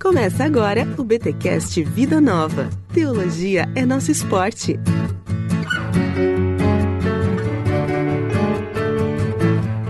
Começa 0.00 0.44
agora 0.44 0.86
o 0.96 1.02
BTcast 1.02 1.82
Vida 1.82 2.20
Nova. 2.20 2.70
Teologia 2.94 3.68
é 3.74 3.84
nosso 3.84 4.12
esporte. 4.12 4.78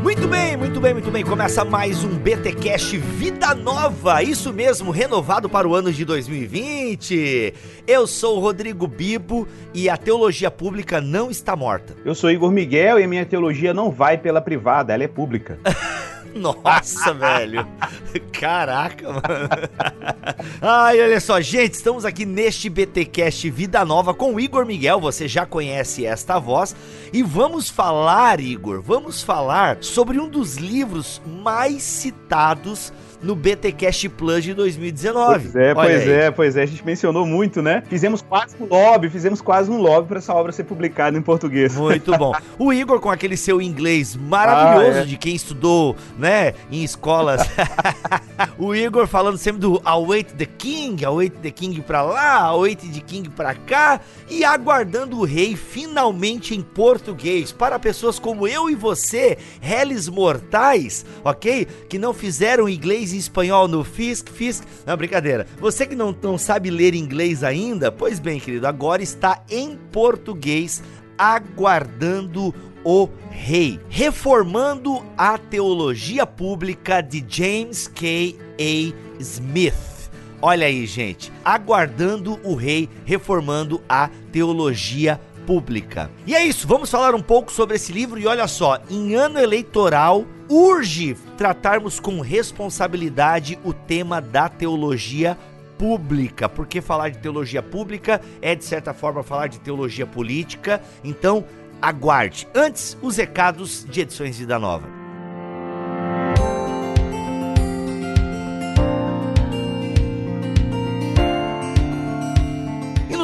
Muito 0.03 0.27
bem, 0.27 0.57
muito 0.57 0.81
bem, 0.81 0.95
muito 0.95 1.11
bem. 1.11 1.23
Começa 1.23 1.63
mais 1.63 2.03
um 2.05 2.17
BTcast 2.17 2.97
Vida 2.97 3.55
Nova. 3.55 4.23
Isso 4.23 4.51
mesmo, 4.51 4.91
renovado 4.91 5.47
para 5.47 5.69
o 5.69 5.75
ano 5.75 5.93
de 5.93 6.07
2020. 6.07 7.53
Eu 7.87 8.07
sou 8.07 8.39
o 8.39 8.41
Rodrigo 8.41 8.87
Bibo 8.87 9.47
e 9.75 9.91
a 9.91 9.97
teologia 9.99 10.51
pública 10.51 11.03
não 11.03 11.31
está 11.31 11.55
morta. 11.55 11.95
Eu 12.03 12.15
sou 12.15 12.31
Igor 12.31 12.51
Miguel 12.51 12.99
e 12.99 13.05
a 13.05 13.09
minha 13.09 13.27
teologia 13.27 13.75
não 13.75 13.91
vai 13.91 14.17
pela 14.17 14.41
privada, 14.41 14.95
ela 14.95 15.05
é 15.05 15.09
pública. 15.09 15.59
Nossa, 16.65 17.13
velho. 17.13 17.67
Caraca, 18.33 19.09
mano. 19.09 19.49
Ai, 20.63 21.01
olha 21.01 21.21
só, 21.21 21.41
gente, 21.41 21.75
estamos 21.75 22.05
aqui 22.05 22.25
neste 22.25 22.71
BTcast 22.71 23.51
Vida 23.51 23.85
Nova 23.85 24.15
com 24.15 24.35
o 24.35 24.41
Igor 24.41 24.65
Miguel, 24.65 25.01
você 25.01 25.27
já 25.27 25.45
conhece 25.45 26.07
esta 26.07 26.39
voz, 26.39 26.75
e 27.13 27.23
vamos 27.23 27.69
falar, 27.69 28.41
Igor, 28.41 28.81
vamos 28.81 29.23
falar 29.23 29.79
sobre 29.81 30.19
um 30.19 30.29
dos 30.29 30.57
livros 30.57 31.21
mais 31.27 31.83
citados 31.83 32.93
no 33.23 33.35
BTcast 33.35 34.09
Plus 34.11 34.45
de 34.45 34.55
2019. 34.55 35.41
Pois 35.41 35.57
é, 35.57 35.69
Olha 35.69 35.75
pois 35.75 36.03
aí. 36.03 36.11
é, 36.11 36.31
pois 36.31 36.57
é. 36.57 36.63
A 36.63 36.67
gente 36.67 36.85
mencionou 36.85 37.27
muito, 37.27 37.63
né? 37.63 37.83
Fizemos 37.89 38.23
quase 38.23 38.55
um 38.61 38.67
lobby, 38.67 39.09
fizemos 39.09 39.41
quase 39.41 39.71
um 39.71 39.81
lobby 39.81 40.09
para 40.09 40.19
essa 40.19 40.35
obra 40.35 40.53
ser 40.53 40.65
publicada 40.65 41.17
em 41.17 41.23
português. 41.23 41.77
Muito 41.77 42.17
bom. 42.17 42.33
O 42.59 42.73
Igor 42.73 42.99
com 43.01 43.11
aquele 43.11 43.37
seu 43.37 43.63
inglês 43.63 44.17
maravilhoso 44.17 44.99
ah, 44.99 45.03
é. 45.03 45.05
de 45.05 45.17
quem 45.17 45.35
estudou, 45.35 45.97
né, 46.19 46.55
em 46.71 46.83
escolas. 46.83 47.43
o 48.59 48.75
Igor 48.75 49.07
falando 49.07 49.39
sempre 49.39 49.61
do 49.61 49.81
Await 49.85 50.33
the 50.33 50.45
King, 50.45 51.05
Await 51.05 51.35
the 51.41 51.51
King 51.51 51.81
pra 51.83 52.03
lá, 52.03 52.41
Await 52.41 52.81
the 52.81 53.01
King 53.01 53.29
pra 53.29 53.55
cá 53.55 54.01
e 54.29 54.45
aguardando 54.45 55.19
o 55.19 55.25
rei 55.25 55.57
finalmente 55.57 56.55
em 56.55 56.63
português 56.63 57.53
para 57.53 57.79
pessoas 57.79 58.19
como 58.19 58.47
eu 58.47 58.69
e 58.69 58.75
você, 58.75 59.39
réis 59.61 60.09
mortais, 60.09 61.05
ok? 61.25 61.67
Que 61.89 61.99
não 61.99 62.13
fizeram 62.13 62.69
inglês 62.69 63.08
inglês 63.09 63.13
e 63.13 63.19
espanhol 63.19 63.69
no 63.69 63.83
Fisk, 63.83 64.29
Fisk. 64.31 64.65
Não, 64.87 64.97
brincadeira. 64.97 65.47
Você 65.59 65.87
que 65.87 65.95
não, 65.95 66.15
não 66.23 66.37
sabe 66.37 66.71
ler 66.71 66.95
inglês 66.95 67.43
ainda, 67.43 67.91
pois 67.91 68.21
bem, 68.21 68.39
querido, 68.39 68.67
agora 68.67 69.03
está 69.03 69.43
em 69.51 69.77
português, 69.91 70.83
aguardando 71.17 72.55
o 72.85 73.09
rei, 73.31 73.81
reformando 73.89 75.05
a 75.17 75.37
teologia 75.37 76.27
pública 76.27 77.01
de 77.01 77.25
James 77.27 77.89
K. 77.89 78.37
A. 78.61 79.21
Smith. 79.21 79.75
Olha 80.41 80.69
aí, 80.69 80.87
gente, 80.87 81.33
aguardando 81.45 82.39
o 82.45 82.55
rei, 82.55 82.89
reformando 83.05 83.83
a 83.89 84.09
teologia 84.31 85.21
E 86.27 86.35
é 86.35 86.45
isso, 86.45 86.69
vamos 86.69 86.91
falar 86.91 87.15
um 87.15 87.23
pouco 87.23 87.51
sobre 87.51 87.77
esse 87.77 87.91
livro 87.91 88.19
e 88.21 88.27
olha 88.27 88.47
só, 88.47 88.79
em 88.91 89.15
ano 89.15 89.39
eleitoral 89.39 90.27
urge 90.47 91.17
tratarmos 91.39 91.99
com 91.99 92.21
responsabilidade 92.21 93.59
o 93.65 93.73
tema 93.73 94.21
da 94.21 94.49
teologia 94.49 95.39
pública, 95.79 96.49
porque 96.49 96.83
falar 96.83 97.11
de 97.11 97.19
teologia 97.19 97.63
pública 97.63 98.21
é 98.43 98.55
de 98.55 98.65
certa 98.65 98.93
forma 98.93 99.23
falar 99.23 99.47
de 99.47 99.61
teologia 99.61 100.07
política. 100.07 100.83
Então, 101.03 101.45
aguarde. 101.81 102.47
Antes, 102.55 102.99
os 103.01 103.17
recados 103.17 103.87
de 103.89 104.01
edições 104.03 104.39
Vida 104.39 104.59
Nova. 104.59 104.98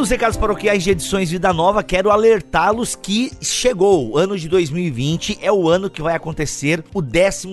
Nos 0.05 0.11
recados 0.11 0.37
paroquiais 0.37 0.85
de 0.85 0.91
edições 0.91 1.31
Vida 1.31 1.51
Nova, 1.51 1.83
quero 1.83 2.11
alertá-los 2.11 2.95
que 2.95 3.33
chegou. 3.41 4.11
O 4.11 4.19
ano 4.19 4.37
de 4.37 4.51
2020 4.51 5.39
é 5.41 5.51
o 5.51 5.67
ano 5.67 5.89
que 5.89 6.03
vai 6.03 6.15
acontecer 6.15 6.85
o 6.93 7.01
12 7.01 7.49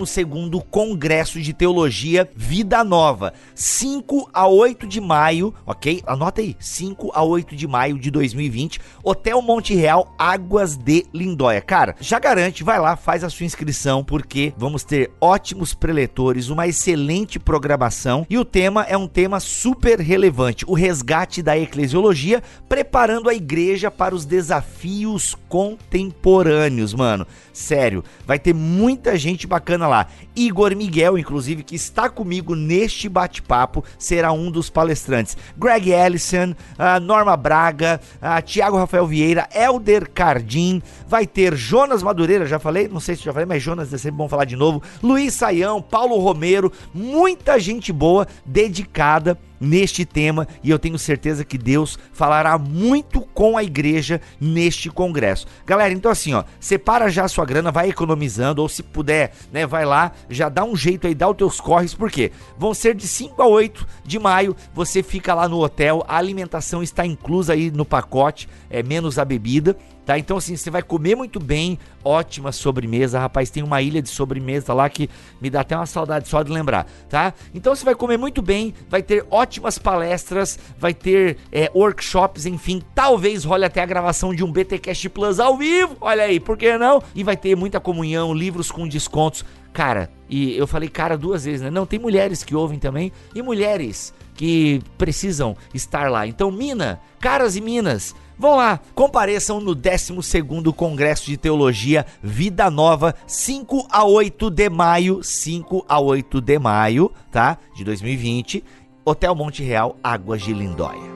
Congresso 0.70 1.40
de 1.40 1.54
Teologia 1.54 2.28
Vida 2.36 2.84
Nova. 2.84 3.32
5 3.54 4.28
a 4.34 4.46
8 4.46 4.86
de 4.86 5.00
maio, 5.00 5.54
ok? 5.64 6.02
Anota 6.06 6.42
aí, 6.42 6.54
5 6.60 7.12
a 7.14 7.22
8 7.22 7.56
de 7.56 7.66
maio 7.66 7.98
de 7.98 8.10
2020, 8.10 8.78
Hotel 9.02 9.40
Monte 9.40 9.74
Real, 9.74 10.14
Águas 10.18 10.76
de 10.76 11.06
Lindóia. 11.14 11.62
Cara, 11.62 11.96
já 12.02 12.18
garante, 12.18 12.62
vai 12.62 12.78
lá, 12.78 12.96
faz 12.96 13.24
a 13.24 13.30
sua 13.30 13.46
inscrição, 13.46 14.04
porque 14.04 14.52
vamos 14.58 14.84
ter 14.84 15.10
ótimos 15.18 15.72
preletores, 15.72 16.50
uma 16.50 16.66
excelente 16.66 17.38
programação 17.38 18.26
e 18.28 18.36
o 18.36 18.44
tema 18.44 18.82
é 18.82 18.96
um 18.96 19.08
tema 19.08 19.40
super 19.40 19.98
relevante: 20.00 20.66
o 20.68 20.74
resgate 20.74 21.42
da 21.42 21.56
eclesiologia 21.56 22.41
preparando 22.68 23.28
a 23.28 23.34
igreja 23.34 23.90
para 23.90 24.14
os 24.14 24.24
desafios 24.24 25.36
contemporâneos, 25.48 26.94
mano. 26.94 27.26
Sério, 27.52 28.02
vai 28.26 28.38
ter 28.38 28.54
muita 28.54 29.16
gente 29.16 29.46
bacana 29.46 29.86
lá. 29.86 30.06
Igor 30.34 30.74
Miguel, 30.74 31.18
inclusive, 31.18 31.62
que 31.62 31.74
está 31.74 32.08
comigo 32.08 32.54
neste 32.54 33.08
bate-papo, 33.08 33.84
será 33.98 34.32
um 34.32 34.50
dos 34.50 34.70
palestrantes. 34.70 35.36
Greg 35.56 35.90
Ellison, 35.90 36.52
uh, 36.52 37.00
Norma 37.00 37.36
Braga, 37.36 38.00
uh, 38.16 38.42
Tiago 38.42 38.78
Rafael 38.78 39.06
Vieira, 39.06 39.48
Elder 39.54 40.10
Cardim, 40.10 40.80
vai 41.06 41.26
ter 41.26 41.54
Jonas 41.54 42.02
Madureira, 42.02 42.46
já 42.46 42.58
falei? 42.58 42.88
Não 42.88 43.00
sei 43.00 43.16
se 43.16 43.24
já 43.24 43.32
falei, 43.32 43.46
mas 43.46 43.62
Jonas 43.62 43.92
é 43.92 43.98
sempre 43.98 44.16
bom 44.16 44.28
falar 44.28 44.46
de 44.46 44.56
novo. 44.56 44.82
Luiz 45.02 45.34
Saião, 45.34 45.82
Paulo 45.82 46.16
Romero, 46.18 46.72
muita 46.94 47.58
gente 47.58 47.92
boa 47.92 48.26
dedicada 48.46 49.38
neste 49.62 50.04
tema 50.04 50.46
e 50.62 50.70
eu 50.70 50.78
tenho 50.78 50.98
certeza 50.98 51.44
que 51.44 51.56
Deus 51.56 51.98
falará 52.12 52.58
muito 52.58 53.20
com 53.20 53.56
a 53.56 53.62
igreja 53.62 54.20
neste 54.40 54.90
congresso. 54.90 55.46
Galera, 55.64 55.94
então 55.94 56.10
assim, 56.10 56.34
ó, 56.34 56.42
separa 56.58 57.08
já 57.08 57.24
a 57.24 57.28
sua 57.28 57.44
grana, 57.44 57.70
vai 57.70 57.88
economizando 57.88 58.60
ou 58.60 58.68
se 58.68 58.82
puder, 58.82 59.32
né, 59.52 59.66
vai 59.66 59.84
lá, 59.84 60.12
já 60.28 60.48
dá 60.48 60.64
um 60.64 60.76
jeito 60.76 61.06
aí, 61.06 61.14
dá 61.14 61.28
os 61.28 61.36
teus 61.36 61.60
corres, 61.60 61.94
porque 61.94 62.32
vão 62.58 62.74
ser 62.74 62.94
de 62.94 63.06
5 63.06 63.40
a 63.40 63.46
8 63.46 63.86
de 64.04 64.18
maio, 64.18 64.56
você 64.74 65.02
fica 65.02 65.32
lá 65.32 65.48
no 65.48 65.62
hotel, 65.62 66.04
a 66.08 66.16
alimentação 66.16 66.82
está 66.82 67.06
inclusa 67.06 67.52
aí 67.52 67.70
no 67.70 67.84
pacote, 67.84 68.48
é 68.68 68.82
menos 68.82 69.18
a 69.18 69.24
bebida 69.24 69.76
tá? 70.04 70.18
Então 70.18 70.36
assim, 70.36 70.56
você 70.56 70.70
vai 70.70 70.82
comer 70.82 71.14
muito 71.14 71.38
bem, 71.38 71.78
ótima 72.04 72.52
sobremesa, 72.52 73.18
rapaz, 73.18 73.50
tem 73.50 73.62
uma 73.62 73.80
ilha 73.80 74.02
de 74.02 74.08
sobremesa 74.08 74.74
lá 74.74 74.88
que 74.88 75.08
me 75.40 75.48
dá 75.48 75.60
até 75.60 75.76
uma 75.76 75.86
saudade 75.86 76.28
só 76.28 76.42
de 76.42 76.50
lembrar, 76.50 76.86
tá? 77.08 77.32
Então 77.54 77.74
você 77.74 77.84
vai 77.84 77.94
comer 77.94 78.16
muito 78.16 78.42
bem, 78.42 78.74
vai 78.88 79.02
ter 79.02 79.24
ótimas 79.52 79.76
palestras, 79.76 80.58
vai 80.78 80.94
ter 80.94 81.36
é, 81.52 81.70
workshops, 81.74 82.46
enfim, 82.46 82.82
talvez 82.94 83.44
role 83.44 83.66
até 83.66 83.82
a 83.82 83.86
gravação 83.86 84.34
de 84.34 84.42
um 84.42 84.50
BTcast 84.50 85.10
Plus 85.10 85.38
ao 85.38 85.58
vivo, 85.58 85.94
olha 86.00 86.24
aí, 86.24 86.40
por 86.40 86.56
que 86.56 86.78
não? 86.78 87.02
E 87.14 87.22
vai 87.22 87.36
ter 87.36 87.54
muita 87.54 87.78
comunhão, 87.78 88.32
livros 88.32 88.70
com 88.70 88.88
descontos, 88.88 89.44
cara, 89.70 90.10
e 90.26 90.56
eu 90.56 90.66
falei 90.66 90.88
cara 90.88 91.18
duas 91.18 91.44
vezes, 91.44 91.60
né? 91.60 91.70
Não, 91.70 91.84
tem 91.84 91.98
mulheres 91.98 92.42
que 92.42 92.54
ouvem 92.54 92.78
também, 92.78 93.12
e 93.34 93.42
mulheres 93.42 94.14
que 94.34 94.80
precisam 94.96 95.54
estar 95.74 96.10
lá. 96.10 96.26
Então, 96.26 96.50
mina, 96.50 96.98
caras 97.20 97.54
e 97.54 97.60
minas, 97.60 98.14
Vão 98.42 98.56
lá, 98.56 98.80
compareçam 98.92 99.60
no 99.60 99.76
12º 99.76 100.74
Congresso 100.74 101.26
de 101.26 101.36
Teologia 101.36 102.04
Vida 102.20 102.68
Nova, 102.70 103.14
5 103.24 103.86
a 103.88 104.04
8 104.04 104.50
de 104.50 104.68
maio, 104.68 105.22
5 105.22 105.84
a 105.88 106.00
8 106.00 106.40
de 106.40 106.58
maio, 106.58 107.12
tá? 107.30 107.56
De 107.76 107.84
2020, 107.84 108.64
Hotel 109.04 109.34
Monte 109.34 109.64
Real, 109.64 109.96
Águas 110.00 110.44
de 110.44 110.52
Lindóia. 110.52 111.10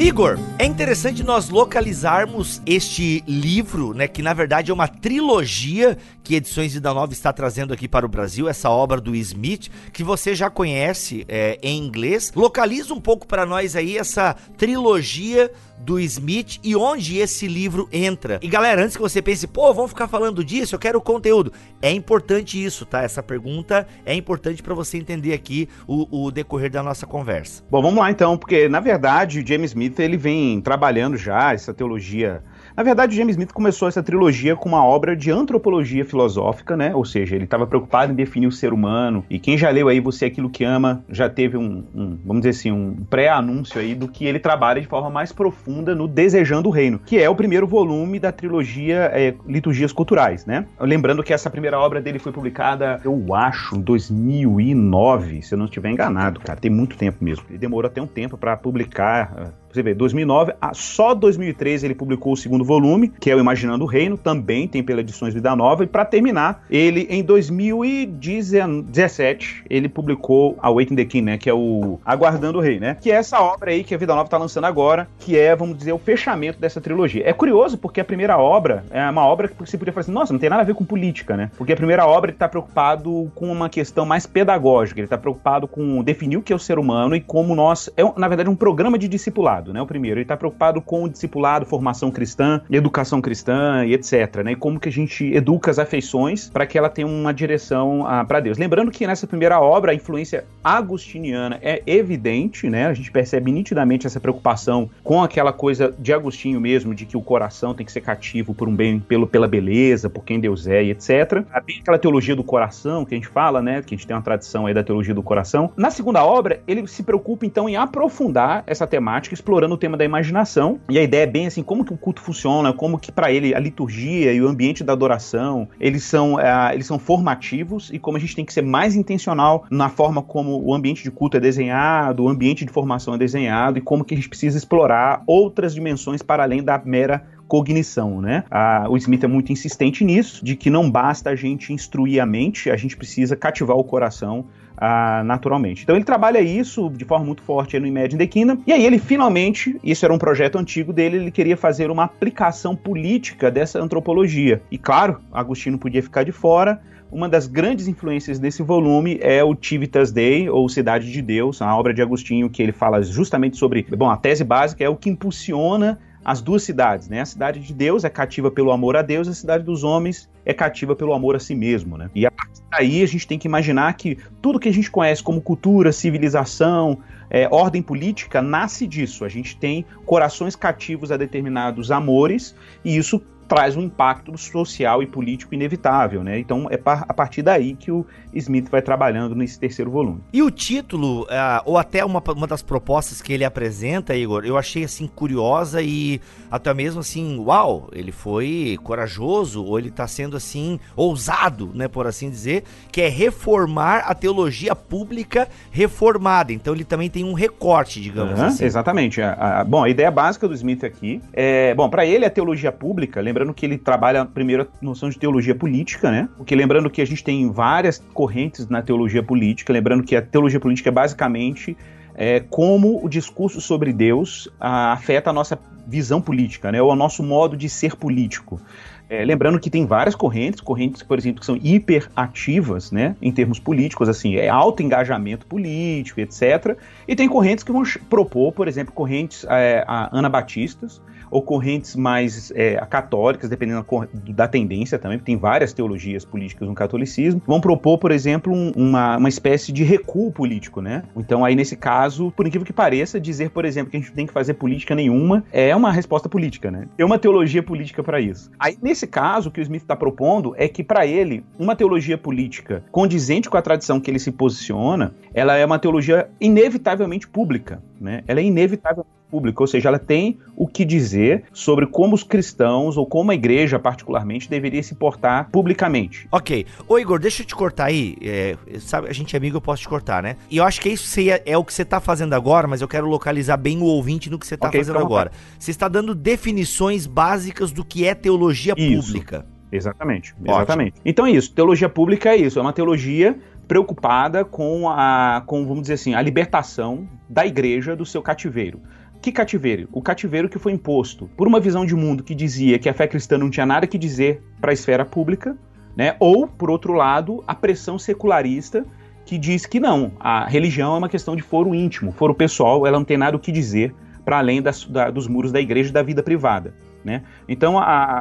Igor, 0.00 0.36
é 0.58 0.66
interessante 0.66 1.22
nós 1.22 1.48
localizarmos 1.50 2.60
este 2.66 3.22
livro, 3.28 3.94
né, 3.94 4.08
que 4.08 4.20
na 4.20 4.34
verdade 4.34 4.72
é 4.72 4.74
uma 4.74 4.88
trilogia 4.88 5.96
que 6.24 6.34
Edições 6.34 6.74
Vida 6.74 6.92
Nova 6.92 7.12
está 7.12 7.32
trazendo 7.32 7.72
aqui 7.72 7.86
para 7.86 8.04
o 8.04 8.08
Brasil, 8.08 8.48
essa 8.48 8.68
obra 8.68 9.00
do 9.00 9.14
Smith, 9.14 9.70
que 9.92 10.02
você 10.02 10.34
já 10.34 10.50
conhece 10.50 11.24
é, 11.28 11.58
em 11.62 11.78
inglês. 11.78 12.32
Localiza 12.34 12.92
um 12.92 13.00
pouco 13.00 13.26
para 13.26 13.46
nós 13.46 13.76
aí 13.76 13.96
essa 13.96 14.34
trilogia 14.56 15.50
do 15.78 15.98
Smith 16.00 16.58
e 16.62 16.74
onde 16.74 17.18
esse 17.18 17.46
livro 17.46 17.88
entra. 17.92 18.38
E 18.42 18.48
galera, 18.48 18.82
antes 18.82 18.96
que 18.96 19.02
você 19.02 19.22
pense, 19.22 19.46
pô, 19.46 19.72
vamos 19.72 19.90
ficar 19.90 20.08
falando 20.08 20.44
disso, 20.44 20.74
eu 20.74 20.78
quero 20.78 21.00
conteúdo. 21.00 21.52
É 21.80 21.90
importante 21.92 22.62
isso, 22.62 22.84
tá? 22.84 23.02
Essa 23.02 23.22
pergunta 23.22 23.86
é 24.04 24.14
importante 24.14 24.62
para 24.62 24.74
você 24.74 24.98
entender 24.98 25.32
aqui 25.32 25.68
o, 25.86 26.26
o, 26.26 26.30
decorrer 26.30 26.70
da 26.70 26.82
nossa 26.82 27.06
conversa. 27.06 27.62
Bom, 27.70 27.80
vamos 27.80 28.00
lá 28.00 28.10
então, 28.10 28.36
porque 28.36 28.68
na 28.68 28.80
verdade 28.80 29.44
James 29.46 29.70
Smith 29.70 29.98
ele 29.98 30.16
vem 30.16 30.47
trabalhando 30.60 31.16
já 31.16 31.52
essa 31.52 31.74
teologia 31.74 32.42
Na 32.76 32.82
verdade, 32.82 33.16
James 33.16 33.34
Smith 33.34 33.52
começou 33.52 33.88
essa 33.88 34.02
trilogia 34.02 34.54
com 34.54 34.68
uma 34.68 34.84
obra 34.84 35.16
de 35.16 35.30
antropologia 35.30 36.04
filosófica, 36.04 36.76
né? 36.76 36.94
Ou 36.94 37.04
seja, 37.04 37.34
ele 37.34 37.44
estava 37.44 37.66
preocupado 37.66 38.12
em 38.12 38.14
definir 38.14 38.46
o 38.46 38.52
ser 38.52 38.72
humano. 38.72 39.24
E 39.28 39.38
quem 39.38 39.58
já 39.58 39.68
leu 39.70 39.88
aí 39.88 39.98
Você 39.98 40.26
é 40.26 40.28
Aquilo 40.28 40.48
que 40.48 40.62
Ama 40.62 41.02
já 41.08 41.28
teve 41.28 41.56
um, 41.56 41.84
um 41.94 42.18
vamos 42.24 42.42
dizer 42.42 42.50
assim, 42.50 42.70
um 42.70 42.94
pré-anúncio 43.10 43.80
aí 43.80 43.94
do 43.94 44.06
que 44.06 44.24
ele 44.24 44.38
trabalha 44.38 44.80
de 44.80 44.86
forma 44.86 45.10
mais 45.10 45.32
profunda 45.32 45.94
no 45.94 46.06
Desejando 46.06 46.68
o 46.68 46.72
Reino, 46.72 47.00
que 47.04 47.18
é 47.18 47.28
o 47.28 47.34
primeiro 47.34 47.66
volume 47.66 48.20
da 48.20 48.30
trilogia 48.30 49.10
é, 49.12 49.34
Liturgias 49.46 49.92
Culturais, 49.92 50.46
né? 50.46 50.66
Lembrando 50.80 51.22
que 51.24 51.32
essa 51.32 51.50
primeira 51.50 51.80
obra 51.80 52.00
dele 52.00 52.18
foi 52.18 52.30
publicada, 52.30 53.00
eu 53.04 53.34
acho, 53.34 53.74
em 53.74 53.80
2009, 53.80 55.42
se 55.42 55.54
eu 55.54 55.58
não 55.58 55.64
estiver 55.64 55.90
enganado, 55.90 56.40
cara. 56.40 56.60
Tem 56.60 56.70
muito 56.70 56.96
tempo 56.96 57.24
mesmo. 57.24 57.44
Ele 57.48 57.58
demorou 57.58 57.88
até 57.88 58.00
um 58.00 58.06
tempo 58.06 58.36
para 58.36 58.56
publicar 58.56 59.52
você 59.72 59.82
vê, 59.82 59.94
2009, 59.94 60.52
só 60.72 61.14
2013 61.14 61.86
ele 61.86 61.94
publicou 61.94 62.32
o 62.32 62.36
segundo 62.36 62.64
volume, 62.64 63.12
que 63.20 63.30
é 63.30 63.36
o 63.36 63.38
Imaginando 63.38 63.84
o 63.84 63.86
Reino, 63.86 64.16
também 64.16 64.66
tem 64.66 64.82
pela 64.82 65.00
Edições 65.00 65.34
Vida 65.34 65.54
Nova, 65.54 65.84
e 65.84 65.86
para 65.86 66.04
terminar, 66.04 66.64
ele 66.70 67.06
em 67.10 67.22
2017, 67.22 69.64
ele 69.68 69.88
publicou 69.88 70.56
Awaiting 70.60 70.96
the 70.96 71.04
King, 71.04 71.24
né, 71.24 71.38
que 71.38 71.50
é 71.50 71.54
o 71.54 71.98
Aguardando 72.04 72.58
o 72.58 72.60
Rei, 72.60 72.80
né, 72.80 72.96
que 73.00 73.10
é 73.10 73.14
essa 73.14 73.40
obra 73.40 73.70
aí 73.70 73.84
que 73.84 73.94
a 73.94 73.98
Vida 73.98 74.14
Nova 74.14 74.28
tá 74.28 74.38
lançando 74.38 74.64
agora, 74.64 75.08
que 75.18 75.38
é, 75.38 75.54
vamos 75.54 75.76
dizer, 75.76 75.92
o 75.92 75.98
fechamento 75.98 76.58
dessa 76.58 76.80
trilogia. 76.80 77.28
É 77.28 77.32
curioso 77.32 77.76
porque 77.76 78.00
a 78.00 78.04
primeira 78.04 78.38
obra 78.38 78.84
é 78.90 79.10
uma 79.10 79.26
obra 79.26 79.48
que 79.48 79.54
você 79.58 79.76
podia 79.76 79.92
falar 79.92 80.02
assim, 80.02 80.12
nossa, 80.12 80.32
não 80.32 80.40
tem 80.40 80.50
nada 80.50 80.62
a 80.62 80.64
ver 80.64 80.74
com 80.74 80.84
política, 80.84 81.36
né, 81.36 81.50
porque 81.56 81.72
a 81.72 81.76
primeira 81.76 82.06
obra 82.06 82.30
ele 82.30 82.38
tá 82.38 82.48
preocupado 82.48 83.30
com 83.34 83.50
uma 83.50 83.68
questão 83.68 84.06
mais 84.06 84.26
pedagógica, 84.26 85.00
ele 85.00 85.08
tá 85.08 85.18
preocupado 85.18 85.68
com 85.68 86.02
definir 86.02 86.36
o 86.36 86.42
que 86.42 86.52
é 86.52 86.56
o 86.56 86.58
ser 86.58 86.78
humano 86.78 87.14
e 87.14 87.20
como 87.20 87.54
nós, 87.54 87.90
é 87.96 88.02
na 88.16 88.28
verdade 88.28 88.48
um 88.48 88.56
programa 88.56 88.98
de 88.98 89.08
discipulado, 89.08 89.57
discipulado, 89.58 89.72
né? 89.72 89.82
O 89.82 89.86
primeiro, 89.86 90.18
ele 90.18 90.24
está 90.24 90.36
preocupado 90.36 90.80
com 90.80 91.04
o 91.04 91.08
discipulado, 91.08 91.66
formação 91.66 92.10
cristã, 92.10 92.60
educação 92.70 93.20
cristã 93.20 93.84
e 93.84 93.94
etc, 93.94 94.42
né? 94.44 94.52
E 94.52 94.56
como 94.56 94.78
que 94.78 94.88
a 94.88 94.92
gente 94.92 95.24
educa 95.34 95.70
as 95.70 95.78
afeições 95.78 96.48
para 96.48 96.66
que 96.66 96.78
ela 96.78 96.88
tenha 96.88 97.06
uma 97.06 97.32
direção 97.32 98.06
ah, 98.06 98.24
para 98.24 98.40
Deus. 98.40 98.58
Lembrando 98.58 98.90
que 98.90 99.06
nessa 99.06 99.26
primeira 99.26 99.60
obra 99.60 99.92
a 99.92 99.94
influência 99.94 100.44
agostiniana 100.62 101.58
é 101.62 101.82
evidente, 101.86 102.68
né? 102.68 102.86
A 102.86 102.94
gente 102.94 103.10
percebe 103.10 103.50
nitidamente 103.50 104.06
essa 104.06 104.20
preocupação 104.20 104.90
com 105.02 105.22
aquela 105.22 105.52
coisa 105.52 105.94
de 105.98 106.12
Agostinho 106.12 106.60
mesmo, 106.60 106.94
de 106.94 107.06
que 107.06 107.16
o 107.16 107.22
coração 107.22 107.74
tem 107.74 107.84
que 107.84 107.92
ser 107.92 108.00
cativo 108.00 108.54
por 108.54 108.68
um 108.68 108.74
bem, 108.74 109.00
pelo, 109.00 109.26
pela 109.26 109.48
beleza, 109.48 110.08
por 110.08 110.24
quem 110.24 110.40
Deus 110.40 110.66
é 110.66 110.84
e 110.84 110.90
etc. 110.90 111.44
Tem 111.66 111.80
aquela 111.80 111.98
teologia 111.98 112.34
do 112.34 112.44
coração 112.44 113.04
que 113.04 113.14
a 113.14 113.16
gente 113.16 113.28
fala, 113.28 113.60
né? 113.60 113.82
Que 113.82 113.94
a 113.94 113.96
gente 113.96 114.06
tem 114.06 114.16
uma 114.16 114.22
tradição 114.22 114.66
aí 114.66 114.74
da 114.74 114.82
teologia 114.82 115.14
do 115.14 115.22
coração. 115.22 115.72
Na 115.76 115.90
segunda 115.90 116.24
obra, 116.24 116.60
ele 116.66 116.86
se 116.86 117.02
preocupa 117.02 117.44
então 117.46 117.68
em 117.68 117.76
aprofundar 117.76 118.62
essa 118.66 118.86
temática, 118.86 119.34
explorando 119.48 119.74
o 119.74 119.78
tema 119.78 119.96
da 119.96 120.04
imaginação. 120.04 120.78
E 120.90 120.98
a 120.98 121.02
ideia 121.02 121.22
é 121.22 121.26
bem 121.26 121.46
assim, 121.46 121.62
como 121.62 121.82
que 121.82 121.92
o 121.92 121.96
culto 121.96 122.20
funciona, 122.20 122.70
como 122.70 122.98
que 122.98 123.10
para 123.10 123.32
ele 123.32 123.54
a 123.54 123.58
liturgia 123.58 124.32
e 124.32 124.42
o 124.42 124.46
ambiente 124.46 124.84
da 124.84 124.92
adoração, 124.92 125.66
eles 125.80 126.04
são, 126.04 126.34
uh, 126.34 126.72
eles 126.74 126.86
são 126.86 126.98
formativos 126.98 127.90
e 127.90 127.98
como 127.98 128.18
a 128.18 128.20
gente 128.20 128.36
tem 128.36 128.44
que 128.44 128.52
ser 128.52 128.60
mais 128.60 128.94
intencional 128.94 129.64
na 129.70 129.88
forma 129.88 130.22
como 130.22 130.62
o 130.62 130.74
ambiente 130.74 131.02
de 131.02 131.10
culto 131.10 131.38
é 131.38 131.40
desenhado, 131.40 132.24
o 132.24 132.28
ambiente 132.28 132.66
de 132.66 132.70
formação 132.70 133.14
é 133.14 133.18
desenhado 133.18 133.78
e 133.78 133.80
como 133.80 134.04
que 134.04 134.12
a 134.12 134.16
gente 134.16 134.28
precisa 134.28 134.58
explorar 134.58 135.22
outras 135.26 135.74
dimensões 135.74 136.20
para 136.20 136.42
além 136.42 136.62
da 136.62 136.78
mera 136.84 137.24
cognição, 137.48 138.20
né? 138.20 138.44
Ah, 138.50 138.86
o 138.90 138.96
Smith 138.98 139.24
é 139.24 139.26
muito 139.26 139.50
insistente 139.50 140.04
nisso, 140.04 140.44
de 140.44 140.54
que 140.54 140.68
não 140.68 140.90
basta 140.90 141.30
a 141.30 141.34
gente 141.34 141.72
instruir 141.72 142.20
a 142.20 142.26
mente, 142.26 142.70
a 142.70 142.76
gente 142.76 142.94
precisa 142.94 143.34
cativar 143.34 143.76
o 143.78 143.82
coração 143.82 144.44
ah, 144.80 145.22
naturalmente. 145.24 145.82
Então 145.82 145.96
ele 145.96 146.04
trabalha 146.04 146.40
isso 146.40 146.88
de 146.90 147.04
forma 147.04 147.24
muito 147.24 147.42
forte 147.42 147.78
no 147.78 147.86
Imagine 147.86 148.18
the 148.18 148.26
Kingdom, 148.26 148.58
e 148.66 148.72
aí 148.72 148.84
ele 148.84 148.98
finalmente, 148.98 149.78
isso 149.82 150.04
era 150.04 150.14
um 150.14 150.18
projeto 150.18 150.56
antigo 150.56 150.92
dele, 150.92 151.16
ele 151.16 151.30
queria 151.30 151.56
fazer 151.56 151.90
uma 151.90 152.04
aplicação 152.04 152.76
política 152.76 153.50
dessa 153.50 153.80
antropologia. 153.80 154.62
E 154.70 154.78
claro, 154.78 155.20
Agostinho 155.32 155.78
podia 155.78 156.02
ficar 156.02 156.22
de 156.22 156.32
fora, 156.32 156.80
uma 157.10 157.28
das 157.28 157.46
grandes 157.46 157.88
influências 157.88 158.38
desse 158.38 158.62
volume 158.62 159.18
é 159.22 159.42
o 159.42 159.56
Civitas 159.60 160.12
Dei, 160.12 160.48
ou 160.48 160.68
Cidade 160.68 161.10
de 161.10 161.22
Deus, 161.22 161.62
a 161.62 161.74
obra 161.74 161.94
de 161.94 162.02
Agostinho 162.02 162.50
que 162.50 162.62
ele 162.62 162.72
fala 162.72 163.02
justamente 163.02 163.56
sobre, 163.56 163.86
bom, 163.96 164.10
a 164.10 164.16
tese 164.16 164.44
básica 164.44 164.84
é 164.84 164.88
o 164.88 164.96
que 164.96 165.08
impulsiona 165.08 165.98
as 166.24 166.40
duas 166.40 166.62
cidades, 166.62 167.08
né? 167.08 167.20
A 167.20 167.26
cidade 167.26 167.60
de 167.60 167.72
Deus 167.72 168.04
é 168.04 168.10
cativa 168.10 168.50
pelo 168.50 168.70
amor 168.70 168.96
a 168.96 169.02
Deus, 169.02 169.28
a 169.28 169.34
cidade 169.34 169.64
dos 169.64 169.84
homens 169.84 170.28
é 170.44 170.52
cativa 170.52 170.94
pelo 170.94 171.12
amor 171.12 171.36
a 171.36 171.38
si 171.38 171.54
mesmo, 171.54 171.96
né? 171.96 172.10
E 172.14 172.26
a 172.26 172.30
partir 172.30 172.62
daí 172.70 173.02
a 173.02 173.06
gente 173.06 173.26
tem 173.26 173.38
que 173.38 173.48
imaginar 173.48 173.92
que 173.94 174.18
tudo 174.42 174.58
que 174.58 174.68
a 174.68 174.72
gente 174.72 174.90
conhece 174.90 175.22
como 175.22 175.40
cultura, 175.40 175.92
civilização, 175.92 176.98
é, 177.30 177.48
ordem 177.50 177.82
política 177.82 178.40
nasce 178.40 178.86
disso. 178.86 179.24
A 179.24 179.28
gente 179.28 179.56
tem 179.56 179.84
corações 180.04 180.56
cativos 180.56 181.12
a 181.12 181.16
determinados 181.16 181.90
amores 181.90 182.54
e 182.84 182.96
isso 182.96 183.22
traz 183.48 183.76
um 183.76 183.82
impacto 183.82 184.36
social 184.36 185.02
e 185.02 185.06
político 185.06 185.54
inevitável, 185.54 186.22
né? 186.22 186.38
Então 186.38 186.68
é 186.70 186.78
a 186.84 187.14
partir 187.14 187.42
daí 187.42 187.74
que 187.74 187.90
o 187.90 188.06
Smith 188.34 188.68
vai 188.70 188.82
trabalhando 188.82 189.34
nesse 189.34 189.58
terceiro 189.58 189.90
volume. 189.90 190.20
E 190.32 190.42
o 190.42 190.50
título, 190.50 191.22
uh, 191.22 191.62
ou 191.64 191.78
até 191.78 192.04
uma, 192.04 192.22
uma 192.36 192.46
das 192.46 192.62
propostas 192.62 193.22
que 193.22 193.32
ele 193.32 193.44
apresenta, 193.44 194.14
Igor, 194.14 194.44
eu 194.44 194.56
achei 194.56 194.84
assim 194.84 195.06
curiosa 195.06 195.82
e 195.82 196.20
até 196.50 196.72
mesmo 196.74 197.00
assim, 197.00 197.38
uau, 197.38 197.88
ele 197.92 198.12
foi 198.12 198.78
corajoso, 198.82 199.64
ou 199.64 199.78
ele 199.78 199.88
está 199.88 200.06
sendo 200.06 200.36
assim, 200.36 200.78
ousado, 200.94 201.70
né, 201.74 201.88
por 201.88 202.06
assim 202.06 202.30
dizer, 202.30 202.64
que 202.92 203.00
é 203.00 203.08
reformar 203.08 204.04
a 204.06 204.14
teologia 204.14 204.74
pública 204.74 205.48
reformada. 205.70 206.52
Então 206.52 206.74
ele 206.74 206.84
também 206.84 207.08
tem 207.08 207.24
um 207.24 207.32
recorte, 207.32 208.00
digamos 208.00 208.38
uhum, 208.38 208.46
assim. 208.46 208.64
Exatamente. 208.64 209.20
A, 209.22 209.60
a, 209.60 209.64
bom, 209.64 209.84
a 209.84 209.88
ideia 209.88 210.10
básica 210.10 210.46
do 210.46 210.54
Smith 210.54 210.84
aqui 210.84 211.20
é, 211.32 211.74
bom, 211.74 211.88
para 211.88 212.04
ele 212.04 212.24
a 212.24 212.30
teologia 212.30 212.70
pública, 212.70 213.20
lembra 213.20 213.37
lembrando 213.38 213.54
que 213.54 213.64
ele 213.64 213.78
trabalha 213.78 214.24
primeiro 214.24 214.64
a 214.64 214.84
noção 214.84 215.08
de 215.08 215.18
teologia 215.18 215.54
política, 215.54 216.10
né? 216.10 216.28
Porque 216.36 216.54
lembrando 216.54 216.90
que 216.90 217.00
a 217.00 217.04
gente 217.04 217.22
tem 217.22 217.50
várias 217.50 218.02
correntes 218.12 218.68
na 218.68 218.82
teologia 218.82 219.22
política, 219.22 219.72
lembrando 219.72 220.02
que 220.02 220.16
a 220.16 220.22
teologia 220.22 220.58
política 220.58 220.88
é 220.88 220.92
basicamente 220.92 221.76
é, 222.14 222.40
como 222.40 223.04
o 223.04 223.08
discurso 223.08 223.60
sobre 223.60 223.92
Deus 223.92 224.48
a, 224.58 224.92
afeta 224.92 225.30
a 225.30 225.32
nossa 225.32 225.56
visão 225.86 226.20
política, 226.20 226.72
né? 226.72 226.82
Ou 226.82 226.90
o 226.90 226.96
nosso 226.96 227.22
modo 227.22 227.56
de 227.56 227.68
ser 227.68 227.94
político. 227.94 228.60
É, 229.08 229.24
lembrando 229.24 229.58
que 229.58 229.70
tem 229.70 229.86
várias 229.86 230.14
correntes, 230.14 230.60
correntes, 230.60 231.02
por 231.02 231.16
exemplo, 231.16 231.40
que 231.40 231.46
são 231.46 231.56
hiperativas, 231.56 232.92
né, 232.92 233.16
em 233.22 233.32
termos 233.32 233.58
políticos, 233.58 234.06
assim, 234.06 234.36
é 234.36 234.50
alto 234.50 234.82
engajamento 234.82 235.46
político, 235.46 236.20
etc. 236.20 236.76
E 237.06 237.16
tem 237.16 237.26
correntes 237.26 237.64
que 237.64 237.72
vão 237.72 237.84
propor, 238.10 238.52
por 238.52 238.68
exemplo, 238.68 238.92
correntes 238.92 239.46
é, 239.48 239.82
anabatistas, 239.86 241.00
ou 241.30 241.42
correntes 241.42 241.96
mais 241.96 242.52
é, 242.54 242.74
católicas, 242.86 243.50
dependendo 243.50 243.84
da 244.28 244.48
tendência 244.48 244.98
também, 244.98 245.18
porque 245.18 245.32
tem 245.32 245.38
várias 245.38 245.72
teologias 245.72 246.24
políticas 246.24 246.68
no 246.68 246.74
catolicismo, 246.74 247.42
vão 247.46 247.60
propor, 247.60 247.98
por 247.98 248.10
exemplo, 248.10 248.52
um, 248.52 248.70
uma, 248.74 249.16
uma 249.16 249.28
espécie 249.28 249.72
de 249.72 249.84
recuo 249.84 250.32
político, 250.32 250.80
né? 250.80 251.02
Então, 251.16 251.44
aí 251.44 251.54
nesse 251.54 251.76
caso, 251.76 252.32
por 252.32 252.46
incrível 252.46 252.66
que 252.66 252.72
pareça, 252.72 253.20
dizer, 253.20 253.50
por 253.50 253.64
exemplo, 253.64 253.90
que 253.90 253.96
a 253.96 254.00
gente 254.00 254.12
tem 254.12 254.26
que 254.26 254.32
fazer 254.32 254.54
política 254.54 254.94
nenhuma 254.94 255.44
é 255.52 255.74
uma 255.74 255.92
resposta 255.92 256.28
política, 256.28 256.70
né? 256.70 256.86
É 256.96 257.04
uma 257.04 257.18
teologia 257.18 257.62
política 257.62 258.02
para 258.02 258.20
isso. 258.20 258.50
Aí, 258.58 258.76
nesse 258.82 259.06
caso, 259.06 259.48
o 259.48 259.52
que 259.52 259.60
o 259.60 259.62
Smith 259.62 259.82
está 259.82 259.96
propondo 259.96 260.54
é 260.56 260.68
que, 260.68 260.82
para 260.82 261.06
ele, 261.06 261.44
uma 261.58 261.76
teologia 261.76 262.16
política 262.16 262.84
condizente 262.90 263.48
com 263.48 263.56
a 263.56 263.62
tradição 263.62 264.00
que 264.00 264.10
ele 264.10 264.18
se 264.18 264.32
posiciona, 264.32 265.14
ela 265.34 265.56
é 265.56 265.64
uma 265.64 265.78
teologia 265.78 266.28
inevitavelmente 266.40 267.28
pública, 267.28 267.82
né? 268.00 268.22
Ela 268.26 268.40
é 268.40 268.44
inevitável 268.44 269.04
pública, 269.30 269.62
ou 269.62 269.66
seja, 269.66 269.88
ela 269.88 269.98
tem 269.98 270.38
o 270.56 270.66
que 270.66 270.84
dizer 270.84 271.44
sobre 271.52 271.86
como 271.86 272.14
os 272.14 272.22
cristãos 272.22 272.96
ou 272.96 273.06
como 273.06 273.30
a 273.30 273.34
igreja, 273.34 273.78
particularmente, 273.78 274.48
deveria 274.48 274.82
se 274.82 274.94
portar 274.94 275.48
publicamente. 275.50 276.26
Ok. 276.32 276.66
Ô 276.88 276.98
Igor, 276.98 277.18
deixa 277.18 277.42
eu 277.42 277.46
te 277.46 277.54
cortar 277.54 277.86
aí. 277.86 278.16
É, 278.22 278.56
sabe, 278.80 279.08
a 279.08 279.12
gente 279.12 279.34
é 279.34 279.36
amigo, 279.36 279.56
eu 279.56 279.60
posso 279.60 279.82
te 279.82 279.88
cortar, 279.88 280.22
né? 280.22 280.36
E 280.50 280.56
eu 280.56 280.64
acho 280.64 280.80
que 280.80 280.88
isso 280.88 281.20
é, 281.20 281.42
é 281.44 281.56
o 281.56 281.64
que 281.64 281.72
você 281.72 281.82
está 281.82 282.00
fazendo 282.00 282.34
agora, 282.34 282.66
mas 282.66 282.80
eu 282.80 282.88
quero 282.88 283.06
localizar 283.08 283.56
bem 283.56 283.78
o 283.78 283.84
ouvinte 283.84 284.30
no 284.30 284.38
que 284.38 284.46
você 284.46 284.54
está 284.54 284.68
okay, 284.68 284.80
fazendo 284.80 284.98
agora. 284.98 285.30
Você 285.58 285.70
está 285.70 285.88
dando 285.88 286.14
definições 286.14 287.06
básicas 287.06 287.72
do 287.72 287.84
que 287.84 288.06
é 288.06 288.14
teologia 288.14 288.74
isso. 288.76 289.06
pública. 289.06 289.46
Exatamente, 289.70 290.34
exatamente. 290.42 290.92
Ótimo. 290.92 291.02
Então 291.04 291.26
é 291.26 291.30
isso, 291.30 291.52
teologia 291.52 291.88
pública 291.88 292.30
é 292.30 292.36
isso, 292.36 292.58
é 292.58 292.62
uma 292.62 292.72
teologia 292.72 293.38
preocupada 293.66 294.44
com 294.44 294.88
a, 294.88 295.42
com, 295.46 295.66
vamos 295.66 295.82
dizer 295.82 295.94
assim, 295.94 296.14
a 296.14 296.22
libertação 296.22 297.06
da 297.28 297.46
igreja 297.46 297.94
do 297.94 298.06
seu 298.06 298.22
cativeiro. 298.22 298.80
Que 299.20 299.32
cativeiro? 299.32 299.88
O 299.92 300.00
cativeiro 300.00 300.48
que 300.48 300.58
foi 300.58 300.72
imposto 300.72 301.28
por 301.36 301.48
uma 301.48 301.58
visão 301.58 301.84
de 301.84 301.94
mundo 301.94 302.22
que 302.22 302.34
dizia 302.34 302.78
que 302.78 302.88
a 302.88 302.94
fé 302.94 303.06
cristã 303.06 303.36
não 303.36 303.50
tinha 303.50 303.66
nada 303.66 303.86
que 303.86 303.98
dizer 303.98 304.42
para 304.60 304.70
a 304.70 304.74
esfera 304.74 305.04
pública, 305.04 305.56
né? 305.96 306.16
Ou, 306.20 306.46
por 306.46 306.70
outro 306.70 306.92
lado, 306.92 307.42
a 307.46 307.54
pressão 307.54 307.98
secularista 307.98 308.86
que 309.26 309.36
diz 309.36 309.66
que 309.66 309.78
não, 309.78 310.12
a 310.18 310.46
religião 310.46 310.94
é 310.94 310.98
uma 310.98 311.08
questão 311.08 311.36
de 311.36 311.42
foro 311.42 311.74
íntimo, 311.74 312.12
foro 312.12 312.34
pessoal, 312.34 312.86
ela 312.86 312.96
não 312.96 313.04
tem 313.04 313.18
nada 313.18 313.36
o 313.36 313.40
que 313.40 313.52
dizer 313.52 313.94
para 314.24 314.38
além 314.38 314.62
das, 314.62 314.84
da, 314.86 315.10
dos 315.10 315.26
muros 315.26 315.52
da 315.52 315.60
igreja 315.60 315.90
e 315.90 315.92
da 315.92 316.02
vida 316.02 316.22
privada, 316.22 316.72
né? 317.04 317.22
Então, 317.48 317.74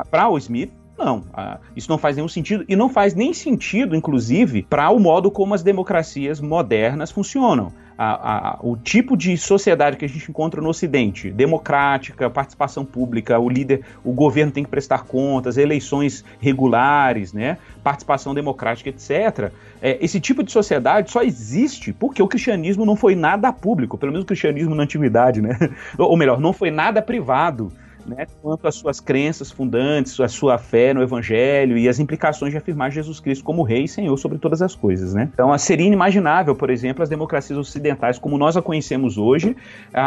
para 0.09 0.27
o 0.27 0.37
Smith, 0.37 0.71
Não, 0.97 1.23
ah, 1.33 1.59
isso 1.75 1.89
não 1.89 1.97
faz 1.97 2.15
nenhum 2.15 2.27
sentido 2.27 2.65
e 2.67 2.75
não 2.75 2.89
faz 2.89 3.13
nem 3.13 3.33
sentido, 3.33 3.95
inclusive, 3.95 4.63
para 4.63 4.89
o 4.89 4.99
modo 4.99 5.29
como 5.29 5.53
as 5.53 5.61
democracias 5.61 6.41
modernas 6.41 7.11
funcionam 7.11 7.71
a, 7.97 8.57
a, 8.57 8.59
o 8.61 8.77
tipo 8.77 9.17
de 9.17 9.35
sociedade 9.37 9.97
que 9.97 10.05
a 10.05 10.07
gente 10.07 10.29
encontra 10.29 10.61
no 10.61 10.69
Ocidente, 10.69 11.31
democrática, 11.31 12.29
participação 12.29 12.85
pública, 12.85 13.39
o 13.39 13.49
líder, 13.49 13.81
o 14.03 14.11
governo 14.11 14.51
tem 14.51 14.63
que 14.63 14.69
prestar 14.69 15.03
contas, 15.05 15.57
eleições 15.57 16.23
regulares, 16.39 17.33
né, 17.33 17.57
participação 17.83 18.35
democrática, 18.35 18.89
etc. 18.89 19.51
É, 19.81 19.97
esse 19.99 20.19
tipo 20.19 20.43
de 20.43 20.51
sociedade 20.51 21.09
só 21.09 21.23
existe 21.23 21.91
porque 21.91 22.21
o 22.21 22.27
cristianismo 22.27 22.85
não 22.85 22.95
foi 22.95 23.15
nada 23.15 23.51
público, 23.51 23.97
pelo 23.97 24.11
menos 24.11 24.23
o 24.23 24.27
cristianismo 24.27 24.75
na 24.75 24.83
antiguidade, 24.83 25.41
né? 25.41 25.57
Ou 25.97 26.15
melhor, 26.15 26.39
não 26.39 26.53
foi 26.53 26.69
nada 26.69 27.01
privado 27.01 27.71
né, 28.07 28.25
quanto 28.41 28.67
às 28.67 28.75
suas 28.75 28.99
crenças 28.99 29.51
fundantes, 29.51 30.19
a 30.19 30.27
sua 30.27 30.57
fé 30.57 30.93
no 30.93 31.01
Evangelho 31.01 31.77
e 31.77 31.89
as 31.89 31.99
implicações 31.99 32.51
de 32.51 32.57
afirmar 32.57 32.91
Jesus 32.91 33.19
Cristo 33.19 33.43
como 33.43 33.63
Rei 33.63 33.83
e 33.83 33.87
Senhor 33.87 34.17
sobre 34.17 34.37
todas 34.37 34.61
as 34.61 34.73
coisas. 34.73 35.13
Né? 35.13 35.29
Então, 35.33 35.55
seria 35.57 35.85
inimaginável, 35.85 36.55
por 36.55 36.69
exemplo, 36.69 37.03
as 37.03 37.09
democracias 37.09 37.57
ocidentais 37.57 38.17
como 38.17 38.37
nós 38.37 38.55
a 38.55 38.61
conhecemos 38.61 39.17
hoje, 39.17 39.55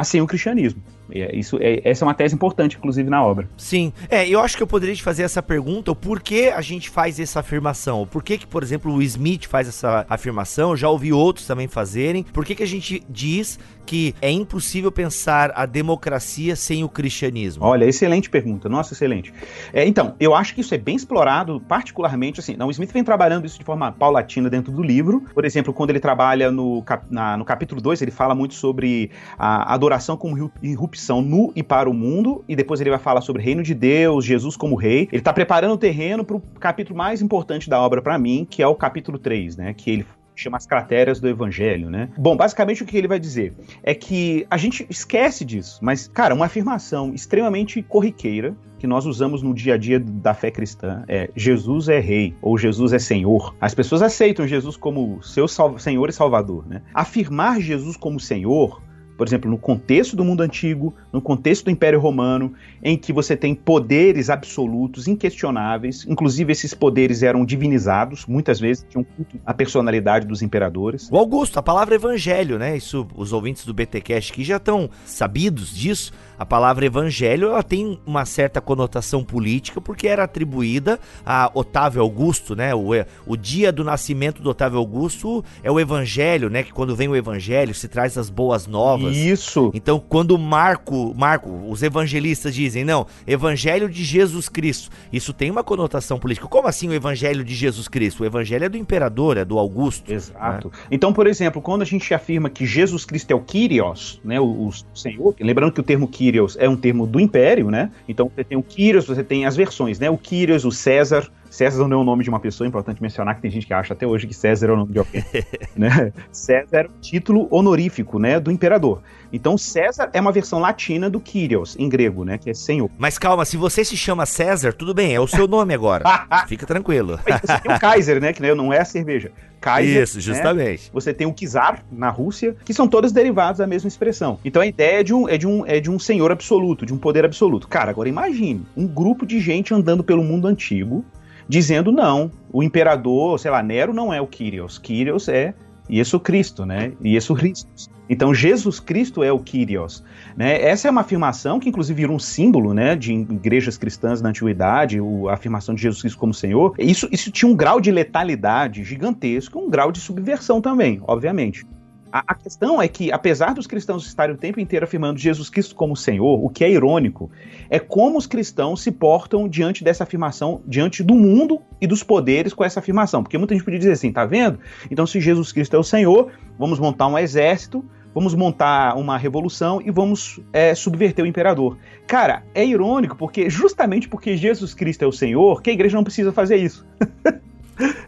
sem 0.04 0.20
o 0.20 0.26
cristianismo. 0.26 0.82
É, 1.12 1.36
isso, 1.36 1.58
é, 1.60 1.80
essa 1.84 2.04
é 2.04 2.06
uma 2.06 2.14
tese 2.14 2.34
importante, 2.34 2.76
inclusive, 2.76 3.08
na 3.08 3.24
obra. 3.24 3.48
Sim. 3.56 3.92
É, 4.08 4.28
eu 4.28 4.40
acho 4.40 4.56
que 4.56 4.62
eu 4.62 4.66
poderia 4.66 4.94
te 4.94 5.02
fazer 5.02 5.22
essa 5.22 5.42
pergunta: 5.42 5.90
o 5.90 5.96
porquê 5.96 6.52
a 6.54 6.60
gente 6.60 6.88
faz 6.88 7.18
essa 7.18 7.40
afirmação? 7.40 8.06
Por 8.06 8.22
que, 8.22 8.38
que, 8.38 8.46
por 8.46 8.62
exemplo, 8.62 8.92
o 8.92 9.02
Smith 9.02 9.46
faz 9.46 9.68
essa 9.68 10.06
afirmação? 10.08 10.70
Eu 10.70 10.76
já 10.76 10.88
ouvi 10.88 11.12
outros 11.12 11.46
também 11.46 11.68
fazerem. 11.68 12.22
Por 12.22 12.44
que, 12.44 12.54
que 12.54 12.62
a 12.62 12.66
gente 12.66 13.02
diz 13.08 13.58
que 13.86 14.14
é 14.22 14.30
impossível 14.30 14.92
pensar 14.92 15.50
a 15.54 15.66
democracia 15.66 16.54
sem 16.54 16.84
o 16.84 16.88
cristianismo? 16.88 17.64
Olha, 17.64 17.84
excelente 17.84 18.30
pergunta. 18.30 18.68
Nossa, 18.68 18.94
excelente. 18.94 19.32
É, 19.72 19.84
então, 19.86 20.14
eu 20.20 20.34
acho 20.34 20.54
que 20.54 20.60
isso 20.60 20.74
é 20.74 20.78
bem 20.78 20.94
explorado, 20.94 21.60
particularmente 21.60 22.38
assim. 22.38 22.56
Não, 22.56 22.68
o 22.68 22.70
Smith 22.70 22.92
vem 22.92 23.02
trabalhando 23.02 23.46
isso 23.46 23.58
de 23.58 23.64
forma 23.64 23.90
paulatina 23.90 24.48
dentro 24.48 24.72
do 24.72 24.82
livro. 24.82 25.24
Por 25.34 25.44
exemplo, 25.44 25.72
quando 25.72 25.90
ele 25.90 26.00
trabalha 26.00 26.52
no, 26.52 26.84
na, 27.10 27.36
no 27.36 27.44
capítulo 27.44 27.80
2, 27.80 28.02
ele 28.02 28.10
fala 28.10 28.34
muito 28.34 28.54
sobre 28.54 29.10
a 29.36 29.74
adoração 29.74 30.16
como 30.16 30.52
irrupção 30.62 30.99
opção 31.00 31.22
no 31.22 31.50
e 31.56 31.62
para 31.62 31.88
o 31.88 31.94
mundo, 31.94 32.44
e 32.46 32.54
depois 32.54 32.80
ele 32.80 32.90
vai 32.90 32.98
falar 32.98 33.22
sobre 33.22 33.40
o 33.40 33.44
reino 33.44 33.62
de 33.62 33.74
Deus, 33.74 34.24
Jesus 34.24 34.56
como 34.56 34.76
rei. 34.76 35.08
Ele 35.10 35.20
está 35.20 35.32
preparando 35.32 35.72
o 35.72 35.78
terreno 35.78 36.24
para 36.24 36.36
o 36.36 36.40
capítulo 36.60 36.98
mais 36.98 37.22
importante 37.22 37.70
da 37.70 37.80
obra 37.80 38.02
para 38.02 38.18
mim, 38.18 38.46
que 38.48 38.62
é 38.62 38.66
o 38.66 38.74
capítulo 38.74 39.18
3, 39.18 39.56
né? 39.56 39.74
Que 39.74 39.90
ele 39.90 40.06
chama 40.36 40.56
as 40.56 40.66
crateras 40.66 41.20
do 41.20 41.28
evangelho, 41.28 41.90
né? 41.90 42.10
Bom, 42.16 42.36
basicamente 42.36 42.82
o 42.82 42.86
que 42.86 42.96
ele 42.96 43.08
vai 43.08 43.18
dizer 43.18 43.54
é 43.82 43.94
que 43.94 44.46
a 44.50 44.56
gente 44.56 44.86
esquece 44.88 45.44
disso, 45.44 45.78
mas, 45.82 46.08
cara, 46.08 46.34
uma 46.34 46.46
afirmação 46.46 47.12
extremamente 47.14 47.82
corriqueira 47.82 48.54
que 48.78 48.86
nós 48.86 49.04
usamos 49.04 49.42
no 49.42 49.52
dia 49.52 49.74
a 49.74 49.76
dia 49.76 50.00
da 50.00 50.32
fé 50.32 50.50
cristã 50.50 51.04
é 51.06 51.28
Jesus 51.36 51.88
é 51.88 51.98
rei 51.98 52.34
ou 52.40 52.56
Jesus 52.56 52.94
é 52.94 52.98
senhor. 52.98 53.54
As 53.60 53.74
pessoas 53.74 54.00
aceitam 54.00 54.46
Jesus 54.46 54.76
como 54.76 55.22
seu 55.22 55.46
senhor 55.78 56.08
e 56.08 56.12
salvador, 56.12 56.66
né? 56.66 56.82
Afirmar 56.94 57.60
Jesus 57.60 57.96
como 57.96 58.18
senhor 58.18 58.80
por 59.20 59.28
exemplo, 59.28 59.50
no 59.50 59.58
contexto 59.58 60.16
do 60.16 60.24
mundo 60.24 60.40
antigo, 60.40 60.94
no 61.12 61.20
contexto 61.20 61.66
do 61.66 61.70
Império 61.70 62.00
Romano, 62.00 62.54
em 62.82 62.96
que 62.96 63.12
você 63.12 63.36
tem 63.36 63.54
poderes 63.54 64.30
absolutos, 64.30 65.06
inquestionáveis, 65.06 66.06
inclusive 66.08 66.50
esses 66.50 66.72
poderes 66.72 67.22
eram 67.22 67.44
divinizados, 67.44 68.24
muitas 68.24 68.58
vezes 68.58 68.86
tinham 68.88 69.04
culto 69.04 69.38
à 69.44 69.52
personalidade 69.52 70.26
dos 70.26 70.40
imperadores. 70.40 71.06
O 71.12 71.18
Augusto, 71.18 71.58
a 71.58 71.62
palavra 71.62 71.96
evangelho, 71.96 72.58
né? 72.58 72.74
Isso, 72.74 73.06
os 73.14 73.30
ouvintes 73.30 73.66
do 73.66 73.74
BTcast 73.74 74.32
aqui 74.32 74.42
já 74.42 74.56
estão 74.56 74.88
sabidos 75.04 75.76
disso 75.76 76.12
a 76.40 76.46
palavra 76.46 76.86
evangelho 76.86 77.48
ela 77.48 77.62
tem 77.62 78.00
uma 78.06 78.24
certa 78.24 78.62
conotação 78.62 79.22
política 79.22 79.78
porque 79.78 80.08
era 80.08 80.24
atribuída 80.24 80.98
a 81.24 81.50
Otávio 81.52 82.00
Augusto, 82.00 82.56
né? 82.56 82.74
O, 82.74 82.92
o 83.26 83.36
dia 83.36 83.70
do 83.70 83.84
nascimento 83.84 84.40
do 84.40 84.48
Otávio 84.48 84.78
Augusto 84.78 85.44
é 85.62 85.70
o 85.70 85.78
evangelho, 85.78 86.48
né? 86.48 86.62
Que 86.62 86.72
quando 86.72 86.96
vem 86.96 87.08
o 87.08 87.14
evangelho 87.14 87.74
se 87.74 87.88
traz 87.88 88.16
as 88.16 88.30
boas 88.30 88.66
novas. 88.66 89.09
Isso. 89.12 89.70
Então, 89.74 89.98
quando 90.00 90.38
Marco, 90.38 91.14
Marco, 91.16 91.50
os 91.68 91.82
evangelistas 91.82 92.54
dizem, 92.54 92.84
não, 92.84 93.06
evangelho 93.26 93.88
de 93.88 94.04
Jesus 94.04 94.48
Cristo, 94.48 94.90
isso 95.12 95.32
tem 95.32 95.50
uma 95.50 95.62
conotação 95.62 96.18
política. 96.18 96.46
Como 96.46 96.68
assim 96.68 96.88
o 96.88 96.92
evangelho 96.92 97.44
de 97.44 97.54
Jesus 97.54 97.88
Cristo? 97.88 98.22
O 98.22 98.26
evangelho 98.26 98.64
é 98.64 98.68
do 98.68 98.76
imperador, 98.76 99.36
é 99.36 99.44
do 99.44 99.58
Augusto. 99.58 100.12
Exato. 100.12 100.68
Né? 100.68 100.74
Então, 100.90 101.12
por 101.12 101.26
exemplo, 101.26 101.60
quando 101.62 101.82
a 101.82 101.84
gente 101.84 102.12
afirma 102.12 102.50
que 102.50 102.66
Jesus 102.66 103.04
Cristo 103.04 103.30
é 103.30 103.34
o 103.34 103.40
Kyrios, 103.40 104.20
né? 104.24 104.40
O, 104.40 104.68
o 104.68 104.72
Senhor, 104.94 105.34
lembrando 105.40 105.72
que 105.72 105.80
o 105.80 105.82
termo 105.82 106.06
Kyrios 106.08 106.56
é 106.58 106.68
um 106.68 106.76
termo 106.76 107.06
do 107.06 107.20
Império, 107.20 107.70
né? 107.70 107.90
Então 108.08 108.30
você 108.34 108.44
tem 108.44 108.56
o 108.56 108.62
Kyrios, 108.62 109.06
você 109.06 109.22
tem 109.22 109.46
as 109.46 109.56
versões, 109.56 109.98
né? 109.98 110.10
O 110.10 110.18
Kyrios, 110.18 110.64
o 110.64 110.70
César. 110.70 111.30
César 111.50 111.88
não 111.88 111.98
é 111.98 112.00
o 112.00 112.04
nome 112.04 112.22
de 112.22 112.30
uma 112.30 112.38
pessoa, 112.38 112.66
é 112.66 112.68
importante 112.68 113.02
mencionar 113.02 113.34
que 113.34 113.42
tem 113.42 113.50
gente 113.50 113.66
que 113.66 113.74
acha 113.74 113.92
até 113.92 114.06
hoje 114.06 114.26
que 114.26 114.32
César 114.32 114.68
é 114.68 114.72
o 114.72 114.76
nome 114.76 114.92
de 114.92 115.00
alguém. 115.00 115.24
né? 115.76 116.12
César 116.30 116.82
é 116.82 116.86
o 116.86 117.00
título 117.00 117.48
honorífico, 117.50 118.18
né, 118.20 118.38
do 118.38 118.52
imperador. 118.52 119.02
Então 119.32 119.58
César 119.58 120.08
é 120.12 120.20
uma 120.20 120.32
versão 120.32 120.60
latina 120.60 121.10
do 121.10 121.20
Kyrios, 121.20 121.76
em 121.78 121.88
grego, 121.88 122.24
né, 122.24 122.38
que 122.38 122.48
é 122.48 122.54
senhor. 122.54 122.88
Mas 122.96 123.18
calma, 123.18 123.44
se 123.44 123.56
você 123.56 123.84
se 123.84 123.96
chama 123.96 124.24
César, 124.26 124.72
tudo 124.72 124.94
bem, 124.94 125.14
é 125.14 125.20
o 125.20 125.26
seu 125.26 125.48
nome 125.48 125.74
agora. 125.74 126.04
Fica 126.46 126.66
tranquilo. 126.66 127.18
você 127.18 127.60
tem 127.60 127.74
o 127.74 127.78
Kaiser, 127.80 128.20
né, 128.20 128.32
que 128.32 128.40
né, 128.40 128.54
não 128.54 128.72
é 128.72 128.78
a 128.78 128.84
cerveja. 128.84 129.32
Kaiser. 129.60 130.02
Isso, 130.02 130.16
né? 130.16 130.22
justamente. 130.22 130.84
Né? 130.84 130.90
Você 130.92 131.12
tem 131.12 131.26
o 131.26 131.32
Kizar 131.32 131.84
na 131.92 132.08
Rússia, 132.08 132.56
que 132.64 132.72
são 132.72 132.88
todos 132.88 133.12
derivados 133.12 133.58
da 133.58 133.66
mesma 133.66 133.88
expressão. 133.88 134.38
Então 134.44 134.62
a 134.62 134.66
ideia 134.66 135.00
é 135.00 135.02
de 135.02 135.12
um, 135.12 135.28
é 135.28 135.36
de 135.36 135.46
um, 135.46 135.66
é 135.66 135.80
de 135.80 135.90
um 135.90 135.98
senhor 135.98 136.32
absoluto, 136.32 136.86
de 136.86 136.94
um 136.94 136.98
poder 136.98 137.24
absoluto. 137.24 137.68
Cara, 137.68 137.90
agora 137.90 138.08
imagine 138.08 138.64
um 138.76 138.86
grupo 138.86 139.26
de 139.26 139.38
gente 139.38 139.74
andando 139.74 140.02
pelo 140.02 140.24
mundo 140.24 140.48
antigo, 140.48 141.04
dizendo 141.50 141.90
não, 141.90 142.30
o 142.52 142.62
imperador, 142.62 143.36
sei 143.40 143.50
lá, 143.50 143.60
Nero 143.60 143.92
não 143.92 144.14
é 144.14 144.20
o 144.20 144.26
Kyrios. 144.26 144.78
Kyrios 144.78 145.28
é 145.28 145.52
Jesus 145.88 146.22
Cristo, 146.22 146.64
né? 146.64 146.92
Jesus 147.02 147.40
Cristo. 147.40 147.68
Então 148.08 148.32
Jesus 148.32 148.78
Cristo 148.78 149.24
é 149.24 149.32
o 149.32 149.38
Kyrios. 149.40 150.04
Né? 150.36 150.62
Essa 150.62 150.86
é 150.86 150.90
uma 150.92 151.00
afirmação 151.00 151.58
que 151.58 151.68
inclusive 151.68 151.96
virou 151.96 152.14
um 152.14 152.20
símbolo 152.20 152.72
né, 152.72 152.94
de 152.94 153.12
igrejas 153.12 153.76
cristãs 153.76 154.22
na 154.22 154.28
antiguidade, 154.28 154.98
a 155.28 155.32
afirmação 155.32 155.74
de 155.74 155.82
Jesus 155.82 156.00
Cristo 156.00 156.18
como 156.20 156.32
Senhor. 156.32 156.72
Isso, 156.78 157.08
isso 157.10 157.32
tinha 157.32 157.50
um 157.50 157.56
grau 157.56 157.80
de 157.80 157.90
letalidade 157.90 158.84
gigantesco, 158.84 159.58
um 159.58 159.68
grau 159.68 159.90
de 159.90 159.98
subversão 159.98 160.60
também, 160.60 161.00
obviamente. 161.02 161.66
A, 162.12 162.24
a, 162.26 162.34
questão 162.34 162.82
é 162.82 162.88
que, 162.88 163.12
apesar 163.12 163.54
dos 163.54 163.66
cristãos 163.66 164.06
estarem 164.06 164.34
o 164.34 164.38
tempo 164.38 164.58
inteiro 164.58 164.84
afirmando 164.84 165.18
Jesus 165.18 165.48
Cristo 165.48 165.74
como 165.74 165.96
Senhor, 165.96 166.44
o 166.44 166.48
que 166.48 166.64
é 166.64 166.70
irônico, 166.70 167.30
é 167.68 167.78
como 167.78 168.18
os 168.18 168.26
cristãos 168.26 168.82
se 168.82 168.90
portam 168.90 169.48
diante 169.48 169.84
dessa 169.84 170.02
afirmação, 170.02 170.60
diante 170.66 171.02
do 171.02 171.14
mundo 171.14 171.60
e 171.80 171.86
dos 171.86 172.02
poderes 172.02 172.52
com 172.52 172.64
essa 172.64 172.80
afirmação. 172.80 173.22
Porque 173.22 173.38
muita 173.38 173.54
gente 173.54 173.64
podia 173.64 173.78
dizer 173.78 173.92
assim, 173.92 174.12
tá 174.12 174.24
vendo? 174.24 174.58
Então, 174.90 175.06
se 175.06 175.20
Jesus 175.20 175.52
Cristo 175.52 175.76
é 175.76 175.78
o 175.78 175.84
Senhor, 175.84 176.32
vamos 176.58 176.80
montar 176.80 177.06
um 177.06 177.16
exército, 177.16 177.84
vamos 178.12 178.34
montar 178.34 178.96
uma 178.96 179.16
revolução 179.16 179.80
e 179.84 179.90
vamos 179.90 180.40
é, 180.52 180.74
subverter 180.74 181.24
o 181.24 181.28
imperador. 181.28 181.78
Cara, 182.08 182.42
é 182.54 182.64
irônico 182.64 183.16
porque 183.16 183.48
justamente 183.48 184.08
porque 184.08 184.36
Jesus 184.36 184.74
Cristo 184.74 185.04
é 185.04 185.06
o 185.06 185.12
Senhor, 185.12 185.62
que 185.62 185.70
a 185.70 185.72
igreja 185.72 185.96
não 185.96 186.04
precisa 186.04 186.32
fazer 186.32 186.56
isso. 186.56 186.84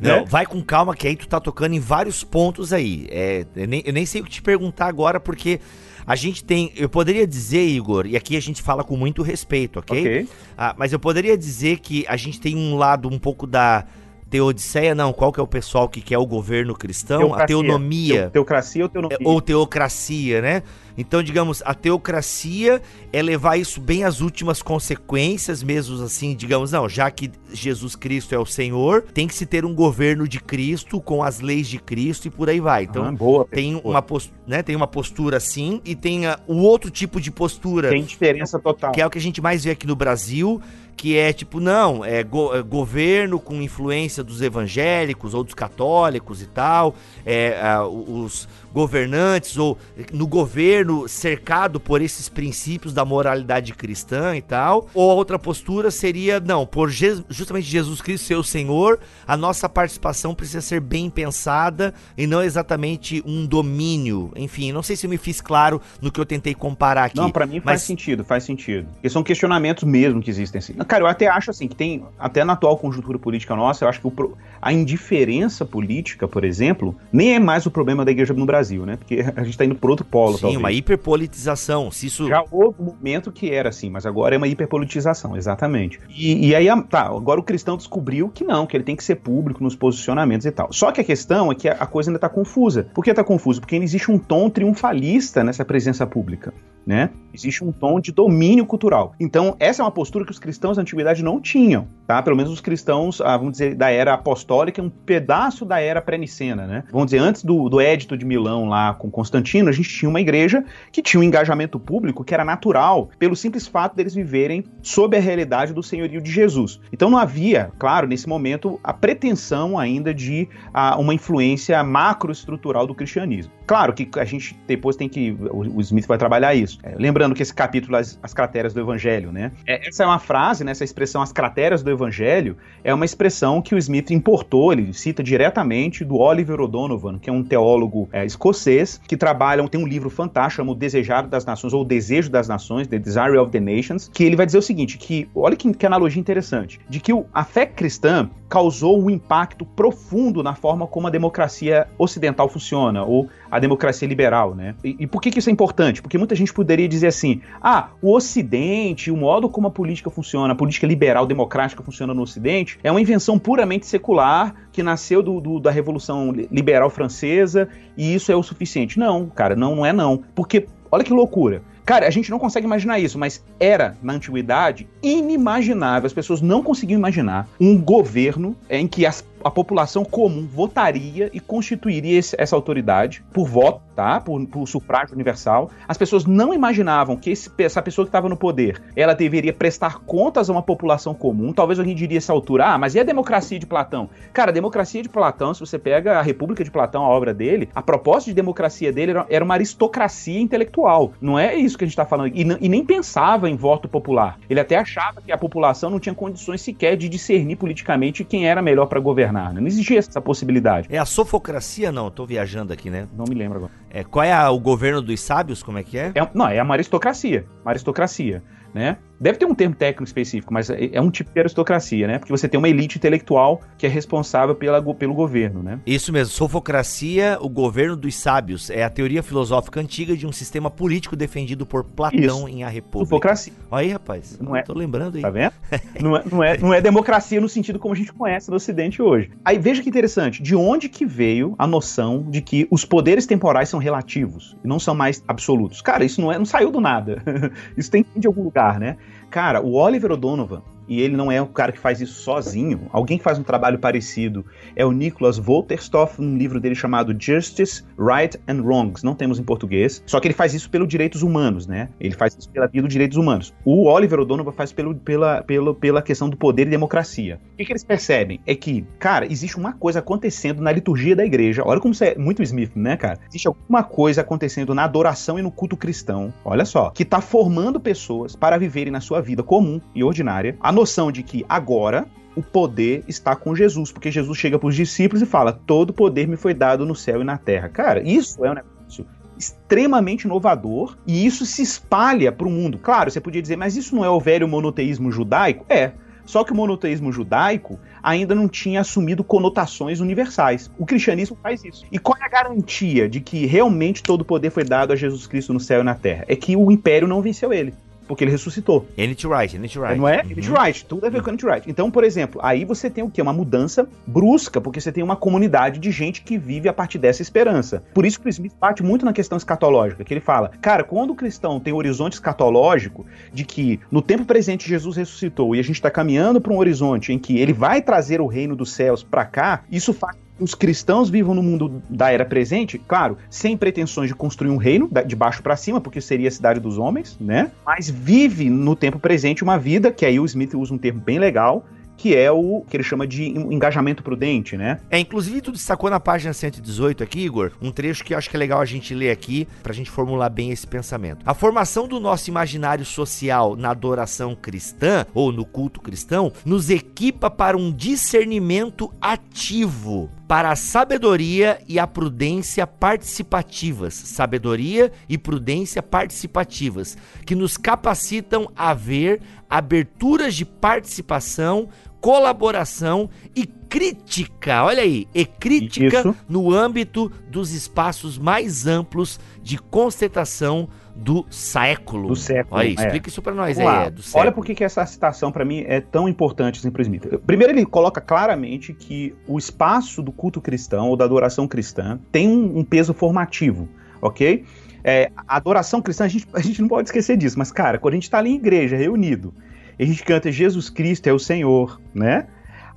Não, 0.00 0.20
né? 0.20 0.24
vai 0.28 0.46
com 0.46 0.62
calma 0.62 0.94
que 0.94 1.06
aí 1.06 1.16
tu 1.16 1.26
tá 1.26 1.40
tocando 1.40 1.74
em 1.74 1.80
vários 1.80 2.22
pontos 2.24 2.72
aí. 2.72 3.06
É, 3.10 3.46
eu, 3.56 3.66
nem, 3.66 3.82
eu 3.84 3.92
nem 3.92 4.06
sei 4.06 4.20
o 4.20 4.24
que 4.24 4.30
te 4.30 4.42
perguntar 4.42 4.86
agora, 4.86 5.18
porque 5.18 5.60
a 6.06 6.16
gente 6.16 6.44
tem. 6.44 6.72
Eu 6.76 6.88
poderia 6.88 7.26
dizer, 7.26 7.66
Igor, 7.66 8.06
e 8.06 8.16
aqui 8.16 8.36
a 8.36 8.40
gente 8.40 8.62
fala 8.62 8.84
com 8.84 8.96
muito 8.96 9.22
respeito, 9.22 9.78
ok? 9.78 10.00
Ok. 10.00 10.28
Ah, 10.56 10.74
mas 10.76 10.92
eu 10.92 10.98
poderia 10.98 11.36
dizer 11.36 11.78
que 11.78 12.04
a 12.08 12.16
gente 12.16 12.40
tem 12.40 12.56
um 12.56 12.76
lado 12.76 13.08
um 13.08 13.18
pouco 13.18 13.46
da 13.46 13.84
Teodiceia, 14.32 14.94
não. 14.94 15.12
Qual 15.12 15.30
que 15.30 15.38
é 15.38 15.42
o 15.42 15.46
pessoal 15.46 15.86
que 15.86 16.00
quer 16.00 16.16
o 16.16 16.24
governo 16.24 16.74
cristão? 16.74 17.18
Teocracia. 17.18 17.44
A 17.44 17.46
teonomia. 17.46 18.30
teocracia 18.30 18.82
ou 18.82 18.88
teonomia? 18.88 19.18
Ou 19.22 19.40
teocracia, 19.42 20.40
né? 20.40 20.62
Então, 20.96 21.22
digamos, 21.22 21.62
a 21.66 21.74
teocracia 21.74 22.80
é 23.12 23.22
levar 23.22 23.58
isso 23.58 23.80
bem 23.80 24.04
às 24.04 24.20
últimas 24.20 24.62
consequências, 24.62 25.62
mesmo 25.62 26.02
assim, 26.02 26.34
digamos, 26.34 26.72
não, 26.72 26.88
já 26.88 27.10
que 27.10 27.30
Jesus 27.52 27.94
Cristo 27.94 28.34
é 28.34 28.38
o 28.38 28.46
Senhor, 28.46 29.02
tem 29.12 29.26
que 29.26 29.34
se 29.34 29.44
ter 29.44 29.64
um 29.64 29.74
governo 29.74 30.26
de 30.26 30.40
Cristo 30.40 31.00
com 31.00 31.22
as 31.22 31.40
leis 31.40 31.68
de 31.68 31.78
Cristo 31.78 32.26
e 32.26 32.30
por 32.30 32.48
aí 32.48 32.60
vai. 32.60 32.84
Então, 32.84 33.04
ah, 33.04 33.12
boa, 33.12 33.46
tem, 33.50 33.74
boa. 33.74 33.94
Uma 33.94 34.02
postura, 34.02 34.40
né, 34.46 34.62
tem 34.62 34.76
uma 34.76 34.86
postura 34.86 35.36
assim 35.36 35.80
e 35.84 35.94
tem 35.94 36.26
a, 36.26 36.38
o 36.46 36.56
outro 36.56 36.90
tipo 36.90 37.20
de 37.20 37.30
postura. 37.30 37.90
Tem 37.90 38.02
diferença 38.02 38.58
total. 38.58 38.92
Que 38.92 39.00
é 39.00 39.06
o 39.06 39.10
que 39.10 39.18
a 39.18 39.22
gente 39.22 39.40
mais 39.40 39.64
vê 39.64 39.70
aqui 39.70 39.86
no 39.86 39.96
Brasil, 39.96 40.60
que 40.96 41.16
é 41.16 41.32
tipo, 41.32 41.58
não, 41.58 42.04
é, 42.04 42.22
go 42.22 42.54
é 42.54 42.62
governo 42.62 43.40
com 43.40 43.60
influência 43.60 44.22
dos 44.22 44.40
evangélicos 44.40 45.34
ou 45.34 45.42
dos 45.42 45.54
católicos 45.54 46.42
e 46.42 46.46
tal, 46.46 46.94
é, 47.24 47.58
os, 47.80 48.48
governantes 48.72 49.56
ou 49.56 49.78
no 50.12 50.26
governo 50.26 51.08
cercado 51.08 51.78
por 51.78 52.00
esses 52.00 52.28
princípios 52.28 52.92
da 52.94 53.04
moralidade 53.04 53.72
cristã 53.74 54.36
e 54.36 54.42
tal. 54.42 54.88
Ou 54.94 55.10
a 55.10 55.14
outra 55.14 55.38
postura 55.38 55.90
seria, 55.90 56.40
não, 56.40 56.66
por 56.66 56.90
Je 56.90 57.22
justamente 57.28 57.66
Jesus 57.66 58.00
Cristo 58.00 58.26
ser 58.26 58.36
o 58.36 58.44
Senhor, 58.44 58.98
a 59.26 59.36
nossa 59.36 59.68
participação 59.68 60.34
precisa 60.34 60.60
ser 60.60 60.80
bem 60.80 61.10
pensada 61.10 61.92
e 62.16 62.26
não 62.26 62.42
exatamente 62.42 63.22
um 63.26 63.46
domínio. 63.46 64.30
Enfim, 64.36 64.72
não 64.72 64.82
sei 64.82 64.96
se 64.96 65.06
eu 65.06 65.10
me 65.10 65.18
fiz 65.18 65.40
claro 65.40 65.80
no 66.00 66.10
que 66.10 66.20
eu 66.20 66.26
tentei 66.26 66.54
comparar 66.54 67.04
aqui. 67.04 67.16
Não, 67.16 67.30
para 67.30 67.46
mim 67.46 67.60
faz 67.60 67.82
sentido, 67.82 68.24
faz 68.24 68.44
sentido. 68.44 68.88
Porque 68.92 69.08
são 69.08 69.22
questionamentos 69.22 69.84
mesmo 69.84 70.20
que 70.20 70.30
existem 70.30 70.58
assim. 70.58 70.74
Cara, 70.74 71.04
eu 71.04 71.08
até 71.08 71.26
acho 71.26 71.50
assim 71.50 71.68
que 71.68 71.76
tem, 71.76 72.04
até 72.18 72.44
na 72.44 72.54
atual 72.54 72.76
conjuntura 72.76 73.18
política 73.18 73.54
nossa, 73.54 73.84
eu 73.84 73.88
acho 73.88 74.00
que 74.00 74.06
o, 74.06 74.36
a 74.60 74.72
indiferença 74.72 75.64
política, 75.64 76.28
por 76.28 76.44
exemplo, 76.44 76.94
nem 77.12 77.34
é 77.34 77.38
mais 77.38 77.66
o 77.66 77.70
problema 77.70 78.04
da 78.04 78.10
igreja 78.10 78.32
no 78.32 78.46
Brasil, 78.46 78.61
né? 78.70 78.96
Porque 78.96 79.24
a 79.34 79.42
gente 79.42 79.56
tá 79.56 79.64
indo 79.64 79.74
por 79.74 79.90
outro 79.90 80.04
polo, 80.04 80.34
Sim, 80.34 80.42
talvez. 80.42 80.58
uma 80.58 80.72
hiperpolitização. 80.72 81.90
Se 81.90 82.06
isso... 82.06 82.28
Já 82.28 82.44
houve 82.50 82.80
um 82.80 82.84
momento 82.84 83.32
que 83.32 83.50
era 83.50 83.68
assim, 83.68 83.90
mas 83.90 84.06
agora 84.06 84.34
é 84.34 84.38
uma 84.38 84.48
hiperpolitização, 84.48 85.36
exatamente. 85.36 85.98
E, 86.08 86.48
e 86.48 86.54
aí, 86.54 86.66
tá, 86.84 87.02
agora 87.02 87.40
o 87.40 87.42
cristão 87.42 87.76
descobriu 87.76 88.28
que 88.28 88.44
não, 88.44 88.66
que 88.66 88.76
ele 88.76 88.84
tem 88.84 88.96
que 88.96 89.04
ser 89.04 89.16
público 89.16 89.62
nos 89.62 89.74
posicionamentos 89.74 90.46
e 90.46 90.50
tal. 90.50 90.72
Só 90.72 90.92
que 90.92 91.00
a 91.00 91.04
questão 91.04 91.50
é 91.50 91.54
que 91.54 91.68
a 91.68 91.86
coisa 91.86 92.10
ainda 92.10 92.18
tá 92.18 92.28
confusa. 92.28 92.88
Por 92.94 93.04
que 93.04 93.12
tá 93.12 93.24
confusa? 93.24 93.60
Porque 93.60 93.74
ainda 93.74 93.84
existe 93.84 94.10
um 94.10 94.18
tom 94.18 94.48
triunfalista 94.48 95.42
nessa 95.42 95.64
presença 95.64 96.06
pública 96.06 96.52
né? 96.86 97.10
Existe 97.34 97.64
um 97.64 97.72
tom 97.72 97.98
de 97.98 98.12
domínio 98.12 98.66
cultural. 98.66 99.14
Então, 99.18 99.56
essa 99.58 99.82
é 99.82 99.84
uma 99.84 99.90
postura 99.90 100.24
que 100.24 100.30
os 100.30 100.38
cristãos 100.38 100.76
da 100.76 100.82
antiguidade 100.82 101.22
não 101.22 101.40
tinham, 101.40 101.88
tá? 102.06 102.22
Pelo 102.22 102.36
menos 102.36 102.52
os 102.52 102.60
cristãos, 102.60 103.20
ah, 103.20 103.36
vamos 103.36 103.52
dizer, 103.52 103.74
da 103.74 103.90
era 103.90 104.12
apostólica, 104.12 104.82
um 104.82 104.90
pedaço 104.90 105.64
da 105.64 105.80
era 105.80 106.02
pré-nicena, 106.02 106.66
né? 106.66 106.84
Vamos 106.92 107.06
dizer, 107.06 107.18
antes 107.18 107.42
do, 107.42 107.68
do 107.68 107.80
Édito 107.80 108.16
de 108.18 108.26
Milão 108.26 108.68
lá 108.68 108.92
com 108.94 109.10
Constantino, 109.10 109.70
a 109.70 109.72
gente 109.72 109.88
tinha 109.88 110.08
uma 110.08 110.20
igreja 110.20 110.64
que 110.90 111.00
tinha 111.00 111.20
um 111.20 111.24
engajamento 111.24 111.80
público 111.80 112.22
que 112.22 112.34
era 112.34 112.44
natural, 112.44 113.08
pelo 113.18 113.34
simples 113.34 113.66
fato 113.66 113.96
deles 113.96 114.14
viverem 114.14 114.64
sob 114.82 115.16
a 115.16 115.20
realidade 115.20 115.72
do 115.72 115.82
senhorio 115.82 116.20
de 116.20 116.30
Jesus. 116.30 116.80
Então 116.92 117.08
não 117.08 117.18
havia, 117.18 117.70
claro, 117.78 118.06
nesse 118.06 118.28
momento, 118.28 118.78
a 118.84 118.92
pretensão 118.92 119.78
ainda 119.78 120.12
de 120.12 120.48
ah, 120.74 120.98
uma 120.98 121.14
influência 121.14 121.82
macroestrutural 121.82 122.86
do 122.86 122.94
cristianismo. 122.94 123.52
Claro 123.72 123.94
que 123.94 124.06
a 124.20 124.24
gente 124.26 124.54
depois 124.66 124.96
tem 124.96 125.08
que, 125.08 125.34
o, 125.50 125.78
o 125.78 125.80
Smith 125.80 126.06
vai 126.06 126.18
trabalhar 126.18 126.54
isso. 126.54 126.78
É, 126.82 126.94
lembrando 126.98 127.34
que 127.34 127.40
esse 127.40 127.54
capítulo, 127.54 127.96
as, 127.96 128.20
as 128.22 128.34
crateras 128.34 128.74
do 128.74 128.80
Evangelho, 128.80 129.32
né? 129.32 129.50
É, 129.66 129.88
essa 129.88 130.02
é 130.02 130.06
uma 130.06 130.18
frase, 130.18 130.62
né, 130.62 130.72
essa 130.72 130.84
expressão, 130.84 131.22
as 131.22 131.32
crateras 131.32 131.82
do 131.82 131.90
Evangelho, 131.90 132.58
é 132.84 132.92
uma 132.92 133.06
expressão 133.06 133.62
que 133.62 133.74
o 133.74 133.78
Smith 133.78 134.10
importou, 134.10 134.74
ele 134.74 134.92
cita 134.92 135.22
diretamente 135.22 136.04
do 136.04 136.16
Oliver 136.16 136.60
O'Donovan, 136.60 137.18
que 137.18 137.30
é 137.30 137.32
um 137.32 137.42
teólogo 137.42 138.10
é, 138.12 138.26
escocês, 138.26 139.00
que 139.08 139.16
trabalha, 139.16 139.66
tem 139.66 139.82
um 139.82 139.86
livro 139.86 140.10
fantástico, 140.10 140.56
chama 140.56 140.72
O 140.72 140.74
Desejado 140.74 141.28
das 141.28 141.46
Nações, 141.46 141.72
ou 141.72 141.80
O 141.80 141.84
Desejo 141.86 142.28
das 142.28 142.48
Nações, 142.48 142.86
The 142.86 142.98
Desire 142.98 143.38
of 143.38 143.50
the 143.50 143.60
Nations, 143.60 144.10
que 144.12 144.22
ele 144.22 144.36
vai 144.36 144.44
dizer 144.44 144.58
o 144.58 144.62
seguinte, 144.62 144.98
que, 144.98 145.26
olha 145.34 145.56
que, 145.56 145.72
que 145.72 145.86
analogia 145.86 146.20
interessante, 146.20 146.78
de 146.90 147.00
que 147.00 147.10
o, 147.10 147.24
a 147.32 147.42
fé 147.42 147.64
cristã 147.64 148.28
causou 148.52 149.02
um 149.02 149.08
impacto 149.08 149.64
profundo 149.64 150.42
na 150.42 150.54
forma 150.54 150.86
como 150.86 151.06
a 151.06 151.10
democracia 151.10 151.88
ocidental 151.96 152.50
funciona, 152.50 153.02
ou 153.02 153.30
a 153.50 153.58
democracia 153.58 154.06
liberal, 154.06 154.54
né? 154.54 154.74
E, 154.84 154.94
e, 155.00 155.06
por 155.06 155.22
que, 155.22 155.30
que 155.30 155.38
isso 155.38 155.48
é 155.48 155.52
importante? 155.52 156.02
Porque 156.02 156.18
muita 156.18 156.34
gente 156.34 156.52
poderia 156.52 156.86
dizer 156.86 157.06
assim: 157.06 157.40
ah, 157.62 157.88
o 158.02 158.14
Ocidente, 158.14 159.10
o 159.10 159.16
modo 159.16 159.48
como 159.48 159.68
a 159.68 159.70
política 159.70 160.10
funciona, 160.10 160.52
a 160.52 160.54
política 160.54 160.86
liberal 160.86 161.24
democrática 161.24 161.82
funciona 161.82 162.12
no 162.12 162.20
Ocidente, 162.20 162.78
é 162.84 162.90
uma 162.90 163.00
invenção 163.00 163.38
puramente 163.38 163.86
secular 163.86 164.54
que 164.70 164.82
nasceu 164.82 165.22
do, 165.22 165.40
do, 165.40 165.58
da 165.58 165.70
Revolução 165.70 166.30
Liberal 166.50 166.90
Francesa 166.90 167.70
e 167.96 168.14
isso 168.14 168.30
é 168.30 168.36
o 168.36 168.42
suficiente. 168.42 168.98
Não, 168.98 169.30
cara, 169.30 169.56
não, 169.56 169.76
não 169.76 169.86
é 169.86 169.94
não. 169.94 170.22
Porque, 170.34 170.66
olha 170.90 171.02
que 171.02 171.12
loucura. 171.14 171.62
Cara, 171.84 172.06
a 172.06 172.10
gente 172.10 172.30
não 172.30 172.38
consegue 172.38 172.66
imaginar 172.66 172.98
isso, 172.98 173.18
mas 173.18 173.42
era, 173.58 173.96
na 174.02 174.12
antiguidade, 174.12 174.88
inimaginável. 175.02 176.06
As 176.06 176.12
pessoas 176.12 176.40
não 176.40 176.62
conseguiam 176.62 176.98
imaginar 176.98 177.48
um 177.60 177.80
governo 177.80 178.56
em 178.70 178.86
que 178.86 179.04
as 179.04 179.24
a 179.44 179.50
população 179.50 180.04
comum 180.04 180.46
votaria 180.46 181.30
e 181.32 181.40
constituiria 181.40 182.18
esse, 182.18 182.36
essa 182.38 182.56
autoridade 182.56 183.24
por 183.32 183.46
voto, 183.46 183.82
tá? 183.94 184.20
Por, 184.20 184.46
por, 184.46 184.66
sufrágio 184.66 185.14
universal. 185.14 185.70
As 185.86 185.98
pessoas 185.98 186.24
não 186.24 186.54
imaginavam 186.54 187.16
que 187.16 187.30
esse, 187.30 187.50
essa 187.58 187.82
pessoa 187.82 188.04
que 188.04 188.08
estava 188.08 188.28
no 188.28 188.36
poder, 188.36 188.82
ela 188.96 189.14
deveria 189.14 189.52
prestar 189.52 189.98
contas 190.00 190.48
a 190.48 190.52
uma 190.52 190.62
população 190.62 191.14
comum. 191.14 191.52
Talvez 191.52 191.78
alguém 191.78 191.94
diria 191.94 192.18
essa 192.18 192.32
altura, 192.32 192.66
ah, 192.66 192.78
mas 192.78 192.94
e 192.94 193.00
a 193.00 193.04
democracia 193.04 193.58
de 193.58 193.66
Platão? 193.66 194.08
Cara, 194.32 194.50
a 194.50 194.54
democracia 194.54 195.02
de 195.02 195.08
Platão, 195.08 195.52
se 195.52 195.60
você 195.60 195.78
pega 195.78 196.18
a 196.18 196.22
República 196.22 196.64
de 196.64 196.70
Platão, 196.70 197.04
a 197.04 197.08
obra 197.08 197.34
dele, 197.34 197.68
a 197.74 197.82
proposta 197.82 198.30
de 198.30 198.34
democracia 198.34 198.92
dele 198.92 199.12
era, 199.12 199.26
era 199.28 199.44
uma 199.44 199.54
aristocracia 199.54 200.40
intelectual. 200.40 201.12
Não 201.20 201.38
é 201.38 201.54
isso 201.54 201.76
que 201.76 201.84
a 201.84 201.86
gente 201.86 201.94
está 201.94 202.06
falando. 202.06 202.32
E, 202.34 202.42
e 202.60 202.68
nem 202.68 202.84
pensava 202.84 203.50
em 203.50 203.56
voto 203.56 203.88
popular. 203.88 204.38
Ele 204.48 204.60
até 204.60 204.76
achava 204.76 205.20
que 205.20 205.32
a 205.32 205.38
população 205.38 205.90
não 205.90 206.00
tinha 206.00 206.14
condições 206.14 206.60
sequer 206.60 206.96
de 206.96 207.08
discernir 207.08 207.56
politicamente 207.56 208.24
quem 208.24 208.48
era 208.48 208.62
melhor 208.62 208.86
para 208.86 209.00
governar 209.00 209.31
governar. 209.32 209.54
Né? 209.54 209.60
Não 209.60 209.66
existia 209.66 209.98
essa 209.98 210.20
possibilidade. 210.20 210.88
É 210.90 210.98
a 210.98 211.04
sofocracia, 211.04 211.90
não? 211.90 212.10
Tô 212.10 212.26
viajando 212.26 212.72
aqui, 212.72 212.90
né? 212.90 213.06
Não 213.16 213.24
me 213.28 213.34
lembro 213.34 213.58
agora. 213.58 213.72
É, 213.90 214.04
qual 214.04 214.24
é 214.24 214.32
a, 214.32 214.50
o 214.50 214.60
governo 214.60 215.00
dos 215.00 215.20
sábios? 215.20 215.62
Como 215.62 215.78
é 215.78 215.82
que 215.82 215.98
é? 215.98 216.12
é 216.14 216.28
não, 216.34 216.48
é 216.48 216.62
uma 216.62 216.74
aristocracia. 216.74 217.46
Uma 217.62 217.72
aristocracia 217.72 218.42
né? 218.74 218.96
Deve 219.22 219.38
ter 219.38 219.46
um 219.46 219.54
termo 219.54 219.72
técnico 219.72 220.02
específico, 220.02 220.52
mas 220.52 220.68
é, 220.68 220.90
é 220.92 221.00
um 221.00 221.08
tipo 221.08 221.30
de 221.32 221.38
aristocracia, 221.38 222.08
né? 222.08 222.18
Porque 222.18 222.32
você 222.32 222.48
tem 222.48 222.58
uma 222.58 222.68
elite 222.68 222.98
intelectual 222.98 223.60
que 223.78 223.86
é 223.86 223.88
responsável 223.88 224.52
pela, 224.52 224.82
pelo 224.94 225.14
governo, 225.14 225.62
né? 225.62 225.78
Isso 225.86 226.12
mesmo, 226.12 226.34
sofocracia, 226.34 227.38
o 227.40 227.48
governo 227.48 227.94
dos 227.96 228.16
sábios, 228.16 228.68
é 228.68 228.82
a 228.82 228.90
teoria 228.90 229.22
filosófica 229.22 229.78
antiga 229.78 230.16
de 230.16 230.26
um 230.26 230.32
sistema 230.32 230.68
político 230.68 231.14
defendido 231.14 231.64
por 231.64 231.84
Platão 231.84 232.48
Isso. 232.48 232.48
em 232.48 232.64
A 232.64 232.68
República. 232.68 233.10
Sofocracia. 233.10 233.52
Olha 233.70 233.84
aí, 233.84 233.92
rapaz, 233.92 234.40
não 234.40 234.56
é, 234.56 234.62
tô 234.62 234.74
lembrando 234.74 235.14
aí. 235.14 235.22
Tá 235.22 235.30
vendo? 235.30 235.52
não, 236.02 236.16
é, 236.16 236.22
não, 236.28 236.42
é, 236.42 236.58
não 236.58 236.74
é 236.74 236.80
democracia 236.80 237.40
no 237.40 237.48
sentido 237.48 237.78
como 237.78 237.94
a 237.94 237.96
gente 237.96 238.12
conhece 238.12 238.50
no 238.50 238.56
Ocidente 238.56 239.00
hoje. 239.00 239.30
Aí 239.44 239.56
veja 239.56 239.84
que 239.84 239.88
interessante, 239.88 240.42
de 240.42 240.56
onde 240.56 240.88
que 240.88 241.06
veio 241.06 241.54
a 241.56 241.66
noção 241.66 242.26
de 242.28 242.42
que 242.42 242.66
os 242.72 242.84
poderes 242.84 243.24
temporais 243.24 243.68
são 243.68 243.78
relativos 243.78 244.56
e 244.64 244.66
não 244.66 244.80
são 244.80 244.96
mais 244.96 245.22
absolutos? 245.28 245.80
Cara, 245.80 246.04
isso 246.04 246.20
não, 246.20 246.32
é, 246.32 246.38
não 246.38 246.44
saiu 246.44 246.72
do 246.72 246.80
nada. 246.80 247.22
isso 247.78 247.88
tem 247.88 248.04
de 248.16 248.26
algum 248.26 248.42
lugar, 248.42 248.80
né? 248.80 248.96
Cara, 249.32 249.62
o 249.62 249.78
Oliver 249.80 250.12
O'Donovan, 250.12 250.62
e 250.92 251.00
ele 251.00 251.16
não 251.16 251.32
é 251.32 251.40
o 251.40 251.46
cara 251.46 251.72
que 251.72 251.78
faz 251.78 252.02
isso 252.02 252.20
sozinho. 252.20 252.82
Alguém 252.92 253.16
que 253.16 253.24
faz 253.24 253.38
um 253.38 253.42
trabalho 253.42 253.78
parecido 253.78 254.44
é 254.76 254.84
o 254.84 254.92
Nicholas 254.92 255.38
Wolterstoff, 255.38 256.20
num 256.20 256.36
livro 256.36 256.60
dele 256.60 256.74
chamado 256.74 257.16
Justice, 257.18 257.82
Right 257.98 258.38
and 258.46 258.60
Wrongs. 258.62 259.02
Não 259.02 259.14
temos 259.14 259.38
em 259.38 259.42
português. 259.42 260.02
Só 260.06 260.20
que 260.20 260.26
ele 260.26 260.34
faz 260.34 260.52
isso 260.52 260.68
pelos 260.68 260.86
direitos 260.86 261.22
humanos, 261.22 261.66
né? 261.66 261.88
Ele 261.98 262.14
faz 262.14 262.36
isso 262.36 262.50
pela 262.50 262.66
via 262.66 262.82
dos 262.82 262.92
direitos 262.92 263.16
humanos. 263.16 263.54
O 263.64 263.88
Oliver 263.88 264.20
O'Donovan 264.20 264.52
faz 264.52 264.70
pelo, 264.70 264.94
pela, 264.94 265.42
pela, 265.42 265.74
pela 265.74 266.02
questão 266.02 266.28
do 266.28 266.36
poder 266.36 266.66
e 266.66 266.70
democracia. 266.70 267.40
O 267.54 267.56
que, 267.56 267.64
que 267.64 267.72
eles 267.72 267.84
percebem? 267.84 268.38
É 268.46 268.54
que, 268.54 268.84
cara, 268.98 269.24
existe 269.24 269.56
uma 269.56 269.72
coisa 269.72 270.00
acontecendo 270.00 270.60
na 270.60 270.72
liturgia 270.72 271.16
da 271.16 271.24
igreja. 271.24 271.62
Olha 271.64 271.80
como 271.80 271.92
isso 271.92 272.04
é 272.04 272.14
muito 272.16 272.42
Smith, 272.42 272.72
né, 272.74 272.98
cara? 272.98 273.18
Existe 273.30 273.48
alguma 273.48 273.82
coisa 273.82 274.20
acontecendo 274.20 274.74
na 274.74 274.84
adoração 274.84 275.38
e 275.38 275.42
no 275.42 275.50
culto 275.50 275.74
cristão. 275.74 276.34
Olha 276.44 276.66
só. 276.66 276.90
Que 276.90 277.04
tá 277.04 277.22
formando 277.22 277.80
pessoas 277.80 278.36
para 278.36 278.58
viverem 278.58 278.92
na 278.92 279.00
sua 279.00 279.22
vida 279.22 279.42
comum 279.42 279.80
e 279.94 280.04
ordinária. 280.04 280.56
A 280.60 280.70
noção 280.82 281.12
de 281.12 281.22
que 281.22 281.46
agora 281.48 282.06
o 282.34 282.42
poder 282.42 283.04
está 283.06 283.36
com 283.36 283.54
Jesus, 283.54 283.92
porque 283.92 284.10
Jesus 284.10 284.36
chega 284.36 284.58
para 284.58 284.68
os 284.68 284.74
discípulos 284.74 285.22
e 285.22 285.26
fala: 285.26 285.52
Todo 285.52 285.92
poder 285.92 286.26
me 286.26 286.36
foi 286.36 286.52
dado 286.52 286.84
no 286.84 286.94
céu 286.94 287.20
e 287.20 287.24
na 287.24 287.38
terra. 287.38 287.68
Cara, 287.68 288.02
isso 288.02 288.44
é 288.44 288.50
um 288.50 288.54
negócio 288.54 289.06
extremamente 289.38 290.24
inovador 290.24 290.96
e 291.06 291.24
isso 291.24 291.46
se 291.46 291.62
espalha 291.62 292.32
para 292.32 292.46
o 292.46 292.50
mundo. 292.50 292.78
Claro, 292.78 293.10
você 293.10 293.20
podia 293.20 293.42
dizer, 293.42 293.56
mas 293.56 293.76
isso 293.76 293.94
não 293.94 294.04
é 294.04 294.10
o 294.10 294.20
velho 294.20 294.46
monoteísmo 294.46 295.10
judaico? 295.10 295.64
É. 295.68 295.92
Só 296.24 296.44
que 296.44 296.52
o 296.52 296.54
monoteísmo 296.54 297.10
judaico 297.12 297.78
ainda 298.00 298.34
não 298.34 298.48
tinha 298.48 298.80
assumido 298.80 299.24
conotações 299.24 299.98
universais. 299.98 300.70
O 300.78 300.86
cristianismo 300.86 301.36
faz 301.42 301.64
isso. 301.64 301.84
E 301.90 301.98
qual 301.98 302.16
é 302.20 302.24
a 302.24 302.28
garantia 302.28 303.08
de 303.08 303.20
que 303.20 303.44
realmente 303.46 304.02
todo 304.02 304.20
o 304.20 304.24
poder 304.24 304.50
foi 304.50 304.62
dado 304.62 304.92
a 304.92 304.96
Jesus 304.96 305.26
Cristo 305.26 305.52
no 305.52 305.58
céu 305.58 305.80
e 305.80 305.84
na 305.84 305.96
terra? 305.96 306.24
É 306.28 306.36
que 306.36 306.56
o 306.56 306.70
império 306.70 307.08
não 307.08 307.20
venceu 307.20 307.52
ele 307.52 307.74
porque 308.12 308.24
ele 308.24 308.30
ressuscitou. 308.30 308.86
N.T. 308.94 309.26
Wright, 309.26 309.56
N.T. 309.56 309.78
Wright. 309.78 309.98
Não 309.98 310.06
é? 310.06 310.20
Uhum. 310.22 310.32
N.T. 310.32 310.50
Wright, 310.50 310.84
tudo 310.84 311.06
a 311.06 311.08
ver 311.08 311.22
com 311.22 311.30
N.T. 311.30 311.46
Wright. 311.46 311.70
Então, 311.70 311.90
por 311.90 312.04
exemplo, 312.04 312.42
aí 312.44 312.62
você 312.62 312.90
tem 312.90 313.02
o 313.02 313.08
quê? 313.08 313.22
Uma 313.22 313.32
mudança 313.32 313.88
brusca, 314.06 314.60
porque 314.60 314.82
você 314.82 314.92
tem 314.92 315.02
uma 315.02 315.16
comunidade 315.16 315.80
de 315.80 315.90
gente 315.90 316.20
que 316.20 316.36
vive 316.36 316.68
a 316.68 316.74
partir 316.74 316.98
dessa 316.98 317.22
esperança. 317.22 317.82
Por 317.94 318.04
isso 318.04 318.20
que 318.20 318.26
o 318.26 318.28
Smith 318.28 318.52
bate 318.60 318.82
muito 318.82 319.06
na 319.06 319.14
questão 319.14 319.38
escatológica, 319.38 320.04
que 320.04 320.12
ele 320.12 320.20
fala, 320.20 320.50
cara, 320.60 320.84
quando 320.84 321.12
o 321.12 321.14
cristão 321.14 321.58
tem 321.58 321.72
um 321.72 321.76
horizonte 321.76 322.12
escatológico 322.12 323.06
de 323.32 323.46
que 323.46 323.80
no 323.90 324.02
tempo 324.02 324.26
presente 324.26 324.68
Jesus 324.68 324.94
ressuscitou 324.94 325.56
e 325.56 325.58
a 325.58 325.62
gente 325.62 325.76
está 325.76 325.90
caminhando 325.90 326.38
para 326.38 326.52
um 326.52 326.58
horizonte 326.58 327.14
em 327.14 327.18
que 327.18 327.38
ele 327.38 327.54
vai 327.54 327.80
trazer 327.80 328.20
o 328.20 328.26
reino 328.26 328.54
dos 328.54 328.72
céus 328.72 329.02
para 329.02 329.24
cá, 329.24 329.64
isso 329.70 329.94
faz 329.94 330.18
os 330.38 330.54
cristãos 330.54 331.10
vivam 331.10 331.34
no 331.34 331.42
mundo 331.42 331.82
da 331.88 332.10
era 332.10 332.24
presente, 332.24 332.78
claro, 332.78 333.16
sem 333.30 333.56
pretensões 333.56 334.08
de 334.08 334.14
construir 334.14 334.50
um 334.50 334.56
reino 334.56 334.90
de 335.06 335.16
baixo 335.16 335.42
para 335.42 335.56
cima, 335.56 335.80
porque 335.80 336.00
seria 336.00 336.28
a 336.28 336.32
cidade 336.32 336.60
dos 336.60 336.78
homens, 336.78 337.16
né? 337.20 337.50
Mas 337.64 337.88
vive 337.88 338.50
no 338.50 338.74
tempo 338.74 338.98
presente 338.98 339.42
uma 339.42 339.58
vida 339.58 339.90
que 339.90 340.04
aí 340.04 340.18
o 340.18 340.24
Smith 340.24 340.54
usa 340.54 340.74
um 340.74 340.78
termo 340.78 341.00
bem 341.00 341.18
legal, 341.18 341.64
que 341.96 342.16
é 342.16 342.32
o 342.32 342.64
que 342.68 342.76
ele 342.76 342.82
chama 342.82 343.06
de 343.06 343.28
engajamento 343.28 344.02
prudente, 344.02 344.56
né? 344.56 344.80
É, 344.90 344.98
inclusive 344.98 345.40
tu 345.40 345.52
destacou 345.52 345.88
na 345.88 346.00
página 346.00 346.32
118 346.32 347.02
aqui, 347.02 347.20
Igor, 347.20 347.52
um 347.60 347.70
trecho 347.70 348.02
que 348.02 348.14
eu 348.14 348.18
acho 348.18 348.28
que 348.28 348.36
é 348.36 348.38
legal 348.38 348.60
a 348.60 348.64
gente 348.64 348.92
ler 348.92 349.10
aqui 349.10 349.46
pra 349.62 349.72
gente 349.72 349.88
formular 349.88 350.28
bem 350.28 350.50
esse 350.50 350.66
pensamento. 350.66 351.22
A 351.24 351.32
formação 351.32 351.86
do 351.86 352.00
nosso 352.00 352.28
imaginário 352.28 352.84
social 352.84 353.54
na 353.54 353.70
adoração 353.70 354.34
cristã 354.34 355.06
ou 355.14 355.30
no 355.30 355.44
culto 355.44 355.80
cristão 355.80 356.32
nos 356.44 356.70
equipa 356.70 357.30
para 357.30 357.56
um 357.56 357.70
discernimento 357.70 358.92
ativo 359.00 360.10
para 360.32 360.50
a 360.50 360.56
sabedoria 360.56 361.60
e 361.68 361.78
a 361.78 361.86
prudência 361.86 362.66
participativas, 362.66 363.92
sabedoria 363.92 364.90
e 365.06 365.18
prudência 365.18 365.82
participativas, 365.82 366.96
que 367.26 367.34
nos 367.34 367.58
capacitam 367.58 368.50
a 368.56 368.72
ver 368.72 369.20
aberturas 369.50 370.34
de 370.34 370.46
participação, 370.46 371.68
colaboração 372.00 373.10
e 373.36 373.44
crítica, 373.44 374.64
olha 374.64 374.82
aí, 374.82 375.06
e 375.14 375.26
crítica 375.26 375.98
Isso. 375.98 376.16
no 376.26 376.50
âmbito 376.50 377.12
dos 377.30 377.52
espaços 377.52 378.16
mais 378.16 378.66
amplos 378.66 379.20
de 379.42 379.58
constatação 379.58 380.66
do 380.94 381.24
século. 381.30 382.08
Do 382.08 382.16
século. 382.16 382.56
Olha 382.60 382.68
aí, 382.68 382.76
é. 382.78 382.82
explica 382.82 383.08
isso 383.08 383.22
para 383.22 383.34
nós 383.34 383.58
aí, 383.58 383.66
é. 383.66 383.92
Olha 384.14 384.32
por 384.32 384.44
que 384.44 384.62
essa 384.62 384.84
citação 384.86 385.32
para 385.32 385.44
mim 385.44 385.64
é 385.66 385.80
tão 385.80 386.08
importante 386.08 386.58
assim, 386.58 386.70
para 386.70 386.82
Smith. 386.82 387.06
Primeiro 387.26 387.52
ele 387.52 387.64
coloca 387.64 388.00
claramente 388.00 388.72
que 388.72 389.14
o 389.26 389.38
espaço 389.38 390.02
do 390.02 390.12
culto 390.12 390.40
cristão 390.40 390.88
ou 390.88 390.96
da 390.96 391.04
adoração 391.04 391.48
cristã 391.48 391.98
tem 392.10 392.28
um, 392.28 392.58
um 392.58 392.64
peso 392.64 392.92
formativo, 392.92 393.68
ok? 394.00 394.44
É, 394.84 395.10
a 395.16 395.36
adoração 395.36 395.80
cristã, 395.80 396.04
a 396.04 396.08
gente, 396.08 396.26
a 396.32 396.40
gente 396.40 396.60
não 396.60 396.68
pode 396.68 396.88
esquecer 396.88 397.16
disso, 397.16 397.38
mas, 397.38 397.52
cara, 397.52 397.78
quando 397.78 397.94
a 397.94 397.96
gente 397.96 398.04
está 398.04 398.18
ali 398.18 398.30
em 398.30 398.36
igreja, 398.36 398.76
reunido, 398.76 399.32
a 399.78 399.84
gente 399.84 400.04
canta 400.04 400.30
Jesus 400.30 400.68
Cristo 400.68 401.06
é 401.06 401.12
o 401.12 401.18
Senhor, 401.18 401.80
né? 401.94 402.26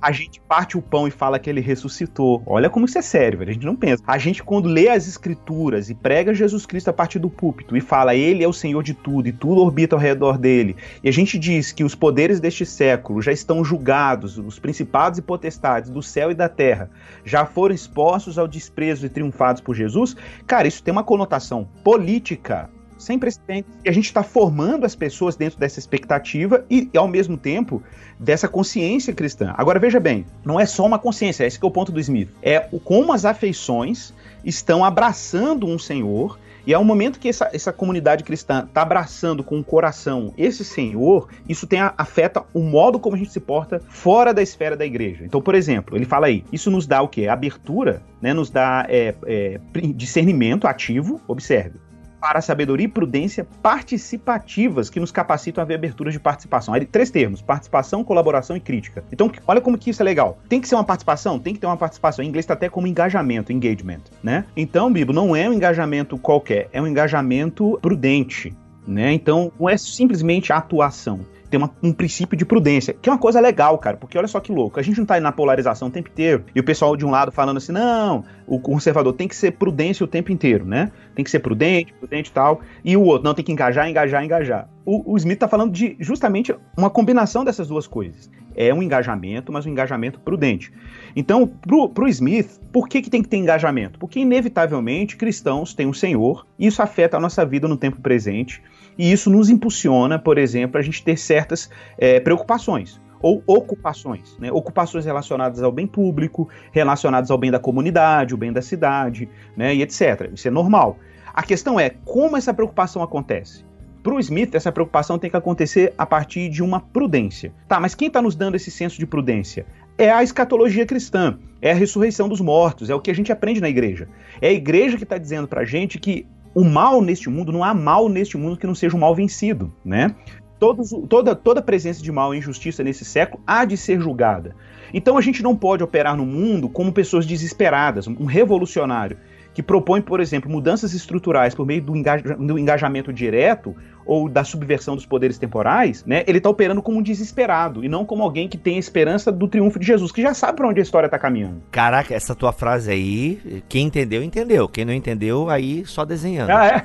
A 0.06 0.12
gente 0.12 0.40
parte 0.40 0.78
o 0.78 0.82
pão 0.82 1.08
e 1.08 1.10
fala 1.10 1.36
que 1.36 1.50
ele 1.50 1.60
ressuscitou. 1.60 2.40
Olha 2.46 2.70
como 2.70 2.86
isso 2.86 2.96
é 2.96 3.02
sério, 3.02 3.40
velho. 3.40 3.50
A 3.50 3.54
gente 3.54 3.66
não 3.66 3.74
pensa. 3.74 4.04
A 4.06 4.16
gente, 4.18 4.40
quando 4.40 4.68
lê 4.68 4.88
as 4.88 5.08
escrituras 5.08 5.90
e 5.90 5.96
prega 5.96 6.32
Jesus 6.32 6.64
Cristo 6.64 6.86
a 6.90 6.92
partir 6.92 7.18
do 7.18 7.28
púlpito 7.28 7.76
e 7.76 7.80
fala 7.80 8.14
ele 8.14 8.44
é 8.44 8.46
o 8.46 8.52
Senhor 8.52 8.84
de 8.84 8.94
tudo 8.94 9.26
e 9.26 9.32
tudo 9.32 9.60
orbita 9.62 9.96
ao 9.96 10.00
redor 10.00 10.38
dele, 10.38 10.76
e 11.02 11.08
a 11.08 11.12
gente 11.12 11.36
diz 11.36 11.72
que 11.72 11.82
os 11.82 11.96
poderes 11.96 12.38
deste 12.38 12.64
século 12.64 13.20
já 13.20 13.32
estão 13.32 13.64
julgados, 13.64 14.38
os 14.38 14.60
principados 14.60 15.18
e 15.18 15.22
potestades 15.22 15.90
do 15.90 16.00
céu 16.00 16.30
e 16.30 16.34
da 16.34 16.48
terra 16.48 16.88
já 17.24 17.44
foram 17.44 17.74
expostos 17.74 18.38
ao 18.38 18.46
desprezo 18.46 19.06
e 19.06 19.08
triunfados 19.08 19.60
por 19.60 19.74
Jesus, 19.74 20.14
cara, 20.46 20.68
isso 20.68 20.84
tem 20.84 20.92
uma 20.92 21.02
conotação 21.02 21.68
política 21.82 22.70
sem 22.98 23.18
precedentes. 23.18 23.70
E 23.84 23.88
a 23.88 23.92
gente 23.92 24.06
está 24.06 24.22
formando 24.22 24.84
as 24.84 24.94
pessoas 24.94 25.36
dentro 25.36 25.58
dessa 25.58 25.78
expectativa 25.78 26.64
e, 26.70 26.88
ao 26.96 27.08
mesmo 27.08 27.36
tempo, 27.36 27.82
dessa 28.18 28.48
consciência 28.48 29.12
cristã. 29.12 29.54
Agora, 29.56 29.78
veja 29.78 30.00
bem, 30.00 30.24
não 30.44 30.58
é 30.58 30.66
só 30.66 30.84
uma 30.84 30.98
consciência, 30.98 31.44
esse 31.44 31.58
é 31.62 31.66
o 31.66 31.70
ponto 31.70 31.92
do 31.92 32.00
Smith. 32.00 32.30
É 32.42 32.68
o, 32.72 32.80
como 32.80 33.12
as 33.12 33.24
afeições 33.24 34.12
estão 34.44 34.84
abraçando 34.84 35.66
um 35.66 35.78
Senhor 35.78 36.38
e 36.66 36.74
é 36.74 36.78
o 36.78 36.84
momento 36.84 37.20
que 37.20 37.28
essa, 37.28 37.48
essa 37.52 37.72
comunidade 37.72 38.24
cristã 38.24 38.64
está 38.66 38.82
abraçando 38.82 39.44
com 39.44 39.60
o 39.60 39.64
coração 39.64 40.34
esse 40.36 40.64
Senhor, 40.64 41.28
isso 41.48 41.64
tem 41.64 41.80
a, 41.80 41.94
afeta 41.96 42.42
o 42.52 42.60
modo 42.60 42.98
como 42.98 43.14
a 43.14 43.18
gente 43.18 43.30
se 43.30 43.38
porta 43.38 43.80
fora 43.88 44.34
da 44.34 44.42
esfera 44.42 44.76
da 44.76 44.84
igreja. 44.84 45.24
Então, 45.24 45.40
por 45.40 45.54
exemplo, 45.54 45.96
ele 45.96 46.04
fala 46.04 46.26
aí, 46.26 46.44
isso 46.52 46.68
nos 46.68 46.84
dá 46.84 47.00
o 47.00 47.08
quê? 47.08 47.28
Abertura, 47.28 48.02
né? 48.20 48.34
Nos 48.34 48.50
dá 48.50 48.84
é, 48.88 49.14
é, 49.26 49.60
discernimento 49.94 50.66
ativo, 50.66 51.20
observe 51.28 51.85
para 52.20 52.38
a 52.38 52.42
sabedoria 52.42 52.86
e 52.86 52.88
prudência 52.88 53.46
participativas 53.62 54.90
que 54.90 55.00
nos 55.00 55.10
capacitam 55.10 55.62
a 55.62 55.64
ver 55.64 55.74
aberturas 55.74 56.12
de 56.12 56.20
participação. 56.20 56.74
Aí, 56.74 56.84
três 56.84 57.10
termos: 57.10 57.42
participação, 57.42 58.02
colaboração 58.04 58.56
e 58.56 58.60
crítica. 58.60 59.04
Então, 59.12 59.30
olha 59.46 59.60
como 59.60 59.78
que 59.78 59.90
isso 59.90 60.02
é 60.02 60.04
legal. 60.04 60.38
Tem 60.48 60.60
que 60.60 60.68
ser 60.68 60.74
uma 60.74 60.84
participação? 60.84 61.38
Tem 61.38 61.54
que 61.54 61.60
ter 61.60 61.66
uma 61.66 61.76
participação. 61.76 62.24
Em 62.24 62.28
inglês 62.28 62.44
está 62.44 62.54
até 62.54 62.68
como 62.68 62.86
engajamento, 62.86 63.52
engagement, 63.52 64.02
né? 64.22 64.44
Então, 64.56 64.92
Bibo, 64.92 65.12
não 65.12 65.34
é 65.34 65.48
um 65.48 65.52
engajamento 65.52 66.18
qualquer, 66.18 66.68
é 66.72 66.80
um 66.80 66.86
engajamento 66.86 67.78
prudente. 67.80 68.54
Né? 68.86 69.12
Então, 69.12 69.50
não 69.58 69.68
é 69.68 69.76
simplesmente 69.76 70.52
atuação 70.52 71.20
tem 71.48 71.58
uma, 71.58 71.70
um 71.82 71.92
princípio 71.92 72.36
de 72.36 72.44
prudência, 72.44 72.94
que 72.94 73.08
é 73.08 73.12
uma 73.12 73.18
coisa 73.18 73.40
legal, 73.40 73.78
cara, 73.78 73.96
porque 73.96 74.18
olha 74.18 74.28
só 74.28 74.40
que 74.40 74.52
louco. 74.52 74.78
A 74.78 74.82
gente 74.82 74.98
não 74.98 75.06
tá 75.06 75.14
aí 75.14 75.20
na 75.20 75.32
polarização 75.32 75.88
o 75.88 75.90
tempo 75.90 76.08
inteiro 76.08 76.44
e 76.54 76.60
o 76.60 76.64
pessoal 76.64 76.96
de 76.96 77.06
um 77.06 77.10
lado 77.10 77.32
falando 77.32 77.56
assim, 77.58 77.72
não, 77.72 78.24
o 78.46 78.58
conservador 78.58 79.12
tem 79.12 79.28
que 79.28 79.36
ser 79.36 79.52
prudência 79.52 80.04
o 80.04 80.06
tempo 80.06 80.32
inteiro, 80.32 80.64
né? 80.64 80.90
Tem 81.14 81.24
que 81.24 81.30
ser 81.30 81.40
prudente, 81.40 81.92
prudente 81.94 82.30
e 82.30 82.32
tal. 82.32 82.60
E 82.84 82.96
o 82.96 83.02
outro, 83.02 83.24
não, 83.24 83.34
tem 83.34 83.44
que 83.44 83.52
engajar, 83.52 83.88
engajar, 83.88 84.24
engajar. 84.24 84.68
O, 84.84 85.14
o 85.14 85.16
Smith 85.16 85.38
tá 85.38 85.48
falando 85.48 85.72
de 85.72 85.96
justamente 85.98 86.54
uma 86.76 86.90
combinação 86.90 87.44
dessas 87.44 87.68
duas 87.68 87.86
coisas. 87.86 88.30
É 88.54 88.72
um 88.72 88.82
engajamento, 88.82 89.52
mas 89.52 89.66
um 89.66 89.70
engajamento 89.70 90.18
prudente. 90.20 90.72
Então, 91.14 91.46
pro, 91.46 91.88
pro 91.88 92.08
Smith, 92.08 92.58
por 92.72 92.88
que, 92.88 93.02
que 93.02 93.10
tem 93.10 93.22
que 93.22 93.28
ter 93.28 93.36
engajamento? 93.36 93.98
Porque, 93.98 94.20
inevitavelmente, 94.20 95.16
cristãos 95.16 95.74
têm 95.74 95.86
um 95.86 95.92
Senhor, 95.92 96.46
e 96.58 96.66
isso 96.66 96.80
afeta 96.80 97.18
a 97.18 97.20
nossa 97.20 97.44
vida 97.44 97.68
no 97.68 97.76
tempo 97.76 98.00
presente. 98.00 98.62
E 98.98 99.12
isso 99.12 99.30
nos 99.30 99.50
impulsiona, 99.50 100.18
por 100.18 100.38
exemplo, 100.38 100.78
a 100.78 100.82
gente 100.82 101.02
ter 101.02 101.16
certas 101.16 101.70
é, 101.98 102.20
preocupações 102.20 103.00
ou 103.20 103.42
ocupações, 103.46 104.36
né? 104.38 104.52
ocupações 104.52 105.04
relacionadas 105.04 105.62
ao 105.62 105.72
bem 105.72 105.86
público, 105.86 106.48
relacionadas 106.70 107.30
ao 107.30 107.38
bem 107.38 107.50
da 107.50 107.58
comunidade, 107.58 108.34
o 108.34 108.36
bem 108.36 108.52
da 108.52 108.62
cidade, 108.62 109.28
né? 109.56 109.74
e 109.74 109.82
etc. 109.82 110.30
Isso 110.34 110.48
é 110.48 110.50
normal. 110.50 110.98
A 111.32 111.42
questão 111.42 111.78
é 111.78 111.90
como 112.04 112.36
essa 112.36 112.54
preocupação 112.54 113.02
acontece. 113.02 113.64
Para 114.02 114.14
o 114.14 114.20
Smith, 114.20 114.54
essa 114.54 114.70
preocupação 114.70 115.18
tem 115.18 115.28
que 115.28 115.36
acontecer 115.36 115.92
a 115.98 116.06
partir 116.06 116.48
de 116.48 116.62
uma 116.62 116.78
prudência. 116.78 117.52
Tá, 117.66 117.80
mas 117.80 117.94
quem 117.94 118.06
está 118.06 118.22
nos 118.22 118.36
dando 118.36 118.54
esse 118.54 118.70
senso 118.70 118.98
de 118.98 119.06
prudência? 119.06 119.66
É 119.98 120.12
a 120.12 120.22
escatologia 120.22 120.86
cristã, 120.86 121.38
é 121.60 121.72
a 121.72 121.74
ressurreição 121.74 122.28
dos 122.28 122.40
mortos, 122.40 122.88
é 122.88 122.94
o 122.94 123.00
que 123.00 123.10
a 123.10 123.14
gente 123.14 123.32
aprende 123.32 123.60
na 123.60 123.68
igreja. 123.68 124.08
É 124.40 124.48
a 124.48 124.52
igreja 124.52 124.96
que 124.96 125.02
está 125.02 125.18
dizendo 125.18 125.48
para 125.48 125.62
a 125.62 125.64
gente 125.64 125.98
que 125.98 126.24
o 126.56 126.64
mal 126.64 127.02
neste 127.02 127.28
mundo, 127.28 127.52
não 127.52 127.62
há 127.62 127.74
mal 127.74 128.08
neste 128.08 128.38
mundo 128.38 128.56
que 128.56 128.66
não 128.66 128.74
seja 128.74 128.96
um 128.96 129.00
mal 129.00 129.14
vencido, 129.14 129.70
né? 129.84 130.14
Todos, 130.58 130.88
toda, 131.06 131.36
toda 131.36 131.60
presença 131.60 132.02
de 132.02 132.10
mal 132.10 132.34
e 132.34 132.38
injustiça 132.38 132.82
nesse 132.82 133.04
século 133.04 133.42
há 133.46 133.66
de 133.66 133.76
ser 133.76 134.00
julgada. 134.00 134.56
Então 134.94 135.18
a 135.18 135.20
gente 135.20 135.42
não 135.42 135.54
pode 135.54 135.84
operar 135.84 136.16
no 136.16 136.24
mundo 136.24 136.66
como 136.70 136.94
pessoas 136.94 137.26
desesperadas, 137.26 138.06
um 138.06 138.24
revolucionário 138.24 139.18
que 139.56 139.62
propõe, 139.62 140.02
por 140.02 140.20
exemplo, 140.20 140.50
mudanças 140.50 140.92
estruturais 140.92 141.54
por 141.54 141.64
meio 141.64 141.80
do, 141.80 141.94
do 142.38 142.58
engajamento 142.58 143.10
direto 143.10 143.74
ou 144.04 144.28
da 144.28 144.44
subversão 144.44 144.94
dos 144.94 145.06
poderes 145.06 145.38
temporais, 145.38 146.04
né? 146.04 146.24
Ele 146.26 146.36
está 146.36 146.50
operando 146.50 146.82
como 146.82 146.98
um 146.98 147.02
desesperado 147.02 147.82
e 147.82 147.88
não 147.88 148.04
como 148.04 148.22
alguém 148.22 148.50
que 148.50 148.58
tem 148.58 148.76
a 148.76 148.78
esperança 148.78 149.32
do 149.32 149.48
triunfo 149.48 149.78
de 149.78 149.86
Jesus, 149.86 150.12
que 150.12 150.20
já 150.20 150.34
sabe 150.34 150.58
para 150.58 150.68
onde 150.68 150.78
a 150.78 150.82
história 150.82 151.06
está 151.06 151.18
caminhando. 151.18 151.62
Caraca, 151.70 152.14
essa 152.14 152.34
tua 152.34 152.52
frase 152.52 152.90
aí, 152.90 153.62
quem 153.66 153.86
entendeu, 153.86 154.22
entendeu. 154.22 154.68
Quem 154.68 154.84
não 154.84 154.92
entendeu, 154.92 155.48
aí 155.48 155.86
só 155.86 156.04
desenhando. 156.04 156.50
Ah, 156.50 156.66
é? 156.66 156.84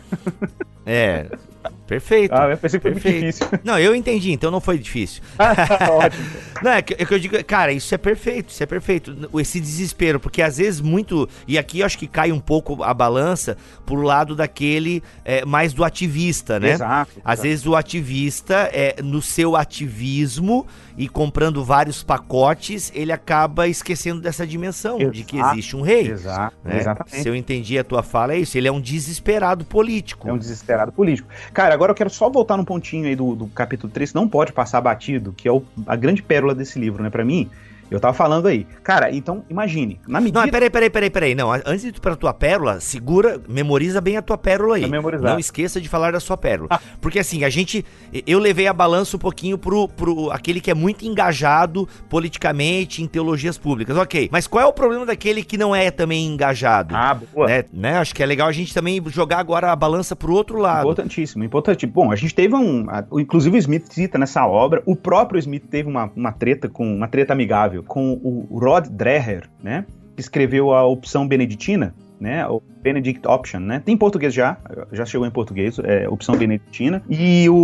é. 0.86 1.25
Perfeito. 1.91 2.34
Ah, 2.34 2.47
eu 2.47 2.58
pensei 2.58 2.80
que 2.80 2.84
foi 2.84 2.91
muito 2.91 3.04
difícil. 3.04 3.47
Não, 3.65 3.77
eu 3.77 3.93
entendi, 3.93 4.32
então 4.32 4.49
não 4.49 4.62
foi 4.62 4.77
difícil. 4.77 5.21
Ótimo. 5.91 6.25
Não, 6.62 6.71
é 6.71 6.82
que, 6.82 6.93
é 6.93 7.04
que, 7.04 7.12
eu 7.12 7.17
digo, 7.17 7.43
cara, 7.43 7.73
isso 7.73 7.93
é 7.95 7.97
perfeito, 7.97 8.49
isso 8.49 8.62
é 8.62 8.67
perfeito. 8.67 9.30
Esse 9.39 9.60
desespero, 9.60 10.19
porque 10.19 10.43
às 10.43 10.58
vezes 10.58 10.80
muito. 10.80 11.27
E 11.47 11.58
aqui 11.58 11.80
eu 11.80 11.86
acho 11.88 11.97
que 11.97 12.06
cai 12.06 12.32
um 12.32 12.39
pouco 12.39 12.84
a 12.84 12.93
balança 12.93 13.58
pro 13.84 14.01
lado 14.01 14.36
daquele 14.36 15.01
é, 15.25 15.43
mais 15.43 15.73
do 15.73 15.84
ativista, 15.84 16.60
né? 16.60 16.73
Exato. 16.73 17.12
Às 17.25 17.39
exato. 17.39 17.41
vezes 17.41 17.65
o 17.65 17.75
ativista, 17.75 18.69
é, 18.71 19.01
no 19.01 19.23
seu 19.23 19.56
ativismo 19.56 20.67
e 20.97 21.10
comprando 21.10 21.63
vários 21.63 22.04
pacotes, 22.04 22.91
ele 22.93 23.12
acaba 23.12 23.67
esquecendo 23.67 24.21
dessa 24.21 24.45
dimensão 24.45 24.99
exato. 24.99 25.15
de 25.15 25.23
que 25.23 25.39
existe 25.39 25.75
um 25.75 25.82
rei. 25.82 26.12
Exato. 26.12 26.56
Né? 26.63 26.77
Exatamente. 26.77 27.23
Se 27.23 27.27
eu 27.27 27.36
entendi 27.36 27.80
a 27.80 27.84
tua 27.84 28.04
fala, 28.04 28.34
é 28.34 28.38
isso. 28.38 28.56
Ele 28.56 28.67
é 28.67 28.71
um 28.71 28.82
desesperado 28.82 29.65
político. 29.65 30.30
É 30.30 30.34
um 30.34 30.38
desesperado 30.38 30.91
político. 30.91 31.27
Cara, 31.54 31.73
agora 31.82 31.94
eu 31.94 31.96
quero 31.96 32.10
só 32.12 32.30
voltar 32.30 32.58
num 32.58 32.63
pontinho 32.63 33.08
aí 33.08 33.15
do, 33.15 33.36
do 33.36 33.48
capítulo 33.48 33.91
3, 33.91 34.13
não 34.13 34.30
pode 34.30 34.54
passar 34.54 34.80
batido, 34.82 35.34
que 35.34 35.48
é 35.48 35.52
o, 35.52 35.63
a 35.88 35.96
grande 35.96 36.22
pérola 36.22 36.54
desse 36.54 36.78
livro, 36.78 37.02
né? 37.02 37.10
Para 37.10 37.26
mim, 37.26 37.50
eu 37.91 37.99
tava 37.99 38.13
falando 38.13 38.47
aí. 38.47 38.65
Cara, 38.84 39.13
então 39.13 39.43
imagine. 39.49 39.99
Na 40.08 40.21
medida... 40.21 40.39
Não, 40.39 40.49
peraí, 40.49 40.69
peraí, 40.69 40.89
peraí, 40.89 41.10
peraí. 41.10 41.36
Não, 41.36 41.51
antes 41.51 41.82
de 41.82 41.89
ir 41.89 41.99
pra 41.99 42.15
tua 42.15 42.34
pérola, 42.34 42.80
segura, 42.80 43.39
memoriza 43.49 43.99
bem 43.99 44.15
a 44.15 44.21
tua 44.21 44.38
pérola 44.38 44.77
aí. 44.77 44.88
Não 44.88 45.38
esqueça 45.38 45.82
de 45.82 45.89
falar 45.89 46.13
da 46.13 46.19
sua 46.21 46.38
pérola. 46.38 46.69
Ah. 46.71 46.80
Porque 47.01 47.19
assim, 47.19 47.43
a 47.43 47.49
gente. 47.49 47.86
Eu 48.25 48.39
levei 48.39 48.65
a 48.65 48.73
balança 48.73 49.17
um 49.17 49.19
pouquinho 49.19 49.58
pro, 49.58 49.89
pro 49.89 50.32
aquele 50.32 50.62
que 50.62 50.71
é 50.71 50.73
muito 50.73 51.06
engajado 51.06 51.88
politicamente 52.10 53.04
em 53.04 53.08
teologias 53.08 53.58
públicas. 53.58 53.97
Ok. 53.97 54.30
Mas 54.32 54.47
qual 54.47 54.63
é 54.63 54.67
o 54.67 54.73
problema 54.73 55.06
daquele 55.06 55.43
que 55.43 55.58
não 55.58 55.75
é 55.75 55.91
também 55.91 56.27
engajado? 56.27 56.95
Ah, 56.95 57.13
boa. 57.13 57.47
Né? 57.47 57.65
né? 57.73 57.97
Acho 57.97 58.15
que 58.15 58.23
é 58.23 58.25
legal 58.25 58.47
a 58.47 58.54
gente 58.54 58.73
também 58.73 59.04
jogar 59.08 59.39
agora 59.39 59.69
a 59.69 59.75
balança 59.75 60.15
pro 60.15 60.34
outro 60.34 60.58
lado. 60.60 60.84
Importantíssimo, 60.84 61.43
importante. 61.43 61.86
Bom, 61.86 62.10
a 62.10 62.15
gente 62.15 62.34
teve 62.34 62.56
um. 62.56 62.86
Inclusive 63.19 63.58
o 63.58 63.60
Smith 63.60 63.91
cita 63.91 64.17
nessa 64.17 64.47
obra, 64.47 64.82
o 64.86 64.95
próprio 64.95 65.38
Smith 65.39 65.65
teve 65.69 65.89
uma, 65.89 66.10
uma 66.15 66.32
treta 66.32 66.69
com 66.69 66.95
uma 66.95 67.10
treta 67.10 67.34
amigável 67.34 67.81
com 67.88 68.13
o 68.24 68.60
Rod 68.60 68.88
Dreher, 68.88 69.50
né? 69.63 69.86
Que 70.15 70.22
escreveu 70.22 70.74
a 70.74 70.86
opção 70.86 71.28
beneditina, 71.28 71.94
né? 72.20 72.48
O 72.48 72.62
Benedict 72.82 73.28
Option, 73.28 73.60
né? 73.60 73.82
Tem 73.84 73.96
em 73.96 73.98
português 73.98 74.34
já, 74.34 74.58
já 74.91 75.06
chegou 75.06 75.26
em 75.26 75.32
português, 75.32 75.78
é, 75.80 76.08
opção 76.10 76.36
beneditina. 76.36 77.02
E, 77.10 77.48
o, 77.50 77.56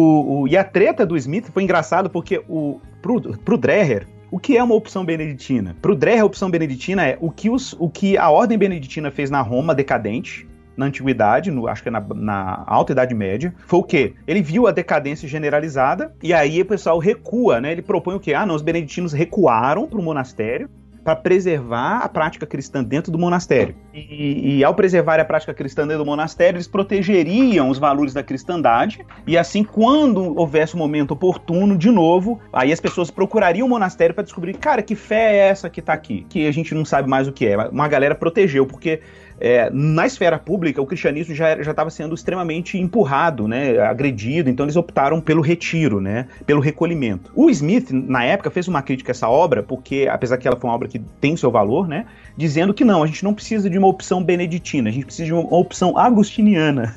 o, 0.41 0.47
e 0.47 0.56
a 0.56 0.63
treta 0.63 1.06
do 1.06 1.17
Smith 1.17 1.49
foi 1.51 1.63
engraçado 1.63 2.10
porque 2.10 2.41
o, 2.47 2.80
pro, 3.01 3.21
pro 3.39 3.58
Dreher, 3.58 4.08
O 4.30 4.39
que 4.39 4.58
é 4.58 4.63
uma 4.63 4.75
opção 4.75 5.06
beneditina? 5.06 5.75
Para 5.82 5.91
o 5.91 5.95
Dreher, 5.95 6.21
a 6.21 6.25
opção 6.25 6.49
beneditina 6.51 7.06
é 7.06 7.17
o 7.21 7.32
que, 7.32 7.49
os, 7.49 7.73
o 7.80 7.89
que 7.89 8.17
a 8.17 8.30
ordem 8.30 8.58
beneditina 8.58 9.10
fez 9.10 9.30
na 9.30 9.41
Roma 9.41 9.73
decadente, 9.73 10.45
na 10.77 10.85
antiguidade, 10.85 11.51
no, 11.51 11.67
acho 11.67 11.81
que 11.81 11.89
é 11.89 11.91
na, 11.91 11.99
na, 12.15 12.63
alta 12.67 12.91
idade 12.93 13.13
média, 13.15 13.53
foi 13.65 13.79
o 13.79 13.83
quê? 13.83 14.13
Ele 14.27 14.41
viu 14.41 14.67
a 14.67 14.71
decadência 14.71 15.27
generalizada 15.27 16.13
e 16.21 16.33
aí 16.33 16.61
o 16.61 16.65
pessoal 16.65 16.99
recua, 16.99 17.59
né? 17.59 17.71
Ele 17.71 17.81
propõe 17.81 18.15
o 18.15 18.19
quê? 18.19 18.33
Ah, 18.33 18.45
não, 18.45 18.55
os 18.55 18.61
beneditinos 18.61 19.11
recuaram 19.11 19.87
para 19.87 19.99
o 19.99 20.03
monastério 20.03 20.69
para 21.07 21.15
preservar 21.15 21.99
a 21.99 22.09
prática 22.09 22.45
cristã 22.45 22.83
dentro 22.83 23.13
do 23.13 23.17
monastério. 23.17 23.73
E, 23.93 24.57
e, 24.57 24.63
ao 24.65 24.75
preservar 24.75 25.21
a 25.21 25.23
prática 25.23 25.53
cristã 25.53 25.87
dentro 25.87 26.03
do 26.03 26.05
monastério, 26.05 26.57
eles 26.57 26.67
protegeriam 26.67 27.69
os 27.69 27.79
valores 27.79 28.13
da 28.13 28.21
cristandade, 28.21 29.05
e 29.25 29.37
assim, 29.37 29.63
quando 29.63 30.37
houvesse 30.37 30.73
o 30.73 30.75
um 30.75 30.79
momento 30.79 31.11
oportuno, 31.11 31.77
de 31.77 31.89
novo, 31.89 32.41
aí 32.51 32.73
as 32.73 32.81
pessoas 32.81 33.09
procurariam 33.09 33.65
o 33.65 33.69
monastério 33.69 34.13
para 34.13 34.25
descobrir, 34.25 34.55
cara, 34.55 34.81
que 34.81 34.95
fé 34.95 35.31
é 35.31 35.37
essa 35.47 35.69
que 35.69 35.79
está 35.79 35.93
aqui? 35.93 36.25
Que 36.27 36.45
a 36.45 36.51
gente 36.51 36.75
não 36.75 36.83
sabe 36.83 37.07
mais 37.07 37.25
o 37.25 37.31
que 37.31 37.47
é. 37.47 37.55
Uma 37.55 37.87
galera 37.87 38.13
protegeu, 38.13 38.65
porque 38.65 38.99
é, 39.39 39.69
na 39.71 40.06
esfera 40.06 40.39
pública, 40.39 40.82
o 40.82 40.86
cristianismo 40.86 41.36
já 41.36 41.54
estava 41.60 41.89
sendo 41.89 42.15
extremamente 42.15 42.78
empurrado, 42.78 43.47
né, 43.47 43.80
agredido, 43.80 44.50
então 44.50 44.65
eles 44.65 44.76
optaram 44.76 45.21
pelo 45.21 45.41
retiro, 45.41 46.02
né, 46.02 46.28
pelo 46.45 46.60
recolhimento. 46.60 47.32
O 47.36 47.50
Smith, 47.50 47.91
na 47.91 48.23
época, 48.23 48.50
fez 48.50 48.67
uma 48.67 48.82
crítica 48.82 49.12
a 49.12 49.13
essa 49.13 49.30
obra, 49.30 49.62
porque, 49.62 50.08
apesar 50.12 50.38
que 50.38 50.47
ela 50.47 50.58
foi 50.58 50.69
uma 50.69 50.76
obra 50.76 50.88
que 50.88 51.00
tem 51.21 51.38
seu 51.38 51.52
valor, 51.52 51.88
né, 51.88 52.06
dizendo 52.36 52.73
que 52.73 52.84
não, 52.84 53.04
a 53.04 53.08
gente 53.08 53.23
não 53.23 53.34
precisa 53.34 53.69
de 53.69 53.78
uma 53.78 53.88
opção 53.88 54.23
beneditina, 54.23 54.89
a 54.89 54.93
gente 54.93 55.06
precisa 55.06 55.26
de 55.26 55.34
uma 55.34 55.54
opção 55.54 55.97
agustiniana. 55.97 56.95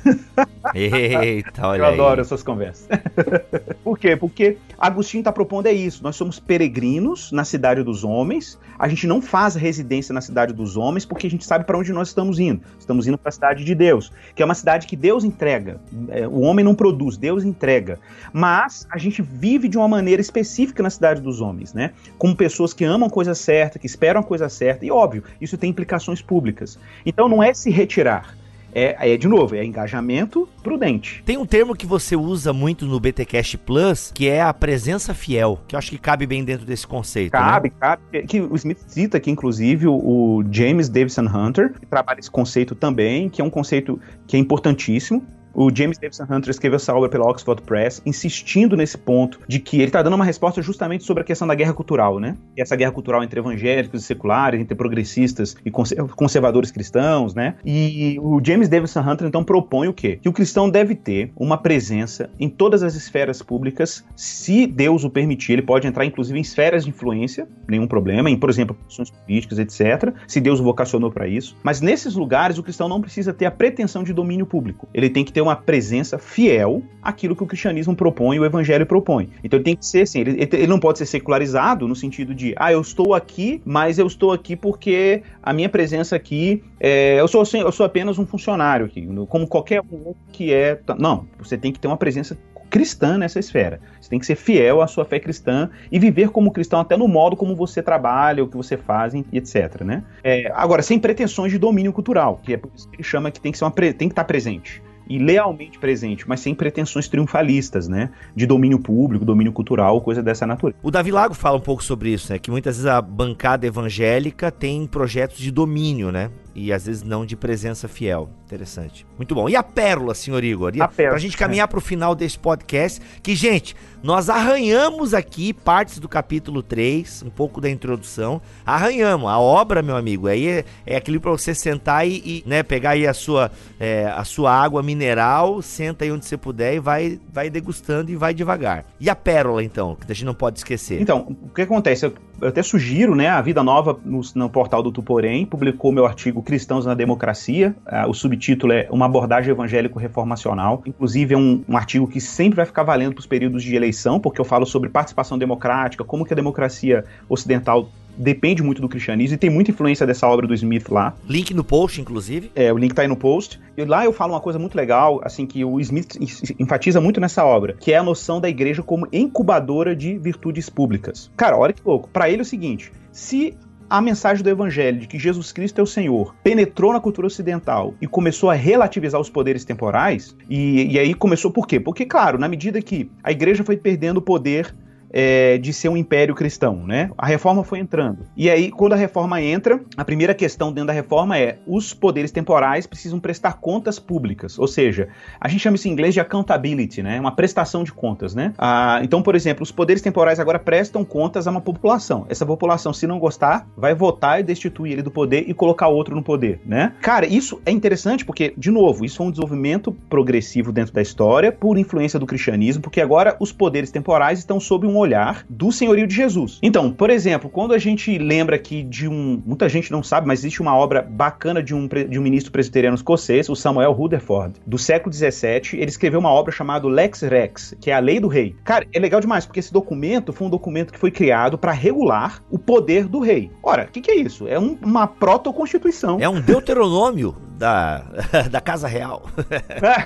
Eita, 0.73 1.67
olha 1.67 1.79
Eu 1.79 1.85
adoro 1.85 2.21
essas 2.21 2.43
conversas. 2.43 2.87
Por 3.83 3.97
quê? 3.97 4.15
Porque 4.15 4.57
Agostinho 4.77 5.21
está 5.21 5.31
propondo 5.31 5.67
é 5.67 5.73
isso, 5.73 6.03
nós 6.03 6.15
somos 6.15 6.39
peregrinos 6.39 7.31
na 7.31 7.43
cidade 7.43 7.83
dos 7.83 8.03
homens, 8.03 8.59
a 8.77 8.87
gente 8.87 9.05
não 9.05 9.21
faz 9.21 9.55
residência 9.55 10.13
na 10.13 10.21
cidade 10.21 10.53
dos 10.53 10.77
homens 10.77 11.05
porque 11.05 11.27
a 11.27 11.29
gente 11.29 11.45
sabe 11.45 11.65
para 11.65 11.77
onde 11.77 11.91
nós 11.91 12.09
estamos 12.09 12.30
indo. 12.39 12.61
Estamos 12.79 13.07
indo 13.07 13.17
para 13.17 13.29
a 13.29 13.31
cidade 13.31 13.63
de 13.63 13.73
Deus, 13.73 14.11
que 14.35 14.41
é 14.41 14.45
uma 14.45 14.55
cidade 14.55 14.87
que 14.87 14.95
Deus 14.95 15.23
entrega. 15.23 15.79
É, 16.09 16.27
o 16.27 16.41
homem 16.41 16.63
não 16.63 16.75
produz, 16.75 17.17
Deus 17.17 17.43
entrega. 17.43 17.99
Mas 18.33 18.87
a 18.91 18.97
gente 18.97 19.21
vive 19.21 19.67
de 19.67 19.77
uma 19.77 19.87
maneira 19.87 20.21
específica 20.21 20.83
na 20.83 20.89
cidade 20.89 21.21
dos 21.21 21.41
homens, 21.41 21.73
né? 21.73 21.91
Como 22.17 22.35
pessoas 22.35 22.73
que 22.73 22.83
amam 22.83 23.07
a 23.07 23.11
coisa 23.11 23.33
certa, 23.33 23.79
que 23.79 23.85
esperam 23.85 24.21
a 24.21 24.23
coisa 24.23 24.49
certa. 24.49 24.85
E 24.85 24.91
óbvio, 24.91 25.23
isso 25.39 25.57
tem 25.57 25.69
implicações 25.69 26.21
públicas. 26.21 26.79
Então 27.05 27.27
não 27.29 27.41
é 27.41 27.53
se 27.53 27.69
retirar, 27.69 28.35
é, 28.73 29.13
é, 29.13 29.17
de 29.17 29.27
novo, 29.27 29.55
é 29.55 29.63
engajamento 29.63 30.47
prudente. 30.63 31.21
Tem 31.25 31.37
um 31.37 31.45
termo 31.45 31.75
que 31.75 31.85
você 31.85 32.15
usa 32.15 32.53
muito 32.53 32.85
no 32.85 32.99
BTcast 32.99 33.57
Plus, 33.59 34.11
que 34.13 34.27
é 34.27 34.41
a 34.41 34.53
presença 34.53 35.13
fiel, 35.13 35.59
que 35.67 35.75
eu 35.75 35.77
acho 35.77 35.89
que 35.89 35.97
cabe 35.97 36.25
bem 36.25 36.43
dentro 36.43 36.65
desse 36.65 36.87
conceito. 36.87 37.31
Cabe, 37.31 37.69
né? 37.69 37.75
cabe. 37.79 38.23
Que 38.23 38.39
o 38.39 38.55
Smith 38.55 38.79
cita 38.87 39.17
aqui, 39.17 39.31
inclusive, 39.31 39.87
o 39.87 40.43
James 40.51 40.89
Davison 40.89 41.25
Hunter, 41.25 41.73
que 41.73 41.85
trabalha 41.85 42.19
esse 42.19 42.31
conceito 42.31 42.75
também, 42.75 43.29
que 43.29 43.41
é 43.41 43.43
um 43.43 43.49
conceito 43.49 43.99
que 44.27 44.35
é 44.35 44.39
importantíssimo. 44.39 45.25
O 45.53 45.69
James 45.73 45.97
Davidson 45.97 46.23
Hunter 46.29 46.49
escreveu 46.49 46.77
essa 46.77 46.93
obra 46.95 47.09
pela 47.09 47.29
Oxford 47.29 47.61
Press, 47.63 48.01
insistindo 48.05 48.77
nesse 48.77 48.97
ponto 48.97 49.39
de 49.47 49.59
que 49.59 49.77
ele 49.77 49.87
está 49.87 50.01
dando 50.01 50.15
uma 50.15 50.25
resposta 50.25 50.61
justamente 50.61 51.03
sobre 51.03 51.21
a 51.21 51.25
questão 51.25 51.47
da 51.47 51.55
guerra 51.55 51.73
cultural, 51.73 52.19
né? 52.19 52.37
E 52.55 52.61
essa 52.61 52.75
guerra 52.75 52.91
cultural 52.91 53.23
entre 53.23 53.39
evangélicos 53.39 54.01
e 54.01 54.05
seculares, 54.05 54.59
entre 54.59 54.75
progressistas 54.75 55.55
e 55.65 55.71
conservadores 55.71 56.71
cristãos, 56.71 57.33
né? 57.33 57.55
E 57.65 58.17
o 58.21 58.41
James 58.43 58.69
Davidson 58.69 59.01
Hunter 59.01 59.27
então 59.27 59.43
propõe 59.43 59.87
o 59.87 59.93
quê? 59.93 60.19
Que 60.21 60.29
o 60.29 60.33
cristão 60.33 60.69
deve 60.69 60.95
ter 60.95 61.31
uma 61.35 61.57
presença 61.57 62.29
em 62.39 62.49
todas 62.49 62.83
as 62.83 62.95
esferas 62.95 63.41
públicas, 63.41 64.05
se 64.15 64.65
Deus 64.65 65.03
o 65.03 65.09
permitir. 65.09 65.53
Ele 65.53 65.61
pode 65.61 65.87
entrar 65.87 66.05
inclusive 66.05 66.37
em 66.37 66.41
esferas 66.41 66.83
de 66.85 66.89
influência, 66.89 67.47
nenhum 67.67 67.87
problema, 67.87 68.29
em, 68.29 68.37
por 68.37 68.49
exemplo, 68.49 68.75
posições 68.75 69.09
políticas, 69.09 69.59
etc., 69.59 70.13
se 70.27 70.39
Deus 70.39 70.59
o 70.59 70.63
vocacionou 70.63 71.11
para 71.11 71.27
isso. 71.27 71.55
Mas 71.63 71.81
nesses 71.81 72.15
lugares 72.15 72.57
o 72.57 72.63
cristão 72.63 72.87
não 72.87 73.01
precisa 73.01 73.33
ter 73.33 73.45
a 73.45 73.51
pretensão 73.51 74.03
de 74.03 74.13
domínio 74.13 74.45
público. 74.45 74.87
Ele 74.93 75.09
tem 75.09 75.25
que 75.25 75.33
ter 75.33 75.40
ter 75.41 75.43
uma 75.43 75.55
presença 75.55 76.19
fiel 76.19 76.83
àquilo 77.01 77.35
que 77.35 77.43
o 77.43 77.47
cristianismo 77.47 77.95
propõe 77.95 78.39
o 78.39 78.45
evangelho 78.45 78.85
propõe. 78.85 79.29
Então 79.43 79.57
ele 79.57 79.63
tem 79.63 79.75
que 79.75 79.85
ser 79.85 80.03
assim, 80.03 80.19
ele, 80.19 80.37
ele 80.39 80.67
não 80.67 80.79
pode 80.79 80.99
ser 80.99 81.07
secularizado 81.07 81.87
no 81.87 81.95
sentido 81.95 82.35
de, 82.35 82.53
ah, 82.55 82.71
eu 82.71 82.79
estou 82.79 83.15
aqui, 83.15 83.61
mas 83.65 83.97
eu 83.97 84.05
estou 84.05 84.31
aqui 84.31 84.55
porque 84.55 85.23
a 85.41 85.51
minha 85.51 85.67
presença 85.67 86.15
aqui, 86.15 86.63
é, 86.79 87.19
eu, 87.19 87.27
sou, 87.27 87.43
eu 87.53 87.71
sou 87.71 87.85
apenas 87.85 88.19
um 88.19 88.25
funcionário 88.25 88.85
aqui, 88.85 89.07
como 89.27 89.47
qualquer 89.47 89.81
um 89.81 90.13
que 90.31 90.53
é. 90.53 90.79
Não, 90.99 91.25
você 91.39 91.57
tem 91.57 91.71
que 91.71 91.79
ter 91.79 91.87
uma 91.87 91.97
presença 91.97 92.37
cristã 92.69 93.17
nessa 93.17 93.37
esfera. 93.37 93.81
Você 93.99 94.09
tem 94.09 94.17
que 94.17 94.25
ser 94.25 94.35
fiel 94.35 94.81
à 94.81 94.87
sua 94.87 95.03
fé 95.03 95.19
cristã 95.19 95.69
e 95.91 95.99
viver 95.99 96.29
como 96.29 96.51
cristão 96.51 96.79
até 96.79 96.95
no 96.95 97.07
modo 97.07 97.35
como 97.35 97.53
você 97.53 97.83
trabalha, 97.83 98.43
o 98.43 98.47
que 98.47 98.55
você 98.55 98.77
faz, 98.77 99.13
etc. 99.13 99.81
Né? 99.81 100.03
É, 100.23 100.49
agora, 100.55 100.81
sem 100.81 100.97
pretensões 100.97 101.51
de 101.51 101.57
domínio 101.57 101.91
cultural, 101.91 102.39
que 102.41 102.53
é 102.53 102.57
por 102.57 102.71
isso 102.73 102.89
que 102.89 102.95
ele 102.95 103.03
chama 103.03 103.29
que 103.29 103.41
tem 103.41 103.51
que, 103.51 103.57
ser 103.57 103.65
uma, 103.65 103.71
tem 103.71 103.93
que 103.93 104.05
estar 104.05 104.23
presente 104.23 104.81
e 105.11 105.17
lealmente 105.19 105.77
presente, 105.77 106.27
mas 106.27 106.39
sem 106.39 106.55
pretensões 106.55 107.09
triunfalistas, 107.09 107.85
né? 107.85 108.11
De 108.33 108.45
domínio 108.45 108.79
público, 108.79 109.25
domínio 109.25 109.51
cultural, 109.51 109.99
coisa 109.99 110.23
dessa 110.23 110.47
natureza. 110.47 110.79
O 110.81 110.89
Davi 110.89 111.11
Lago 111.11 111.33
fala 111.33 111.57
um 111.57 111.61
pouco 111.61 111.83
sobre 111.83 112.13
isso, 112.13 112.31
né? 112.31 112.39
Que 112.39 112.49
muitas 112.49 112.77
vezes 112.77 112.89
a 112.89 113.01
bancada 113.01 113.67
evangélica 113.67 114.49
tem 114.49 114.87
projetos 114.87 115.37
de 115.39 115.51
domínio, 115.51 116.13
né? 116.13 116.31
E 116.53 116.73
às 116.73 116.85
vezes 116.85 117.03
não 117.03 117.25
de 117.25 117.35
presença 117.35 117.87
fiel. 117.87 118.29
Interessante. 118.45 119.05
Muito 119.15 119.33
bom. 119.33 119.47
E 119.47 119.55
a 119.55 119.63
pérola, 119.63 120.13
senhor 120.13 120.43
Igor? 120.43 120.75
E 120.75 120.81
a, 120.81 120.87
pérola. 120.87 121.13
Pra 121.13 121.19
gente 121.19 121.37
caminhar 121.37 121.67
pro 121.69 121.79
final 121.79 122.13
desse 122.13 122.37
podcast, 122.37 122.99
que, 123.23 123.33
gente, 123.33 123.75
nós 124.03 124.29
arranhamos 124.29 125.13
aqui 125.13 125.53
partes 125.53 125.99
do 125.99 126.09
capítulo 126.09 126.61
3, 126.61 127.23
um 127.23 127.29
pouco 127.29 127.61
da 127.61 127.69
introdução. 127.69 128.41
Arranhamos. 128.65 129.29
A 129.29 129.39
obra, 129.39 129.81
meu 129.81 129.95
amigo, 129.95 130.27
aí 130.27 130.47
é, 130.47 130.65
é 130.85 130.97
aquilo 130.97 131.21
para 131.21 131.31
você 131.31 131.55
sentar 131.55 132.05
e, 132.05 132.17
e, 132.17 132.43
né, 132.45 132.61
pegar 132.61 132.91
aí 132.91 133.07
a 133.07 133.13
sua, 133.13 133.49
é, 133.79 134.07
a 134.07 134.25
sua 134.25 134.53
água 134.53 134.83
mineral, 134.83 135.61
senta 135.61 136.03
aí 136.03 136.11
onde 136.11 136.25
você 136.25 136.35
puder 136.35 136.75
e 136.75 136.79
vai, 136.79 137.19
vai 137.31 137.49
degustando 137.49 138.11
e 138.11 138.17
vai 138.17 138.33
devagar. 138.33 138.85
E 138.99 139.09
a 139.09 139.15
pérola, 139.15 139.63
então, 139.63 139.95
que 139.95 140.11
a 140.11 140.15
gente 140.15 140.25
não 140.25 140.33
pode 140.33 140.59
esquecer? 140.59 141.01
Então, 141.01 141.37
o 141.41 141.49
que 141.49 141.61
acontece? 141.61 142.05
Eu, 142.05 142.13
eu 142.41 142.47
até 142.47 142.63
sugiro, 142.63 143.15
né, 143.15 143.29
a 143.29 143.41
Vida 143.41 143.63
Nova 143.63 143.99
no, 144.03 144.21
no 144.33 144.49
portal 144.49 144.81
do 144.81 144.91
Tuporém 144.91 145.45
publicou 145.45 145.91
meu 145.91 146.05
artigo 146.05 146.41
Cristãos 146.41 146.85
na 146.85 146.95
Democracia. 146.95 147.75
Uh, 147.85 148.09
o 148.09 148.13
subtítulo 148.13 148.73
é 148.73 148.87
Uma 148.89 149.05
abordagem 149.05 149.51
evangélico-reformacional. 149.51 150.81
Inclusive, 150.85 151.35
é 151.35 151.37
um, 151.37 151.63
um, 151.69 151.77
artigo 151.77 152.07
que 152.07 152.19
sempre 152.19 152.57
vai 152.57 152.65
ficar 152.65 152.83
valendo 152.83 153.13
para 153.13 153.19
os 153.19 153.27
períodos 153.27 153.63
de 153.63 153.75
eleição, 153.75 154.19
porque 154.19 154.41
eu 154.41 154.45
falo 154.45 154.65
sobre 154.65 154.89
participação 154.89 155.37
democrática, 155.37 156.03
como 156.03 156.25
que 156.25 156.33
a 156.33 156.35
democracia 156.35 157.05
ocidental 157.29 157.87
depende 158.21 158.61
muito 158.61 158.81
do 158.81 158.87
cristianismo 158.87 159.35
e 159.35 159.37
tem 159.37 159.49
muita 159.49 159.71
influência 159.71 160.05
dessa 160.05 160.27
obra 160.27 160.47
do 160.47 160.53
Smith 160.53 160.89
lá. 160.89 161.13
Link 161.27 161.53
no 161.53 161.63
post, 161.63 161.99
inclusive. 161.99 162.51
É, 162.55 162.71
o 162.71 162.77
link 162.77 162.93
tá 162.93 163.01
aí 163.01 163.07
no 163.07 163.15
post. 163.15 163.59
E 163.75 163.83
lá 163.83 164.05
eu 164.05 164.13
falo 164.13 164.33
uma 164.33 164.39
coisa 164.39 164.59
muito 164.59 164.75
legal, 164.75 165.19
assim, 165.23 165.45
que 165.45 165.65
o 165.65 165.79
Smith 165.79 166.17
enfatiza 166.59 167.01
muito 167.01 167.19
nessa 167.19 167.43
obra, 167.43 167.73
que 167.73 167.91
é 167.91 167.97
a 167.97 168.03
noção 168.03 168.39
da 168.39 168.47
igreja 168.47 168.83
como 168.83 169.07
incubadora 169.11 169.95
de 169.95 170.17
virtudes 170.17 170.69
públicas. 170.69 171.31
Cara, 171.35 171.57
olha 171.57 171.73
que 171.73 171.81
louco. 171.83 172.09
Para 172.09 172.29
ele 172.29 172.39
é 172.39 172.43
o 172.43 172.45
seguinte: 172.45 172.91
se 173.11 173.57
a 173.91 173.99
mensagem 173.99 174.41
do 174.41 174.49
evangelho 174.49 174.99
de 174.99 175.05
que 175.05 175.19
Jesus 175.19 175.51
Cristo 175.51 175.79
é 175.79 175.83
o 175.83 175.85
Senhor 175.85 176.33
penetrou 176.41 176.93
na 176.93 177.01
cultura 177.01 177.27
ocidental 177.27 177.93
e 178.01 178.07
começou 178.07 178.49
a 178.49 178.53
relativizar 178.53 179.19
os 179.19 179.29
poderes 179.29 179.65
temporais, 179.65 180.33
e, 180.49 180.93
e 180.93 180.97
aí 180.97 181.13
começou 181.13 181.51
por 181.51 181.67
quê? 181.67 181.77
Porque, 181.77 182.05
claro, 182.05 182.37
na 182.37 182.47
medida 182.47 182.81
que 182.81 183.11
a 183.21 183.33
igreja 183.33 183.65
foi 183.65 183.75
perdendo 183.75 184.17
o 184.17 184.21
poder 184.21 184.73
é, 185.11 185.57
de 185.57 185.73
ser 185.73 185.89
um 185.89 185.97
império 185.97 186.33
cristão, 186.33 186.85
né? 186.85 187.09
A 187.17 187.25
reforma 187.25 187.63
foi 187.63 187.79
entrando. 187.79 188.25
E 188.35 188.49
aí, 188.49 188.71
quando 188.71 188.93
a 188.93 188.95
reforma 188.95 189.41
entra, 189.41 189.79
a 189.97 190.05
primeira 190.05 190.33
questão 190.33 190.71
dentro 190.71 190.87
da 190.87 190.93
reforma 190.93 191.37
é 191.37 191.57
os 191.67 191.93
poderes 191.93 192.31
temporais 192.31 192.87
precisam 192.87 193.19
prestar 193.19 193.53
contas 193.53 193.99
públicas. 193.99 194.57
Ou 194.57 194.67
seja, 194.67 195.09
a 195.39 195.47
gente 195.47 195.61
chama 195.61 195.75
isso 195.75 195.87
em 195.87 195.91
inglês 195.91 196.13
de 196.13 196.19
accountability, 196.19 197.03
né? 197.03 197.19
Uma 197.19 197.35
prestação 197.35 197.83
de 197.83 197.91
contas, 197.91 198.33
né? 198.33 198.53
Ah, 198.57 198.99
então, 199.03 199.21
por 199.21 199.35
exemplo, 199.35 199.63
os 199.63 199.71
poderes 199.71 200.01
temporais 200.01 200.39
agora 200.39 200.59
prestam 200.59 201.03
contas 201.03 201.47
a 201.47 201.51
uma 201.51 201.61
população. 201.61 202.25
Essa 202.29 202.45
população, 202.45 202.93
se 202.93 203.05
não 203.05 203.19
gostar, 203.19 203.67
vai 203.75 203.93
votar 203.93 204.39
e 204.39 204.43
destituir 204.43 204.93
ele 204.93 205.01
do 205.01 205.11
poder 205.11 205.45
e 205.47 205.53
colocar 205.53 205.87
outro 205.87 206.15
no 206.15 206.23
poder, 206.23 206.61
né? 206.65 206.93
Cara, 207.01 207.25
isso 207.25 207.61
é 207.65 207.71
interessante 207.71 208.23
porque, 208.25 208.53
de 208.57 208.71
novo, 208.71 209.03
isso 209.05 209.17
foi 209.17 209.27
um 209.27 209.31
desenvolvimento 209.31 209.91
progressivo 210.09 210.71
dentro 210.71 210.93
da 210.93 211.01
história 211.01 211.51
por 211.51 211.77
influência 211.77 212.19
do 212.19 212.25
cristianismo, 212.25 212.81
porque 212.81 213.01
agora 213.01 213.35
os 213.39 213.51
poderes 213.51 213.91
temporais 213.91 214.39
estão 214.39 214.59
sob 214.59 214.87
um 214.87 215.00
olhar 215.01 215.45
do 215.49 215.71
senhorio 215.71 216.07
de 216.07 216.15
Jesus. 216.15 216.59
Então, 216.61 216.91
por 216.91 217.09
exemplo, 217.09 217.49
quando 217.49 217.73
a 217.73 217.77
gente 217.77 218.17
lembra 218.17 218.55
aqui 218.55 218.83
de 218.83 219.07
um. 219.07 219.41
Muita 219.45 219.67
gente 219.67 219.91
não 219.91 220.03
sabe, 220.03 220.27
mas 220.27 220.39
existe 220.39 220.61
uma 220.61 220.75
obra 220.75 221.01
bacana 221.01 221.61
de 221.61 221.73
um, 221.73 221.87
de 221.87 222.19
um 222.19 222.21
ministro 222.21 222.51
presbiteriano 222.51 222.95
escocês, 222.95 223.49
o 223.49 223.55
Samuel 223.55 223.91
Rutherford, 223.91 224.59
do 224.65 224.77
século 224.77 225.13
XVII. 225.13 225.73
Ele 225.73 225.85
escreveu 225.85 226.19
uma 226.19 226.31
obra 226.31 226.51
chamada 226.51 226.87
Lex 226.87 227.21
Rex, 227.21 227.75
que 227.79 227.91
é 227.91 227.93
a 227.93 227.99
lei 227.99 228.19
do 228.19 228.27
rei. 228.27 228.55
Cara, 228.63 228.85
é 228.93 228.99
legal 228.99 229.19
demais, 229.19 229.45
porque 229.45 229.59
esse 229.59 229.73
documento 229.73 230.33
foi 230.33 230.47
um 230.47 230.49
documento 230.49 230.91
que 230.91 230.99
foi 230.99 231.11
criado 231.11 231.57
para 231.57 231.71
regular 231.71 232.43
o 232.49 232.57
poder 232.57 233.07
do 233.07 233.19
rei. 233.19 233.51
Ora, 233.63 233.83
o 233.83 233.87
que, 233.87 234.01
que, 234.01 234.11
é 234.11 234.15
isso? 234.15 234.47
É 234.47 234.59
um, 234.59 234.77
uma 234.81 235.07
proto-constituição. 235.07 236.17
É 236.19 236.29
um 236.29 236.39
deuteronômio 236.39 237.35
da, 237.61 238.03
da 238.49 238.59
Casa 238.59 238.87
Real. 238.87 239.23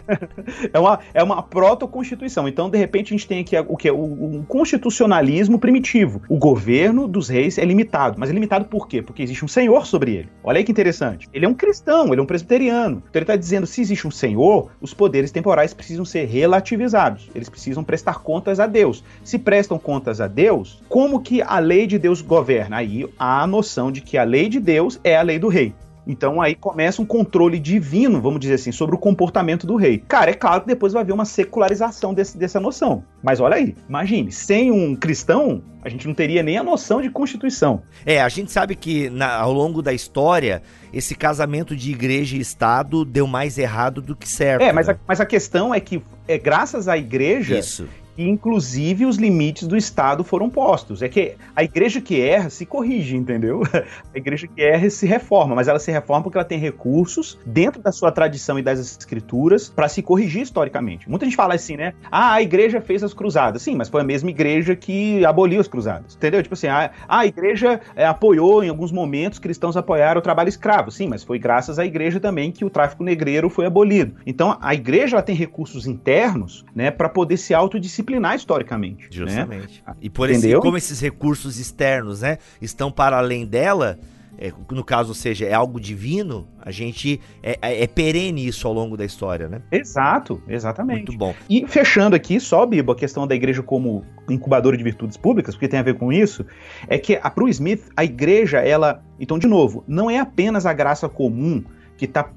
é 0.73 0.77
uma, 0.77 0.99
é 1.13 1.23
uma 1.23 1.41
proto-constituição. 1.41 2.47
Então, 2.47 2.69
de 2.69 2.77
repente, 2.77 3.13
a 3.13 3.17
gente 3.17 3.27
tem 3.27 3.39
aqui 3.39 3.57
o 3.57 3.77
que? 3.77 3.89
O, 3.89 4.39
o 4.39 4.45
constitucionalismo 4.45 5.57
primitivo. 5.57 6.21
O 6.27 6.37
governo 6.37 7.07
dos 7.07 7.29
reis 7.29 7.57
é 7.57 7.63
limitado. 7.63 8.17
Mas 8.19 8.29
é 8.29 8.33
limitado 8.33 8.65
por 8.65 8.87
quê? 8.87 9.01
Porque 9.01 9.23
existe 9.23 9.45
um 9.45 9.47
senhor 9.47 9.85
sobre 9.85 10.15
ele. 10.15 10.29
Olha 10.43 10.57
aí 10.57 10.63
que 10.63 10.71
interessante. 10.71 11.29
Ele 11.33 11.45
é 11.45 11.49
um 11.49 11.53
cristão, 11.53 12.11
ele 12.11 12.19
é 12.19 12.23
um 12.23 12.25
presbiteriano. 12.25 12.97
Então 12.97 13.19
ele 13.19 13.23
está 13.23 13.37
dizendo: 13.37 13.65
se 13.65 13.79
existe 13.79 14.05
um 14.05 14.11
senhor, 14.11 14.69
os 14.81 14.93
poderes 14.93 15.31
temporais 15.31 15.73
precisam 15.73 16.03
ser 16.03 16.25
relativizados. 16.25 17.29
Eles 17.33 17.47
precisam 17.47 17.83
prestar 17.83 18.19
contas 18.19 18.59
a 18.59 18.67
Deus. 18.67 19.03
Se 19.23 19.39
prestam 19.39 19.79
contas 19.79 20.19
a 20.19 20.27
Deus, 20.27 20.83
como 20.89 21.21
que 21.21 21.41
a 21.41 21.59
lei 21.59 21.87
de 21.87 21.97
Deus 21.97 22.21
governa? 22.21 22.77
Aí 22.77 23.07
há 23.17 23.43
a 23.43 23.47
noção 23.47 23.91
de 23.91 24.01
que 24.01 24.17
a 24.17 24.23
lei 24.23 24.49
de 24.49 24.59
Deus 24.59 24.99
é 25.03 25.15
a 25.15 25.21
lei 25.21 25.39
do 25.39 25.47
rei. 25.47 25.73
Então 26.07 26.41
aí 26.41 26.55
começa 26.55 27.01
um 27.01 27.05
controle 27.05 27.59
divino, 27.59 28.21
vamos 28.21 28.39
dizer 28.39 28.55
assim, 28.55 28.71
sobre 28.71 28.95
o 28.95 28.97
comportamento 28.97 29.65
do 29.65 29.75
rei. 29.75 29.97
Cara, 29.97 30.31
é 30.31 30.33
claro 30.33 30.61
que 30.61 30.67
depois 30.67 30.93
vai 30.93 31.01
haver 31.01 31.13
uma 31.13 31.25
secularização 31.25 32.13
desse, 32.13 32.37
dessa 32.37 32.59
noção. 32.59 33.03
Mas 33.23 33.39
olha 33.39 33.55
aí, 33.55 33.75
imagine, 33.89 34.31
sem 34.31 34.71
um 34.71 34.95
cristão, 34.95 35.63
a 35.83 35.89
gente 35.89 36.07
não 36.07 36.13
teria 36.13 36.43
nem 36.43 36.57
a 36.57 36.63
noção 36.63 37.01
de 37.01 37.09
constituição. 37.09 37.81
É, 38.05 38.21
a 38.21 38.29
gente 38.29 38.51
sabe 38.51 38.75
que 38.75 39.09
na, 39.09 39.35
ao 39.35 39.51
longo 39.51 39.81
da 39.81 39.93
história, 39.93 40.61
esse 40.93 41.15
casamento 41.15 41.75
de 41.75 41.91
igreja 41.91 42.37
e 42.37 42.39
Estado 42.39 43.03
deu 43.03 43.25
mais 43.25 43.57
errado 43.57 44.01
do 44.01 44.15
que 44.15 44.27
certo. 44.27 44.61
É, 44.61 44.71
mas, 44.71 44.87
né? 44.87 44.93
a, 44.93 44.97
mas 45.07 45.19
a 45.19 45.25
questão 45.25 45.73
é 45.73 45.79
que 45.79 46.01
é 46.27 46.37
graças 46.37 46.87
à 46.87 46.97
igreja 46.97 47.57
Isso 47.57 47.87
e 48.17 48.27
inclusive 48.27 49.05
os 49.05 49.17
limites 49.17 49.67
do 49.67 49.75
Estado 49.75 50.23
foram 50.23 50.49
postos. 50.49 51.01
É 51.01 51.09
que 51.09 51.35
a 51.55 51.63
igreja 51.63 52.01
que 52.01 52.21
erra 52.21 52.49
se 52.49 52.65
corrige, 52.65 53.15
entendeu? 53.15 53.61
A 54.13 54.17
igreja 54.17 54.47
que 54.47 54.61
erra 54.61 54.89
se 54.89 55.05
reforma, 55.05 55.55
mas 55.55 55.67
ela 55.67 55.79
se 55.79 55.91
reforma 55.91 56.23
porque 56.23 56.37
ela 56.37 56.45
tem 56.45 56.57
recursos 56.57 57.37
dentro 57.45 57.81
da 57.81 57.91
sua 57.91 58.11
tradição 58.11 58.57
e 58.57 58.61
das 58.61 58.79
escrituras 58.79 59.69
para 59.69 59.89
se 59.89 60.01
corrigir 60.01 60.41
historicamente. 60.41 61.09
Muita 61.09 61.25
gente 61.25 61.35
fala 61.35 61.53
assim, 61.53 61.75
né? 61.75 61.93
Ah, 62.09 62.33
a 62.33 62.41
igreja 62.41 62.79
fez 62.79 63.03
as 63.03 63.13
cruzadas. 63.13 63.61
Sim, 63.61 63.75
mas 63.75 63.89
foi 63.89 64.01
a 64.01 64.03
mesma 64.03 64.29
igreja 64.29 64.75
que 64.75 65.25
aboliu 65.25 65.59
as 65.59 65.67
cruzadas. 65.67 66.15
Entendeu? 66.15 66.41
Tipo 66.41 66.53
assim, 66.53 66.67
a, 66.67 66.91
a 67.07 67.25
igreja 67.25 67.81
é, 67.95 68.05
apoiou 68.05 68.63
em 68.63 68.69
alguns 68.69 68.91
momentos, 68.91 69.39
cristãos 69.39 69.75
apoiaram 69.75 70.19
o 70.19 70.23
trabalho 70.23 70.49
escravo. 70.49 70.91
Sim, 70.91 71.07
mas 71.09 71.23
foi 71.23 71.37
graças 71.37 71.77
à 71.77 71.85
igreja 71.85 72.19
também 72.19 72.51
que 72.51 72.63
o 72.63 72.69
tráfico 72.69 73.03
negreiro 73.03 73.49
foi 73.49 73.65
abolido. 73.65 74.15
Então, 74.25 74.57
a 74.61 74.73
igreja 74.73 75.17
ela 75.17 75.23
tem 75.23 75.35
recursos 75.35 75.85
internos, 75.85 76.63
né, 76.73 76.91
para 76.91 77.09
poder 77.09 77.37
se 77.37 77.53
autodisciplinar 77.53 78.04
disciplinar 78.05 78.35
historicamente. 78.35 79.03
Né? 79.03 79.09
Justamente. 79.11 79.83
Né? 79.85 79.95
E 80.01 80.09
por 80.09 80.29
esse, 80.29 80.55
como 80.59 80.77
esses 80.77 80.99
recursos 80.99 81.57
externos, 81.57 82.21
né, 82.21 82.37
estão 82.61 82.91
para 82.91 83.17
além 83.17 83.45
dela, 83.45 83.97
é, 84.37 84.51
no 84.71 84.83
caso, 84.83 85.09
ou 85.09 85.15
seja, 85.15 85.45
é 85.45 85.53
algo 85.53 85.79
divino, 85.79 86.47
a 86.61 86.69
gente 86.69 87.19
é, 87.41 87.57
é, 87.61 87.83
é, 87.83 87.87
perene 87.87 88.45
isso 88.45 88.67
ao 88.67 88.73
longo 88.73 88.95
da 88.97 89.05
história, 89.05 89.47
né? 89.47 89.61
Exato, 89.71 90.41
exatamente. 90.47 91.07
Muito 91.07 91.17
bom. 91.17 91.33
E 91.49 91.65
fechando 91.67 92.15
aqui, 92.15 92.39
só, 92.39 92.65
Bibo, 92.65 92.91
a 92.91 92.95
questão 92.95 93.25
da 93.25 93.33
igreja 93.33 93.63
como 93.63 94.05
incubadora 94.29 94.77
de 94.77 94.83
virtudes 94.83 95.17
públicas, 95.17 95.55
porque 95.55 95.67
tem 95.67 95.79
a 95.79 95.83
ver 95.83 95.95
com 95.95 96.11
isso, 96.11 96.45
é 96.87 96.97
que 96.97 97.17
a 97.21 97.29
Pro 97.29 97.47
Smith, 97.47 97.89
a 97.95 98.03
igreja, 98.03 98.59
ela. 98.59 99.01
Então, 99.19 99.39
de 99.39 99.47
novo, 99.47 99.83
não 99.87 100.09
é 100.09 100.19
apenas 100.19 100.65
a 100.65 100.73
graça 100.73 101.07
comum 101.07 101.63
que 101.97 102.03
está 102.03 102.29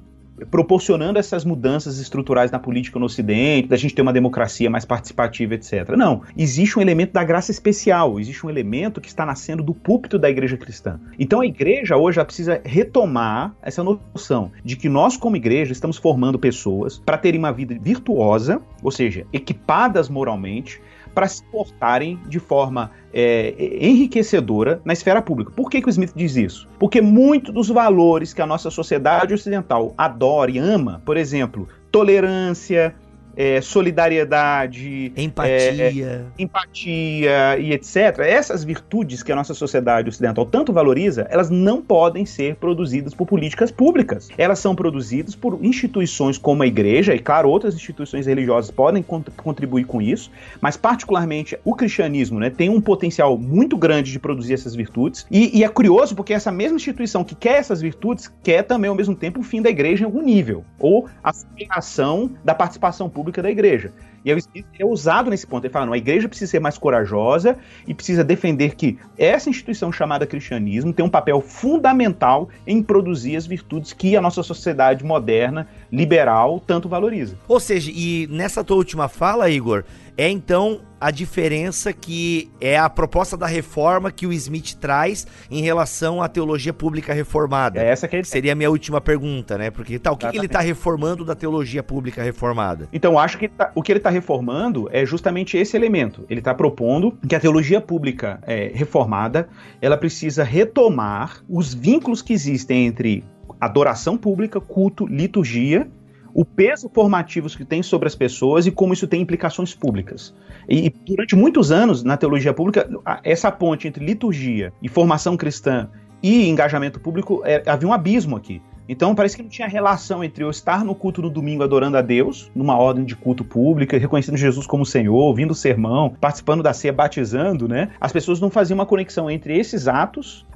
proporcionando 0.47 1.19
essas 1.19 1.45
mudanças 1.45 1.99
estruturais 1.99 2.51
na 2.51 2.59
política 2.59 2.99
no 2.99 3.07
Ocidente, 3.07 3.69
da 3.69 3.77
gente 3.77 3.95
ter 3.95 4.03
uma 4.03 4.13
democracia 4.13 4.71
mais 4.71 4.85
participativa, 4.85 5.55
etc. 5.55 5.91
Não. 5.97 6.23
Existe 6.37 6.79
um 6.79 6.83
elemento 6.83 7.13
da 7.13 7.25
graça 7.25 7.51
especial, 7.51 8.21
existe 8.21 8.47
um 8.47 8.51
elemento 8.51 9.01
que 9.01 9.09
está 9.09 9.25
nascendo 9.25 9.63
do 9.63 9.75
púlpito 9.75 10.19
da 10.19 10.29
igreja 10.29 10.57
cristã. 10.57 11.01
Então 11.19 11.41
a 11.41 11.47
igreja 11.47 11.97
hoje 11.97 12.19
precisa 12.25 12.61
retomar 12.65 13.55
essa 13.63 13.83
noção 13.83 14.51
de 14.65 14.77
que 14.77 14.89
nós, 14.89 15.17
como 15.17 15.37
igreja, 15.37 15.73
estamos 15.73 15.97
formando 15.97 16.39
pessoas 16.39 16.99
para 16.99 17.19
terem 17.19 17.39
uma 17.39 17.53
vida 17.53 17.77
virtuosa, 17.81 18.61
ou 18.83 18.91
seja, 18.91 19.27
equipadas 19.33 20.09
moralmente, 20.09 20.81
para 21.19 21.27
se 21.27 21.43
portarem 21.43 22.17
de 22.29 22.39
forma 22.39 22.93
é, 23.13 23.53
enriquecedora 23.81 24.81
na 24.85 24.93
esfera 24.93 25.21
pública. 25.21 25.51
Por 25.51 25.69
que, 25.69 25.83
que 25.83 25.89
o 25.89 25.91
Smith 25.91 26.13
diz 26.15 26.37
isso? 26.37 26.69
Porque 26.79 27.01
muitos 27.01 27.53
dos 27.53 27.69
valores 27.71 28.33
que 28.33 28.41
a 28.41 28.47
nossa 28.47 28.71
sociedade 28.71 29.35
ocidental 29.35 29.93
adora 29.99 30.49
e 30.49 30.59
ama, 30.59 31.03
por 31.05 31.17
exemplo, 31.17 31.67
tolerância, 31.91 32.95
é, 33.39 33.61
solidariedade, 33.61 35.13
empatia. 35.17 36.27
É, 36.37 36.43
empatia 36.43 37.57
e 37.61 37.73
etc. 37.73 38.19
Essas 38.19 38.65
virtudes 38.65 39.23
que 39.23 39.31
a 39.31 39.37
nossa 39.37 39.55
sociedade 39.55 40.09
ocidental 40.09 40.45
tanto 40.45 40.73
valoriza, 40.73 41.25
elas 41.31 41.49
não 41.49 41.81
podem 41.81 42.27
ser 42.27 42.57
produzidas 42.57 43.15
por 43.15 43.29
políticas 43.29 43.71
públicas. 43.71 44.29
Elas 44.37 44.59
são 44.59 44.75
produzidas 44.75 45.37
por 45.37 45.57
instituições 45.63 46.37
como 46.37 46.65
a 46.65 46.67
igreja, 46.67 47.15
e 47.15 47.21
claro, 47.21 47.49
outras 47.49 47.77
instituições 47.77 48.27
religiosas 48.27 48.73
podem 48.73 49.05
contribuir 49.37 49.85
com 49.85 50.03
isso, 50.03 50.33
mas 50.61 50.77
particularmente 50.77 51.57
o 51.65 51.77
cristianismo 51.77 52.41
né, 52.41 52.51
tem 52.51 52.69
um 52.69 52.81
potencial 52.81 53.39
muito 53.39 53.77
grande 53.77 54.11
de 54.11 54.19
produzir 54.19 54.55
essas 54.55 54.75
virtudes. 54.75 55.25
E, 55.31 55.59
e 55.59 55.63
é 55.63 55.69
curioso 55.69 56.17
porque 56.17 56.35
essa 56.35 56.51
mesma 56.51 56.75
instituição 56.75 57.23
que 57.23 57.37
quer 57.37 57.59
essas 57.59 57.81
virtudes 57.81 58.33
quer 58.43 58.65
também 58.65 58.91
ao 58.91 58.97
mesmo 58.97 59.15
tempo 59.15 59.39
o 59.39 59.45
fim 59.45 59.63
da 59.63 59.71
igreja 59.71 60.03
em 60.03 60.07
algum 60.07 60.23
nível, 60.23 60.65
ou 60.81 61.09
a 61.23 61.33
superação 61.33 62.33
da 62.45 62.53
participação 62.53 63.09
pública 63.09 63.28
pública 63.29 63.43
da 63.43 63.51
igreja. 63.51 63.93
E 64.25 64.33
é, 64.33 64.37
é 64.79 64.85
usado 64.85 65.31
nesse 65.31 65.47
ponto. 65.47 65.65
Ele 65.65 65.73
fala: 65.73 65.87
não, 65.87 65.93
a 65.93 65.99
igreja 65.99 66.29
precisa 66.29 66.51
ser 66.51 66.61
mais 66.61 66.79
corajosa 66.79 67.57
e 67.87 67.95
precisa 67.95 68.25
defender 68.25 68.75
que 68.75 68.99
essa 69.17 69.49
instituição 69.49 69.93
chamada 69.93 70.27
cristianismo 70.27 70.93
tem 70.93 71.05
um 71.05 71.11
papel 71.11 71.41
fundamental 71.41 72.49
em 72.67 72.83
produzir 72.83 73.37
as 73.37 73.47
virtudes 73.47 73.93
que 73.93 74.17
a 74.17 74.21
nossa 74.21 74.43
sociedade 74.43 75.05
moderna, 75.05 75.69
liberal, 75.91 76.61
tanto 76.61 76.89
valoriza. 76.89 77.37
Ou 77.47 77.61
seja, 77.61 77.91
e 77.95 78.27
nessa 78.31 78.63
tua 78.63 78.77
última 78.77 79.09
fala, 79.09 79.51
Igor, 79.51 79.85
é 80.17 80.29
então 80.29 80.81
a 81.01 81.13
diferença 81.13 81.93
que 81.93 82.51
é 82.61 82.77
a 82.77 82.91
proposta 82.91 83.37
da 83.37 83.47
reforma 83.47 84.11
que 84.11 84.27
o 84.27 84.33
Smith 84.33 84.75
traz 84.75 85.27
em 85.49 85.63
relação 85.63 86.21
à 86.21 86.29
teologia 86.29 86.73
pública 86.73 87.15
reformada. 87.15 87.81
É 87.81 87.89
essa 87.89 88.09
que 88.09 88.17
ele... 88.17 88.25
seria 88.25 88.53
a 88.53 88.55
minha 88.57 88.69
última 88.69 89.01
pergunta, 89.01 89.57
né? 89.57 89.71
Porque 89.71 89.97
tá, 89.99 90.11
o 90.11 90.17
que, 90.17 90.29
que 90.29 90.37
ele 90.37 90.47
está 90.47 90.59
reformando 90.59 91.25
da 91.25 91.37
teologia 91.37 91.85
pública 91.85 92.21
reformada? 92.21 92.89
Então, 92.93 93.17
acho 93.17 93.39
que 93.39 93.49
tá, 93.49 93.71
o 93.75 93.83
que 93.83 93.93
ele 93.93 94.01
está 94.01 94.08
reformando 94.11 94.89
é 94.93 95.05
justamente 95.05 95.57
esse 95.57 95.77
elemento. 95.77 96.25
Ele 96.29 96.41
está 96.41 96.55
propondo 96.55 97.17
que 97.27 97.35
a 97.35 97.41
teologia 97.41 97.81
pública 97.81 98.41
é, 98.47 98.71
reformada 98.75 99.49
ela 99.81 99.97
precisa 99.97 100.43
retomar 100.45 101.43
os 101.49 101.75
vínculos 101.75 102.23
que 102.23 102.33
existem 102.33 102.87
entre 102.87 103.25
adoração 103.61 104.17
pública, 104.17 104.61
culto, 104.61 105.07
liturgia 105.07 105.89
o 106.35 106.45
peso 106.45 106.89
formativo 106.89 107.49
que 107.49 107.65
tem 107.65 107.83
sobre 107.83 108.07
as 108.07 108.15
pessoas 108.15 108.67
e 108.67 108.71
como 108.71 108.93
isso 108.93 109.09
tem 109.09 109.21
implicações 109.21 109.75
públicas. 109.75 110.35
E, 110.69 110.89
durante 111.05 111.35
muitos 111.35 111.73
anos, 111.73 112.05
na 112.05 112.17
teologia 112.17 112.55
pública, 112.55 112.89
essa 113.25 113.51
ponte 113.51 113.89
entre 113.89 114.05
liturgia 114.05 114.73
e 114.83 114.89
formação 114.89 115.37
cristã 115.37 115.89
e 116.23 116.49
engajamento 116.49 117.01
público, 117.01 117.43
é, 117.45 117.63
havia 117.67 117.89
um 117.89 117.93
abismo 117.93 118.37
aqui. 118.37 118.63
Então 118.89 119.15
parece 119.15 119.37
que 119.37 119.43
não 119.43 119.51
tinha 119.51 119.69
relação 119.69 120.25
entre 120.25 120.43
eu 120.43 120.51
estar 120.51 120.85
no 120.85 120.95
culto 120.95 121.21
no 121.21 121.29
domingo 121.29 121.63
adorando 121.63 121.97
a 121.97 122.03
Deus, 122.03 122.51
numa 122.55 122.77
ordem 122.79 123.05
de 123.05 123.15
culto 123.15 123.45
pública, 123.45 123.99
reconhecendo 123.99 124.37
Jesus 124.37 124.67
como 124.67 124.87
Senhor, 124.87 125.15
ouvindo 125.15 125.51
o 125.51 125.55
sermão, 125.55 126.15
participando 126.21 126.63
da 126.63 126.73
ceia, 126.73 126.93
batizando, 126.93 127.69
né? 127.69 127.91
As 128.01 128.13
pessoas 128.13 128.41
não 128.41 128.49
faziam 128.49 128.77
uma 128.77 128.87
conexão 128.87 129.31
entre 129.31 129.59
esses 129.59 129.87
atos 129.87 130.47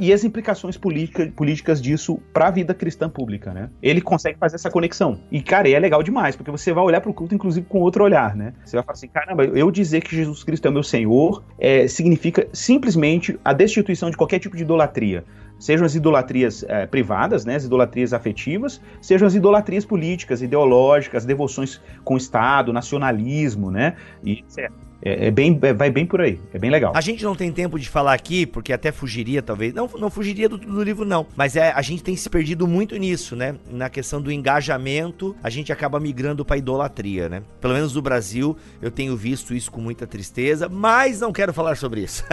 e 0.00 0.12
as 0.12 0.24
implicações 0.24 0.76
política, 0.76 1.30
políticas 1.36 1.80
disso 1.80 2.18
para 2.32 2.48
a 2.48 2.50
vida 2.50 2.74
cristã 2.74 3.08
pública, 3.08 3.52
né? 3.52 3.68
Ele 3.82 4.00
consegue 4.00 4.38
fazer 4.38 4.56
essa 4.56 4.70
conexão. 4.70 5.20
E, 5.30 5.42
cara, 5.42 5.68
é 5.68 5.78
legal 5.78 6.02
demais, 6.02 6.34
porque 6.34 6.50
você 6.50 6.72
vai 6.72 6.82
olhar 6.82 7.00
para 7.00 7.10
o 7.10 7.14
culto, 7.14 7.34
inclusive, 7.34 7.66
com 7.68 7.80
outro 7.80 8.02
olhar, 8.02 8.34
né? 8.34 8.54
Você 8.64 8.76
vai 8.76 8.84
falar 8.84 8.94
assim, 8.94 9.08
caramba, 9.08 9.44
eu 9.44 9.70
dizer 9.70 10.02
que 10.02 10.16
Jesus 10.16 10.42
Cristo 10.42 10.66
é 10.66 10.70
meu 10.70 10.82
Senhor 10.82 11.42
é, 11.58 11.86
significa 11.86 12.48
simplesmente 12.52 13.38
a 13.44 13.52
destituição 13.52 14.10
de 14.10 14.16
qualquer 14.16 14.38
tipo 14.38 14.56
de 14.56 14.62
idolatria 14.62 15.24
sejam 15.62 15.86
as 15.86 15.94
idolatrias 15.94 16.64
é, 16.64 16.86
privadas, 16.86 17.44
né, 17.44 17.54
as 17.54 17.64
idolatrias 17.64 18.12
afetivas, 18.12 18.80
sejam 19.00 19.28
as 19.28 19.36
idolatrias 19.36 19.84
políticas, 19.84 20.42
ideológicas, 20.42 21.24
devoções 21.24 21.80
com 22.02 22.14
o 22.14 22.16
Estado, 22.16 22.72
nacionalismo, 22.72 23.70
né, 23.70 23.94
e 24.24 24.40
etc. 24.40 24.72
É, 25.04 25.26
é, 25.26 25.30
bem, 25.30 25.58
é, 25.62 25.72
vai 25.72 25.90
bem 25.90 26.06
por 26.06 26.20
aí, 26.20 26.40
é 26.54 26.58
bem 26.58 26.70
legal. 26.70 26.92
A 26.94 27.00
gente 27.00 27.24
não 27.24 27.34
tem 27.34 27.50
tempo 27.50 27.78
de 27.78 27.88
falar 27.88 28.14
aqui, 28.14 28.46
porque 28.46 28.72
até 28.72 28.92
fugiria, 28.92 29.42
talvez. 29.42 29.74
Não, 29.74 29.90
não 29.98 30.08
fugiria 30.08 30.48
do, 30.48 30.56
do 30.56 30.82
livro, 30.82 31.04
não. 31.04 31.26
Mas 31.36 31.56
é, 31.56 31.72
a 31.72 31.82
gente 31.82 32.04
tem 32.04 32.14
se 32.14 32.30
perdido 32.30 32.68
muito 32.68 32.96
nisso, 32.96 33.34
né? 33.34 33.56
Na 33.68 33.90
questão 33.90 34.22
do 34.22 34.30
engajamento, 34.30 35.34
a 35.42 35.50
gente 35.50 35.72
acaba 35.72 35.98
migrando 35.98 36.44
pra 36.44 36.56
idolatria, 36.56 37.28
né? 37.28 37.42
Pelo 37.60 37.74
menos 37.74 37.92
no 37.94 38.00
Brasil, 38.00 38.56
eu 38.80 38.92
tenho 38.92 39.16
visto 39.16 39.52
isso 39.52 39.72
com 39.72 39.80
muita 39.80 40.06
tristeza, 40.06 40.68
mas 40.68 41.20
não 41.20 41.32
quero 41.32 41.52
falar 41.52 41.76
sobre 41.76 42.02
isso. 42.02 42.24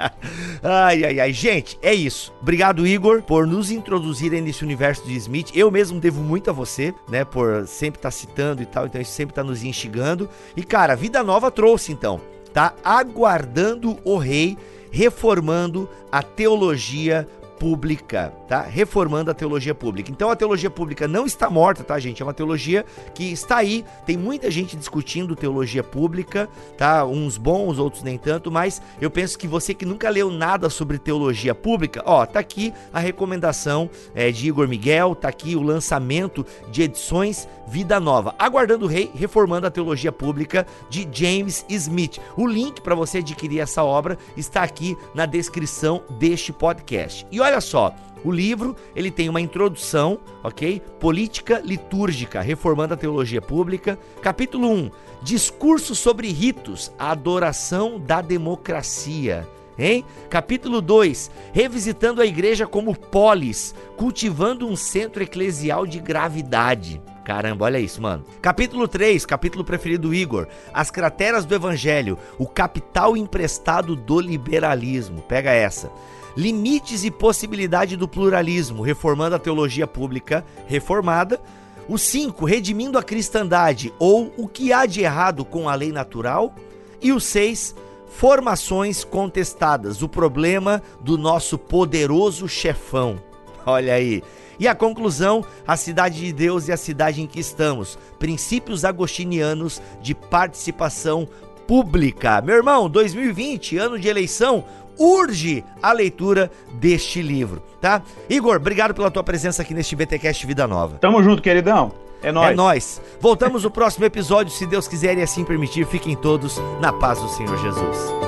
ai, 0.62 1.04
ai, 1.04 1.20
ai. 1.20 1.32
Gente, 1.34 1.78
é 1.82 1.92
isso. 1.92 2.32
Obrigado, 2.40 2.86
Igor, 2.86 3.22
por 3.22 3.46
nos 3.46 3.70
introduzirem 3.70 4.40
nesse 4.40 4.64
universo 4.64 5.04
de 5.06 5.14
Smith. 5.16 5.50
Eu 5.54 5.70
mesmo 5.70 6.00
devo 6.00 6.22
muito 6.22 6.48
a 6.48 6.52
você, 6.52 6.94
né? 7.10 7.26
Por 7.26 7.66
sempre 7.66 7.98
estar 7.98 8.08
tá 8.08 8.10
citando 8.10 8.62
e 8.62 8.66
tal, 8.66 8.86
então 8.86 9.00
isso 9.00 9.12
sempre 9.12 9.34
tá 9.34 9.44
nos 9.44 9.62
instigando. 9.62 10.30
E, 10.56 10.62
cara, 10.62 10.96
Vida 10.96 11.22
Nova 11.22 11.50
trouxe, 11.50 11.92
então 11.92 12.05
então, 12.06 12.20
tá 12.52 12.72
aguardando 12.84 13.98
o 14.04 14.16
rei 14.16 14.56
reformando 14.92 15.90
a 16.10 16.22
teologia 16.22 17.26
pública. 17.58 18.32
Tá? 18.48 18.62
Reformando 18.62 19.30
a 19.30 19.34
teologia 19.34 19.74
pública. 19.74 20.10
Então 20.10 20.30
a 20.30 20.36
teologia 20.36 20.70
pública 20.70 21.06
não 21.06 21.26
está 21.26 21.50
morta, 21.50 21.82
tá, 21.82 21.98
gente? 21.98 22.22
É 22.22 22.24
uma 22.24 22.34
teologia 22.34 22.84
que 23.14 23.32
está 23.32 23.56
aí. 23.56 23.84
Tem 24.04 24.16
muita 24.16 24.50
gente 24.50 24.76
discutindo 24.76 25.36
teologia 25.36 25.82
pública, 25.82 26.48
tá? 26.76 27.04
Uns 27.04 27.36
bons, 27.36 27.78
outros 27.78 28.02
nem 28.02 28.18
tanto, 28.18 28.50
mas 28.50 28.80
eu 29.00 29.10
penso 29.10 29.38
que 29.38 29.48
você 29.48 29.74
que 29.74 29.84
nunca 29.84 30.08
leu 30.08 30.30
nada 30.30 30.70
sobre 30.70 30.98
teologia 30.98 31.54
pública, 31.54 32.02
ó, 32.04 32.24
tá 32.24 32.40
aqui 32.40 32.72
a 32.92 32.98
recomendação 32.98 33.90
é, 34.14 34.30
de 34.30 34.48
Igor 34.48 34.68
Miguel, 34.68 35.14
tá 35.14 35.28
aqui 35.28 35.56
o 35.56 35.62
lançamento 35.62 36.44
de 36.70 36.82
edições 36.82 37.48
Vida 37.66 37.98
Nova, 37.98 38.34
Aguardando 38.38 38.86
o 38.86 38.88
Rei, 38.88 39.10
Reformando 39.14 39.66
a 39.66 39.70
Teologia 39.70 40.12
Pública 40.12 40.66
de 40.88 41.08
James 41.10 41.64
Smith. 41.68 42.18
O 42.36 42.46
link 42.46 42.80
para 42.80 42.94
você 42.94 43.18
adquirir 43.18 43.60
essa 43.60 43.82
obra 43.82 44.16
está 44.36 44.62
aqui 44.62 44.96
na 45.14 45.26
descrição 45.26 46.02
deste 46.18 46.52
podcast. 46.52 47.26
E 47.30 47.40
olha 47.40 47.60
só, 47.60 47.94
o 48.26 48.32
livro, 48.32 48.74
ele 48.94 49.10
tem 49.10 49.28
uma 49.28 49.40
introdução, 49.40 50.18
ok? 50.42 50.82
Política 50.98 51.60
litúrgica, 51.64 52.40
reformando 52.40 52.94
a 52.94 52.96
teologia 52.96 53.40
pública. 53.40 53.98
Capítulo 54.20 54.68
1, 54.68 54.90
discurso 55.22 55.94
sobre 55.94 56.32
ritos, 56.32 56.92
a 56.98 57.12
adoração 57.12 58.00
da 58.00 58.20
democracia. 58.20 59.48
Hein? 59.78 60.04
Capítulo 60.30 60.80
2, 60.80 61.30
revisitando 61.52 62.20
a 62.22 62.26
igreja 62.26 62.66
como 62.66 62.96
polis, 62.96 63.74
cultivando 63.96 64.66
um 64.66 64.74
centro 64.74 65.22
eclesial 65.22 65.86
de 65.86 66.00
gravidade. 66.00 67.00
Caramba, 67.24 67.64
olha 67.64 67.78
isso, 67.78 68.00
mano. 68.00 68.24
Capítulo 68.40 68.88
3, 68.88 69.26
capítulo 69.26 69.64
preferido 69.64 70.08
do 70.08 70.14
Igor. 70.14 70.46
As 70.72 70.90
crateras 70.90 71.44
do 71.44 71.54
evangelho, 71.54 72.16
o 72.38 72.46
capital 72.46 73.16
emprestado 73.16 73.96
do 73.96 74.20
liberalismo. 74.20 75.22
Pega 75.22 75.50
essa. 75.50 75.90
Limites 76.36 77.02
e 77.04 77.10
possibilidade 77.10 77.96
do 77.96 78.06
pluralismo, 78.06 78.82
reformando 78.82 79.34
a 79.36 79.38
teologia 79.38 79.86
pública 79.86 80.44
reformada. 80.66 81.40
O 81.88 81.96
5, 81.96 82.44
redimindo 82.44 82.98
a 82.98 83.02
cristandade, 83.02 83.94
ou 83.98 84.32
o 84.36 84.46
que 84.46 84.72
há 84.72 84.86
de 84.86 85.00
errado 85.00 85.44
com 85.44 85.68
a 85.68 85.74
lei 85.74 85.92
natural. 85.92 86.54
E 87.00 87.12
o 87.12 87.20
6, 87.20 87.74
formações 88.08 89.04
contestadas, 89.04 90.02
o 90.02 90.08
problema 90.08 90.82
do 91.00 91.16
nosso 91.16 91.56
poderoso 91.56 92.48
chefão. 92.48 93.18
Olha 93.64 93.94
aí. 93.94 94.22
E 94.58 94.66
a 94.66 94.74
conclusão, 94.74 95.44
a 95.66 95.76
cidade 95.76 96.20
de 96.20 96.32
Deus 96.32 96.68
e 96.68 96.72
a 96.72 96.76
cidade 96.76 97.20
em 97.20 97.26
que 97.26 97.38
estamos. 97.38 97.98
Princípios 98.18 98.84
agostinianos 98.84 99.82
de 100.00 100.14
participação 100.14 101.28
pública. 101.66 102.40
Meu 102.40 102.56
irmão, 102.56 102.88
2020, 102.88 103.76
ano 103.76 103.98
de 103.98 104.08
eleição, 104.08 104.64
urge 104.98 105.64
a 105.82 105.92
leitura 105.92 106.50
deste 106.74 107.22
livro, 107.22 107.62
tá? 107.80 108.02
Igor, 108.28 108.56
obrigado 108.56 108.94
pela 108.94 109.10
tua 109.10 109.22
presença 109.22 109.62
aqui 109.62 109.74
neste 109.74 109.94
BTcast 109.96 110.46
Vida 110.46 110.66
Nova. 110.66 110.98
Tamo 110.98 111.22
junto, 111.22 111.42
queridão. 111.42 111.92
É 112.22 112.32
nóis. 112.32 112.50
É 112.50 112.54
nóis. 112.54 113.02
Voltamos 113.20 113.64
no 113.64 113.70
próximo 113.70 114.04
episódio, 114.04 114.52
se 114.52 114.66
Deus 114.66 114.88
quiser 114.88 115.16
e 115.18 115.22
assim 115.22 115.44
permitir. 115.44 115.86
Fiquem 115.86 116.16
todos 116.16 116.58
na 116.80 116.92
paz 116.92 117.20
do 117.20 117.28
Senhor 117.28 117.56
Jesus. 117.58 118.26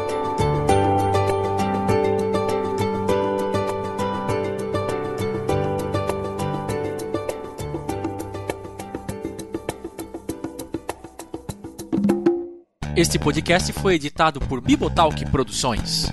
Este 12.99 13.17
podcast 13.17 13.73
foi 13.75 13.95
editado 13.95 14.41
por 14.41 14.61
Bibotalk 14.61 15.25
Produções. 15.31 16.13